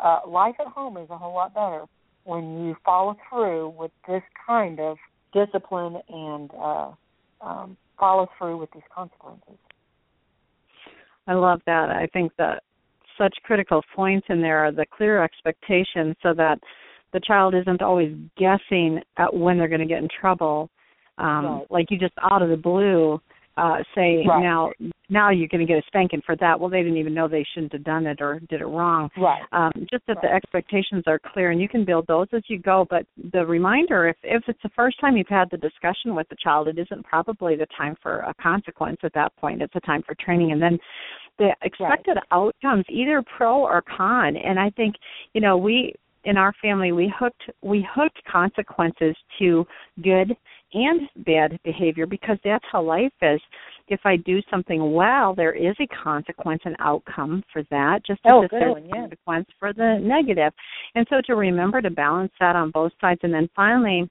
Uh, 0.00 0.20
life 0.26 0.56
at 0.60 0.66
home 0.66 0.96
is 0.96 1.08
a 1.10 1.16
whole 1.16 1.34
lot 1.34 1.54
better 1.54 1.84
when 2.24 2.66
you 2.66 2.76
follow 2.84 3.16
through 3.28 3.74
with 3.78 3.90
this 4.08 4.22
kind 4.46 4.80
of 4.80 4.96
discipline 5.32 5.96
and 6.08 6.50
uh, 6.58 6.90
um, 7.40 7.76
follow 7.98 8.28
through 8.38 8.56
with 8.58 8.70
these 8.72 8.82
consequences. 8.94 9.58
I 11.26 11.34
love 11.34 11.60
that. 11.66 11.90
I 11.90 12.06
think 12.12 12.32
that 12.38 12.62
such 13.16 13.34
critical 13.44 13.82
points 13.94 14.26
in 14.28 14.40
there 14.40 14.64
are 14.64 14.72
the 14.72 14.86
clear 14.96 15.22
expectations 15.22 16.16
so 16.22 16.34
that 16.34 16.58
the 17.14 17.20
child 17.20 17.54
isn't 17.54 17.80
always 17.80 18.14
guessing 18.36 19.00
at 19.16 19.32
when 19.32 19.56
they're 19.56 19.68
going 19.68 19.80
to 19.80 19.86
get 19.86 20.02
in 20.02 20.08
trouble. 20.20 20.68
Um, 21.16 21.46
right. 21.46 21.66
Like 21.70 21.86
you 21.90 21.98
just 21.98 22.12
out 22.20 22.42
of 22.42 22.50
the 22.50 22.56
blue 22.56 23.20
uh, 23.56 23.76
say 23.94 24.24
right. 24.26 24.42
now 24.42 24.72
now 25.08 25.30
you're 25.30 25.48
going 25.48 25.64
to 25.64 25.66
get 25.66 25.78
a 25.78 25.86
spanking 25.86 26.20
for 26.26 26.34
that. 26.36 26.58
Well, 26.58 26.68
they 26.68 26.82
didn't 26.82 26.96
even 26.96 27.14
know 27.14 27.28
they 27.28 27.44
shouldn't 27.54 27.72
have 27.72 27.84
done 27.84 28.06
it 28.06 28.20
or 28.20 28.40
did 28.48 28.60
it 28.60 28.66
wrong. 28.66 29.10
Right. 29.16 29.42
Um, 29.52 29.70
just 29.90 30.04
that 30.08 30.16
right. 30.16 30.22
the 30.22 30.34
expectations 30.34 31.04
are 31.06 31.20
clear, 31.32 31.52
and 31.52 31.60
you 31.60 31.68
can 31.68 31.84
build 31.84 32.06
those 32.08 32.26
as 32.32 32.42
you 32.48 32.58
go. 32.58 32.84
But 32.90 33.06
the 33.32 33.46
reminder, 33.46 34.08
if 34.08 34.16
if 34.24 34.42
it's 34.48 34.58
the 34.64 34.70
first 34.74 34.98
time 35.00 35.16
you've 35.16 35.28
had 35.28 35.48
the 35.52 35.58
discussion 35.58 36.16
with 36.16 36.28
the 36.30 36.36
child, 36.42 36.66
it 36.66 36.78
isn't 36.78 37.04
probably 37.04 37.54
the 37.54 37.66
time 37.78 37.94
for 38.02 38.20
a 38.20 38.34
consequence 38.42 38.98
at 39.04 39.14
that 39.14 39.36
point. 39.36 39.62
It's 39.62 39.76
a 39.76 39.80
time 39.80 40.02
for 40.04 40.16
training, 40.16 40.50
and 40.50 40.60
then 40.60 40.78
the 41.38 41.50
expected 41.62 42.16
right. 42.16 42.24
outcomes, 42.32 42.84
either 42.88 43.22
pro 43.36 43.60
or 43.60 43.82
con. 43.96 44.36
And 44.36 44.58
I 44.58 44.70
think 44.70 44.96
you 45.32 45.40
know 45.40 45.56
we 45.56 45.94
in 46.24 46.36
our 46.36 46.52
family 46.60 46.92
we 46.92 47.12
hooked 47.18 47.42
we 47.62 47.86
hooked 47.94 48.18
consequences 48.30 49.16
to 49.38 49.66
good 50.02 50.36
and 50.72 51.02
bad 51.24 51.58
behavior 51.64 52.06
because 52.06 52.36
that's 52.44 52.64
how 52.70 52.82
life 52.82 53.12
is 53.22 53.40
if 53.88 54.00
I 54.04 54.16
do 54.16 54.40
something 54.50 54.92
well, 54.92 55.34
there 55.34 55.52
is 55.52 55.74
a 55.80 55.86
consequence 56.02 56.62
and 56.64 56.76
outcome 56.78 57.42
for 57.52 57.62
that, 57.70 58.00
just 58.06 58.20
oh, 58.26 58.44
as 58.44 58.50
there's 58.50 58.76
a 58.76 58.80
yeah. 58.80 58.94
consequence 58.94 59.46
for 59.58 59.72
the 59.72 59.98
negative. 60.00 60.52
And 60.94 61.06
so 61.10 61.16
to 61.26 61.34
remember 61.34 61.82
to 61.82 61.90
balance 61.90 62.32
that 62.40 62.56
on 62.56 62.70
both 62.70 62.92
sides, 63.00 63.20
and 63.22 63.32
then 63.32 63.48
finally 63.54 64.08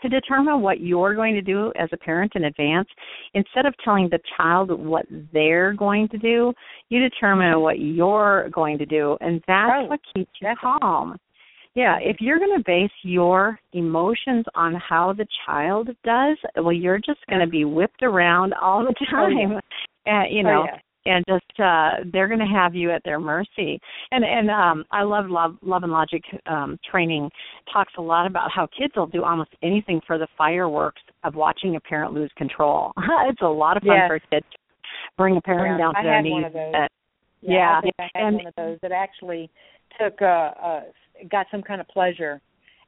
to 0.00 0.08
determine 0.08 0.60
what 0.60 0.80
you're 0.80 1.14
going 1.14 1.34
to 1.34 1.42
do 1.42 1.72
as 1.78 1.88
a 1.92 1.96
parent 1.96 2.32
in 2.34 2.44
advance, 2.44 2.88
instead 3.34 3.66
of 3.66 3.74
telling 3.84 4.08
the 4.10 4.18
child 4.36 4.76
what 4.76 5.06
they're 5.32 5.72
going 5.74 6.08
to 6.08 6.18
do, 6.18 6.52
you 6.88 7.00
determine 7.00 7.60
what 7.60 7.78
you're 7.78 8.48
going 8.50 8.78
to 8.78 8.86
do, 8.86 9.16
and 9.20 9.40
that's 9.46 9.68
right. 9.68 9.88
what 9.88 10.00
keeps 10.12 10.32
you 10.42 10.48
calm. 10.60 11.16
Yeah, 11.76 11.98
if 12.00 12.16
you're 12.20 12.38
going 12.38 12.56
to 12.56 12.64
base 12.64 12.90
your 13.02 13.60
emotions 13.74 14.46
on 14.54 14.74
how 14.76 15.12
the 15.12 15.26
child 15.44 15.88
does, 16.04 16.38
well, 16.56 16.72
you're 16.72 16.96
just 16.98 17.20
going 17.28 17.42
to 17.42 17.46
be 17.46 17.66
whipped 17.66 18.02
around 18.02 18.54
all 18.54 18.82
the 18.82 18.94
Oh, 19.02 19.10
time. 19.10 19.60
And 20.08 20.32
you 20.34 20.40
Oh, 20.46 20.50
know, 20.50 20.66
yeah. 20.66 21.14
and 21.16 21.24
just 21.28 21.60
uh 21.60 22.04
they're 22.12 22.28
going 22.28 22.38
to 22.38 22.46
have 22.46 22.76
you 22.76 22.92
at 22.92 23.02
their 23.04 23.18
mercy. 23.18 23.78
And 24.12 24.24
and 24.24 24.48
um 24.50 24.84
I 24.92 25.02
love 25.02 25.26
love 25.28 25.56
love 25.62 25.82
and 25.82 25.90
logic 25.92 26.22
um 26.46 26.78
training 26.88 27.28
talks 27.72 27.92
a 27.98 28.02
lot 28.02 28.24
about 28.26 28.50
how 28.54 28.68
kids 28.68 28.92
will 28.96 29.08
do 29.08 29.24
almost 29.24 29.50
anything 29.64 30.00
for 30.06 30.16
the 30.16 30.28
fireworks 30.38 31.02
of 31.24 31.34
watching 31.34 31.74
a 31.74 31.80
parent 31.80 32.14
lose 32.14 32.30
control. 32.38 32.92
it's 33.28 33.42
a 33.42 33.46
lot 33.46 33.76
of 33.76 33.82
fun 33.82 33.96
Yes. 33.96 34.08
for 34.08 34.18
kids. 34.30 34.46
to 34.52 34.58
Bring 35.18 35.36
a 35.36 35.40
parent 35.42 35.72
Yeah, 35.74 35.78
down 35.84 35.94
to 35.94 35.98
I 36.00 36.02
their 36.04 36.14
had 36.14 36.22
knees. 36.24 36.32
one 36.32 36.44
of 36.44 36.52
those. 36.52 36.74
Uh, 36.74 36.86
Yeah, 37.42 37.80
Yeah, 37.82 37.90
I 37.98 38.02
I 38.04 38.08
had 38.14 38.24
and- 38.26 38.36
one 38.36 38.46
of 38.46 38.54
those 38.56 38.78
that 38.82 38.92
actually 38.92 39.50
took 40.00 40.22
uh 40.22 40.24
uh 40.24 40.82
got 41.30 41.46
some 41.50 41.62
kind 41.62 41.80
of 41.80 41.88
pleasure 41.88 42.40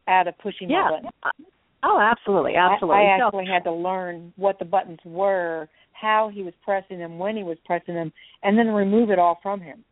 out 0.06 0.26
of 0.28 0.36
pushing 0.38 0.70
Yeah. 0.70 0.88
my 1.02 1.10
button. 1.22 1.46
oh, 1.82 1.98
absolutely, 2.00 2.56
absolutely. 2.56 2.96
I, 3.02 3.14
I 3.14 3.18
So- 3.18 3.26
actually 3.26 3.46
had 3.46 3.64
to 3.64 3.72
learn 3.72 4.32
what 4.36 4.58
the 4.58 4.64
buttons 4.64 5.00
were, 5.04 5.68
how 5.92 6.28
he 6.28 6.42
was 6.42 6.54
pressing 6.64 6.98
them, 6.98 7.18
when 7.18 7.36
he 7.36 7.42
was 7.42 7.58
pressing 7.64 7.94
them, 7.94 8.12
and 8.42 8.58
then 8.58 8.68
remove 8.70 9.10
it 9.10 9.18
all 9.18 9.38
from 9.42 9.60
him. 9.60 9.84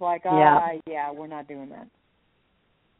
Like, 0.00 0.22
Yeah. 0.24 0.58
ah, 0.62 0.78
yeah, 0.86 1.10
we're 1.10 1.26
not 1.26 1.46
doing 1.48 1.68
that. 1.70 1.86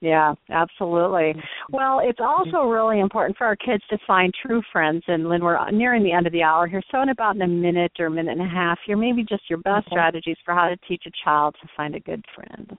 Yeah, 0.01 0.35
absolutely. 0.51 1.35
Mm-hmm. 1.35 1.77
Well, 1.77 1.99
it's 2.01 2.21
also 2.21 2.69
really 2.69 3.01
important 3.01 3.37
for 3.37 3.47
our 3.47 3.57
kids 3.57 3.83
to 3.91 3.99
find 4.07 4.33
true 4.33 4.63
friends. 4.73 5.03
And 5.09 5.29
Lynn, 5.29 5.43
we're 5.43 5.71
nearing 5.71 6.05
the 6.05 6.13
end 6.13 6.27
of 6.27 6.33
the 6.33 6.43
hour 6.45 6.69
here. 6.69 6.83
So, 6.93 7.03
in 7.03 7.09
about 7.09 7.41
a 7.41 7.47
minute 7.49 7.93
or 7.99 8.07
a 8.07 8.11
minute 8.11 8.39
and 8.39 8.47
a 8.47 8.49
half, 8.49 8.79
here, 8.87 8.97
maybe 8.97 9.25
just 9.25 9.51
your 9.51 9.59
best 9.59 9.87
Okay. 9.89 9.95
strategies 9.95 10.37
for 10.45 10.55
how 10.55 10.69
to 10.69 10.77
teach 10.89 11.03
a 11.07 11.11
child 11.25 11.57
to 11.61 11.69
find 11.77 11.97
a 11.97 12.01
good 12.01 12.25
friend. 12.33 12.79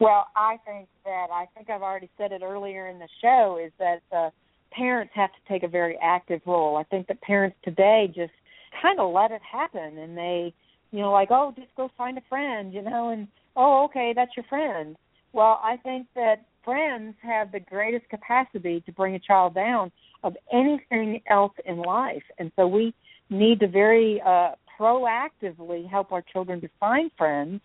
Well, 0.00 0.26
I 0.34 0.56
think 0.66 0.88
that 1.04 1.26
I 1.30 1.46
think 1.54 1.68
I've 1.68 1.82
already 1.82 2.08
said 2.16 2.32
it 2.32 2.42
earlier 2.42 2.88
in 2.88 2.98
the 2.98 3.08
show 3.22 3.60
is 3.62 3.70
that 3.78 4.00
uh, 4.16 4.30
parents 4.72 5.12
have 5.14 5.30
to 5.30 5.52
take 5.52 5.62
a 5.62 5.68
very 5.68 5.98
active 6.02 6.40
role. 6.46 6.76
I 6.76 6.84
think 6.84 7.06
that 7.08 7.20
parents 7.20 7.56
today 7.62 8.06
just 8.14 8.32
kind 8.80 8.98
of 8.98 9.12
let 9.12 9.30
it 9.30 9.42
happen 9.42 9.98
and 9.98 10.16
they, 10.16 10.54
you 10.90 11.00
know, 11.00 11.12
like, 11.12 11.28
oh, 11.30 11.52
just 11.54 11.68
go 11.76 11.90
find 11.98 12.16
a 12.16 12.22
friend, 12.30 12.72
you 12.72 12.80
know, 12.80 13.10
and 13.10 13.28
oh, 13.56 13.84
okay, 13.84 14.14
that's 14.16 14.30
your 14.36 14.46
friend. 14.48 14.96
Well, 15.34 15.60
I 15.62 15.76
think 15.76 16.06
that 16.14 16.46
friends 16.64 17.14
have 17.22 17.52
the 17.52 17.60
greatest 17.60 18.08
capacity 18.08 18.82
to 18.86 18.92
bring 18.92 19.14
a 19.16 19.20
child 19.20 19.54
down 19.54 19.92
of 20.24 20.34
anything 20.50 21.20
else 21.28 21.52
in 21.66 21.76
life. 21.76 22.22
And 22.38 22.50
so 22.56 22.66
we 22.66 22.94
need 23.28 23.60
to 23.60 23.68
very 23.68 24.20
uh 24.26 24.52
proactively 24.80 25.86
help 25.88 26.10
our 26.10 26.22
children 26.32 26.58
to 26.62 26.70
find 26.80 27.10
friends 27.18 27.60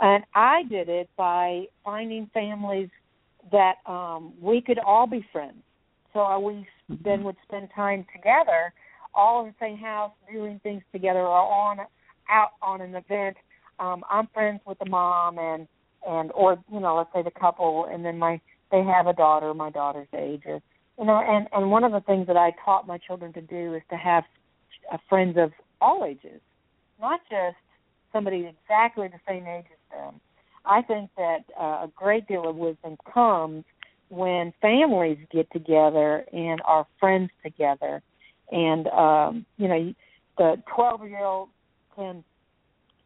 and 0.00 0.24
I 0.34 0.62
did 0.64 0.88
it 0.88 1.08
by 1.16 1.66
finding 1.84 2.30
families 2.32 2.88
that 3.50 3.74
um 3.86 4.34
we 4.40 4.60
could 4.60 4.78
all 4.78 5.06
be 5.06 5.24
friends. 5.32 5.62
So 6.12 6.20
I, 6.20 6.36
we 6.36 6.66
then 7.04 7.24
would 7.24 7.36
spend 7.46 7.68
time 7.74 8.04
together, 8.14 8.72
all 9.14 9.40
in 9.40 9.48
the 9.48 9.54
same 9.60 9.78
house, 9.78 10.12
doing 10.30 10.60
things 10.62 10.82
together, 10.92 11.20
or 11.20 11.28
on 11.28 11.78
out 12.30 12.50
on 12.62 12.80
an 12.80 12.94
event. 12.94 13.36
Um, 13.78 14.04
I'm 14.10 14.28
friends 14.34 14.60
with 14.66 14.78
the 14.78 14.88
mom 14.88 15.38
and 15.38 15.66
and 16.06 16.30
or 16.32 16.58
you 16.72 16.80
know 16.80 16.96
let's 16.96 17.10
say 17.14 17.22
the 17.22 17.38
couple, 17.38 17.88
and 17.90 18.04
then 18.04 18.18
my 18.18 18.40
they 18.70 18.82
have 18.82 19.06
a 19.06 19.12
daughter, 19.12 19.52
my 19.54 19.70
daughter's 19.70 20.08
age, 20.16 20.42
or 20.46 20.60
you 20.98 21.04
know, 21.04 21.22
and 21.26 21.46
and 21.52 21.70
one 21.70 21.84
of 21.84 21.92
the 21.92 22.00
things 22.00 22.26
that 22.26 22.36
I 22.36 22.52
taught 22.64 22.86
my 22.86 22.98
children 22.98 23.32
to 23.34 23.40
do 23.40 23.74
is 23.74 23.82
to 23.90 23.96
have 23.96 24.24
friends 25.08 25.36
of 25.38 25.52
all 25.80 26.04
ages, 26.04 26.40
not 27.00 27.20
just 27.30 27.56
somebody 28.12 28.46
exactly 28.46 29.08
the 29.08 29.20
same 29.26 29.46
age 29.46 29.64
as 29.72 29.78
them. 29.92 30.20
I 30.64 30.82
think 30.82 31.10
that 31.16 31.44
uh, 31.58 31.84
a 31.86 31.90
great 31.94 32.26
deal 32.28 32.48
of 32.48 32.56
wisdom 32.56 32.96
comes 33.12 33.64
when 34.08 34.52
families 34.60 35.18
get 35.32 35.50
together 35.52 36.24
and 36.32 36.60
are 36.64 36.86
friends 37.00 37.30
together. 37.42 38.02
And 38.50 38.86
um, 38.88 39.46
you 39.56 39.68
know, 39.68 39.94
the 40.38 40.62
12-year-old 40.76 41.48
can 41.96 42.24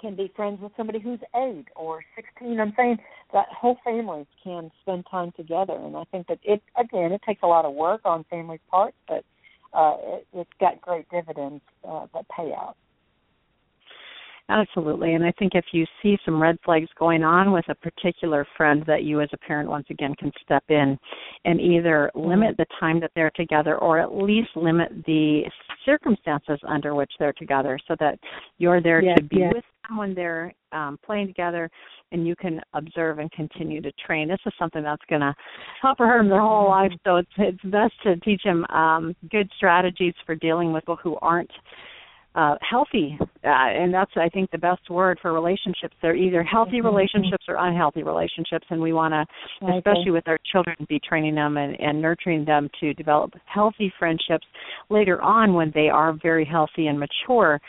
can 0.00 0.14
be 0.14 0.30
friends 0.36 0.60
with 0.60 0.72
somebody 0.76 1.00
who's 1.00 1.20
eight 1.34 1.66
or 1.74 2.04
16. 2.16 2.60
I'm 2.60 2.74
saying 2.76 2.98
that 3.32 3.46
whole 3.48 3.78
families 3.82 4.26
can 4.44 4.70
spend 4.82 5.06
time 5.10 5.32
together, 5.36 5.72
and 5.72 5.96
I 5.96 6.04
think 6.04 6.26
that 6.26 6.38
it 6.42 6.62
again 6.78 7.12
it 7.12 7.22
takes 7.26 7.42
a 7.42 7.46
lot 7.46 7.64
of 7.64 7.74
work 7.74 8.02
on 8.04 8.24
families' 8.28 8.60
parts, 8.70 8.96
but 9.08 9.24
uh, 9.72 9.96
it, 10.00 10.26
it's 10.34 10.50
got 10.60 10.80
great 10.80 11.08
dividends 11.10 11.62
uh, 11.88 12.06
that 12.14 12.26
pay 12.28 12.52
out. 12.52 12.76
Absolutely. 14.48 15.14
And 15.14 15.24
I 15.24 15.32
think 15.38 15.52
if 15.56 15.64
you 15.72 15.84
see 16.00 16.16
some 16.24 16.40
red 16.40 16.56
flags 16.64 16.88
going 16.96 17.24
on 17.24 17.50
with 17.50 17.64
a 17.68 17.74
particular 17.74 18.46
friend 18.56 18.84
that 18.86 19.02
you 19.02 19.20
as 19.20 19.28
a 19.32 19.38
parent 19.38 19.68
once 19.68 19.86
again 19.90 20.14
can 20.14 20.30
step 20.40 20.62
in 20.68 20.96
and 21.44 21.60
either 21.60 22.12
limit 22.14 22.56
the 22.56 22.66
time 22.78 23.00
that 23.00 23.10
they're 23.16 23.32
together 23.34 23.76
or 23.78 23.98
at 23.98 24.14
least 24.14 24.50
limit 24.54 24.92
the 25.04 25.42
circumstances 25.84 26.60
under 26.68 26.94
which 26.94 27.10
they're 27.18 27.32
together 27.32 27.76
so 27.88 27.96
that 27.98 28.20
you're 28.58 28.80
there 28.80 29.02
Yes, 29.02 29.16
to 29.16 29.24
be 29.24 29.38
yes. 29.38 29.52
with 29.52 29.64
them 29.88 29.96
when 29.96 30.14
they're 30.14 30.54
um, 30.70 30.96
playing 31.04 31.26
together 31.26 31.68
and 32.12 32.24
you 32.24 32.36
can 32.36 32.60
observe 32.74 33.18
and 33.18 33.32
continue 33.32 33.80
to 33.80 33.90
train. 34.06 34.28
This 34.28 34.38
is 34.46 34.52
something 34.60 34.84
that's 34.84 35.02
going 35.08 35.22
to 35.22 35.34
help 35.82 35.98
or 35.98 36.06
hurt 36.06 36.18
them 36.18 36.28
their 36.28 36.40
whole 36.40 36.68
life. 36.68 36.92
So 37.04 37.16
it's 37.16 37.28
it's 37.38 37.62
best 37.64 37.94
to 38.04 38.16
teach 38.20 38.42
them 38.44 38.64
um, 38.66 39.16
good 39.28 39.50
strategies 39.56 40.14
for 40.24 40.36
dealing 40.36 40.72
with 40.72 40.82
people 40.82 40.98
who 41.02 41.16
aren't 41.20 41.50
uh, 42.36 42.54
healthy, 42.68 43.18
uh, 43.20 43.48
and 43.48 43.92
that's 43.92 44.10
I 44.16 44.28
think 44.28 44.50
the 44.50 44.58
best 44.58 44.90
word 44.90 45.18
for 45.22 45.32
relationships. 45.32 45.96
They're 46.02 46.14
either 46.14 46.42
healthy 46.42 46.76
Mm-hmm. 46.76 46.86
relationships 46.86 47.44
or 47.48 47.56
unhealthy 47.58 48.02
relationships, 48.02 48.66
and 48.70 48.80
we 48.80 48.92
want 48.92 49.12
to, 49.12 49.66
I 49.66 49.76
especially 49.78 50.10
with 50.10 50.28
our 50.28 50.38
children, 50.52 50.76
be 50.88 51.00
training 51.00 51.34
them 51.34 51.56
and, 51.56 51.78
and 51.80 52.02
nurturing 52.02 52.44
them 52.44 52.68
to 52.80 52.92
develop 52.94 53.32
healthy 53.46 53.92
friendships 53.98 54.46
later 54.90 55.20
on 55.22 55.54
when 55.54 55.70
they 55.74 55.88
are 55.88 56.12
very 56.22 56.44
healthy 56.44 56.88
and 56.88 56.98
mature. 56.98 57.60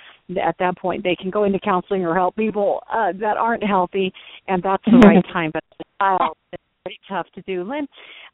At 0.43 0.55
that 0.59 0.77
point, 0.77 1.03
they 1.03 1.15
can 1.15 1.29
go 1.29 1.45
into 1.45 1.59
counseling 1.59 2.05
or 2.05 2.13
help 2.15 2.35
people 2.35 2.81
uh, 2.91 3.13
that 3.19 3.37
aren't 3.37 3.63
healthy, 3.63 4.11
and 4.47 4.61
that's 4.61 4.83
the 4.85 4.97
right 4.97 5.23
time. 5.33 5.51
But 5.53 5.63
a 5.79 5.83
child, 6.03 6.37
it's 6.51 6.63
pretty 6.83 6.99
tough 7.07 7.27
to 7.35 7.41
do. 7.43 7.63
Lynn, 7.63 7.87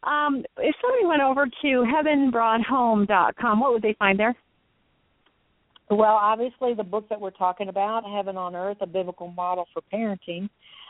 um, 0.04 0.44
if 0.58 0.76
somebody 0.82 1.06
went 1.06 1.22
over 1.22 1.46
to 1.46 1.86
heavenbroughthome.com, 1.94 3.60
what 3.60 3.74
would 3.74 3.84
they 3.84 3.96
find 4.00 4.20
there? 4.20 4.36
Well, 5.90 6.16
obviously, 6.16 6.74
the 6.74 6.84
book 6.84 7.08
that 7.10 7.20
we're 7.20 7.32
talking 7.32 7.70
about, 7.70 8.06
Heaven 8.06 8.38
on 8.38 8.56
Earth, 8.56 8.78
a 8.82 8.88
biblical 8.88 9.28
model 9.28 9.68
for 9.74 9.82
parenting. 9.94 10.50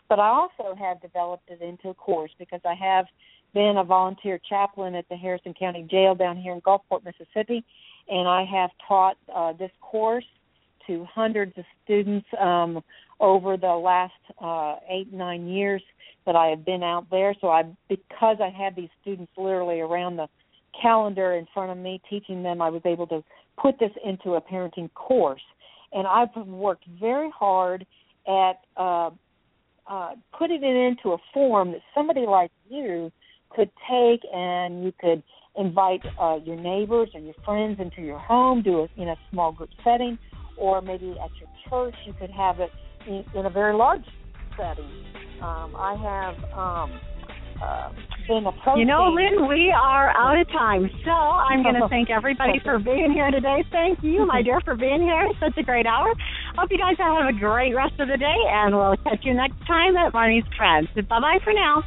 But 0.09 0.19
I 0.19 0.27
also 0.27 0.75
have 0.77 1.01
developed 1.01 1.49
it 1.49 1.61
into 1.61 1.89
a 1.89 1.93
course 1.93 2.31
because 2.37 2.61
I 2.65 2.75
have 2.75 3.05
been 3.53 3.77
a 3.77 3.83
volunteer 3.83 4.39
chaplain 4.49 4.95
at 4.95 5.07
the 5.09 5.15
Harrison 5.15 5.53
County 5.53 5.87
Jail 5.89 6.15
down 6.15 6.37
here 6.37 6.53
in 6.53 6.61
Gulfport, 6.61 7.03
Mississippi, 7.05 7.63
and 8.09 8.27
I 8.27 8.43
have 8.45 8.69
taught 8.87 9.17
uh, 9.33 9.53
this 9.53 9.71
course 9.81 10.25
to 10.87 11.05
hundreds 11.05 11.57
of 11.57 11.63
students 11.83 12.27
um, 12.39 12.83
over 13.19 13.55
the 13.55 13.67
last 13.67 14.13
uh, 14.41 14.75
eight 14.89 15.13
nine 15.13 15.47
years 15.47 15.81
that 16.25 16.35
I 16.35 16.47
have 16.47 16.65
been 16.65 16.83
out 16.83 17.09
there. 17.09 17.33
So 17.39 17.49
I, 17.49 17.63
because 17.87 18.37
I 18.41 18.49
had 18.49 18.75
these 18.75 18.89
students 19.01 19.31
literally 19.37 19.79
around 19.79 20.17
the 20.17 20.27
calendar 20.79 21.33
in 21.33 21.47
front 21.53 21.71
of 21.71 21.77
me 21.77 22.01
teaching 22.09 22.43
them, 22.43 22.61
I 22.61 22.69
was 22.69 22.81
able 22.85 23.07
to 23.07 23.23
put 23.61 23.79
this 23.79 23.91
into 24.03 24.35
a 24.35 24.41
parenting 24.41 24.91
course. 24.93 25.41
And 25.91 26.07
I've 26.07 26.35
worked 26.47 26.85
very 26.99 27.29
hard 27.29 27.85
at 28.27 28.53
uh, 28.77 29.11
uh, 29.87 30.11
putting 30.37 30.63
it 30.63 30.75
into 30.75 31.13
a 31.13 31.17
form 31.33 31.71
that 31.71 31.81
somebody 31.93 32.25
like 32.25 32.51
you 32.69 33.11
could 33.49 33.69
take 33.89 34.21
and 34.33 34.83
you 34.83 34.93
could 34.99 35.21
invite 35.57 36.01
uh, 36.19 36.39
your 36.43 36.55
neighbors 36.55 37.09
or 37.13 37.19
your 37.19 37.35
friends 37.45 37.79
into 37.79 38.01
your 38.01 38.17
home, 38.17 38.63
do 38.63 38.83
it 38.83 38.91
in 38.97 39.09
a 39.09 39.15
small 39.29 39.51
group 39.51 39.69
setting, 39.83 40.17
or 40.57 40.81
maybe 40.81 41.11
at 41.23 41.29
your 41.39 41.49
church 41.69 41.95
you 42.05 42.13
could 42.13 42.31
have 42.31 42.59
it 42.59 42.71
in, 43.07 43.23
in 43.35 43.45
a 43.45 43.49
very 43.49 43.75
large 43.75 44.05
setting. 44.57 44.89
Um, 45.41 45.75
I 45.77 45.95
have 45.95 46.57
um, 46.57 46.99
uh. 47.63 47.89
You 48.77 48.85
know, 48.85 49.11
Lynn, 49.11 49.49
we 49.49 49.69
are 49.75 50.09
out 50.15 50.39
of 50.39 50.47
time. 50.47 50.89
So 51.03 51.11
I'm 51.11 51.61
going 51.61 51.75
to 51.81 51.89
thank 51.89 52.09
everybody 52.09 52.59
for 52.63 52.79
being 52.79 53.11
here 53.11 53.29
today. 53.31 53.65
Thank 53.69 53.99
you, 54.01 54.25
my 54.25 54.41
dear, 54.41 54.61
for 54.61 54.75
being 54.75 55.01
here. 55.01 55.27
It's 55.29 55.39
such 55.39 55.57
a 55.57 55.63
great 55.63 55.85
hour. 55.85 56.07
Hope 56.55 56.71
you 56.71 56.77
guys 56.77 56.95
have 56.99 57.27
a 57.27 57.37
great 57.37 57.75
rest 57.75 57.99
of 57.99 58.07
the 58.07 58.15
day, 58.15 58.39
and 58.47 58.75
we'll 58.75 58.95
catch 59.03 59.19
you 59.23 59.33
next 59.33 59.59
time 59.67 59.97
at 59.97 60.13
Marnie's 60.13 60.47
Friends. 60.55 60.87
Bye 60.95 61.19
bye 61.19 61.39
for 61.43 61.51
now. 61.51 61.83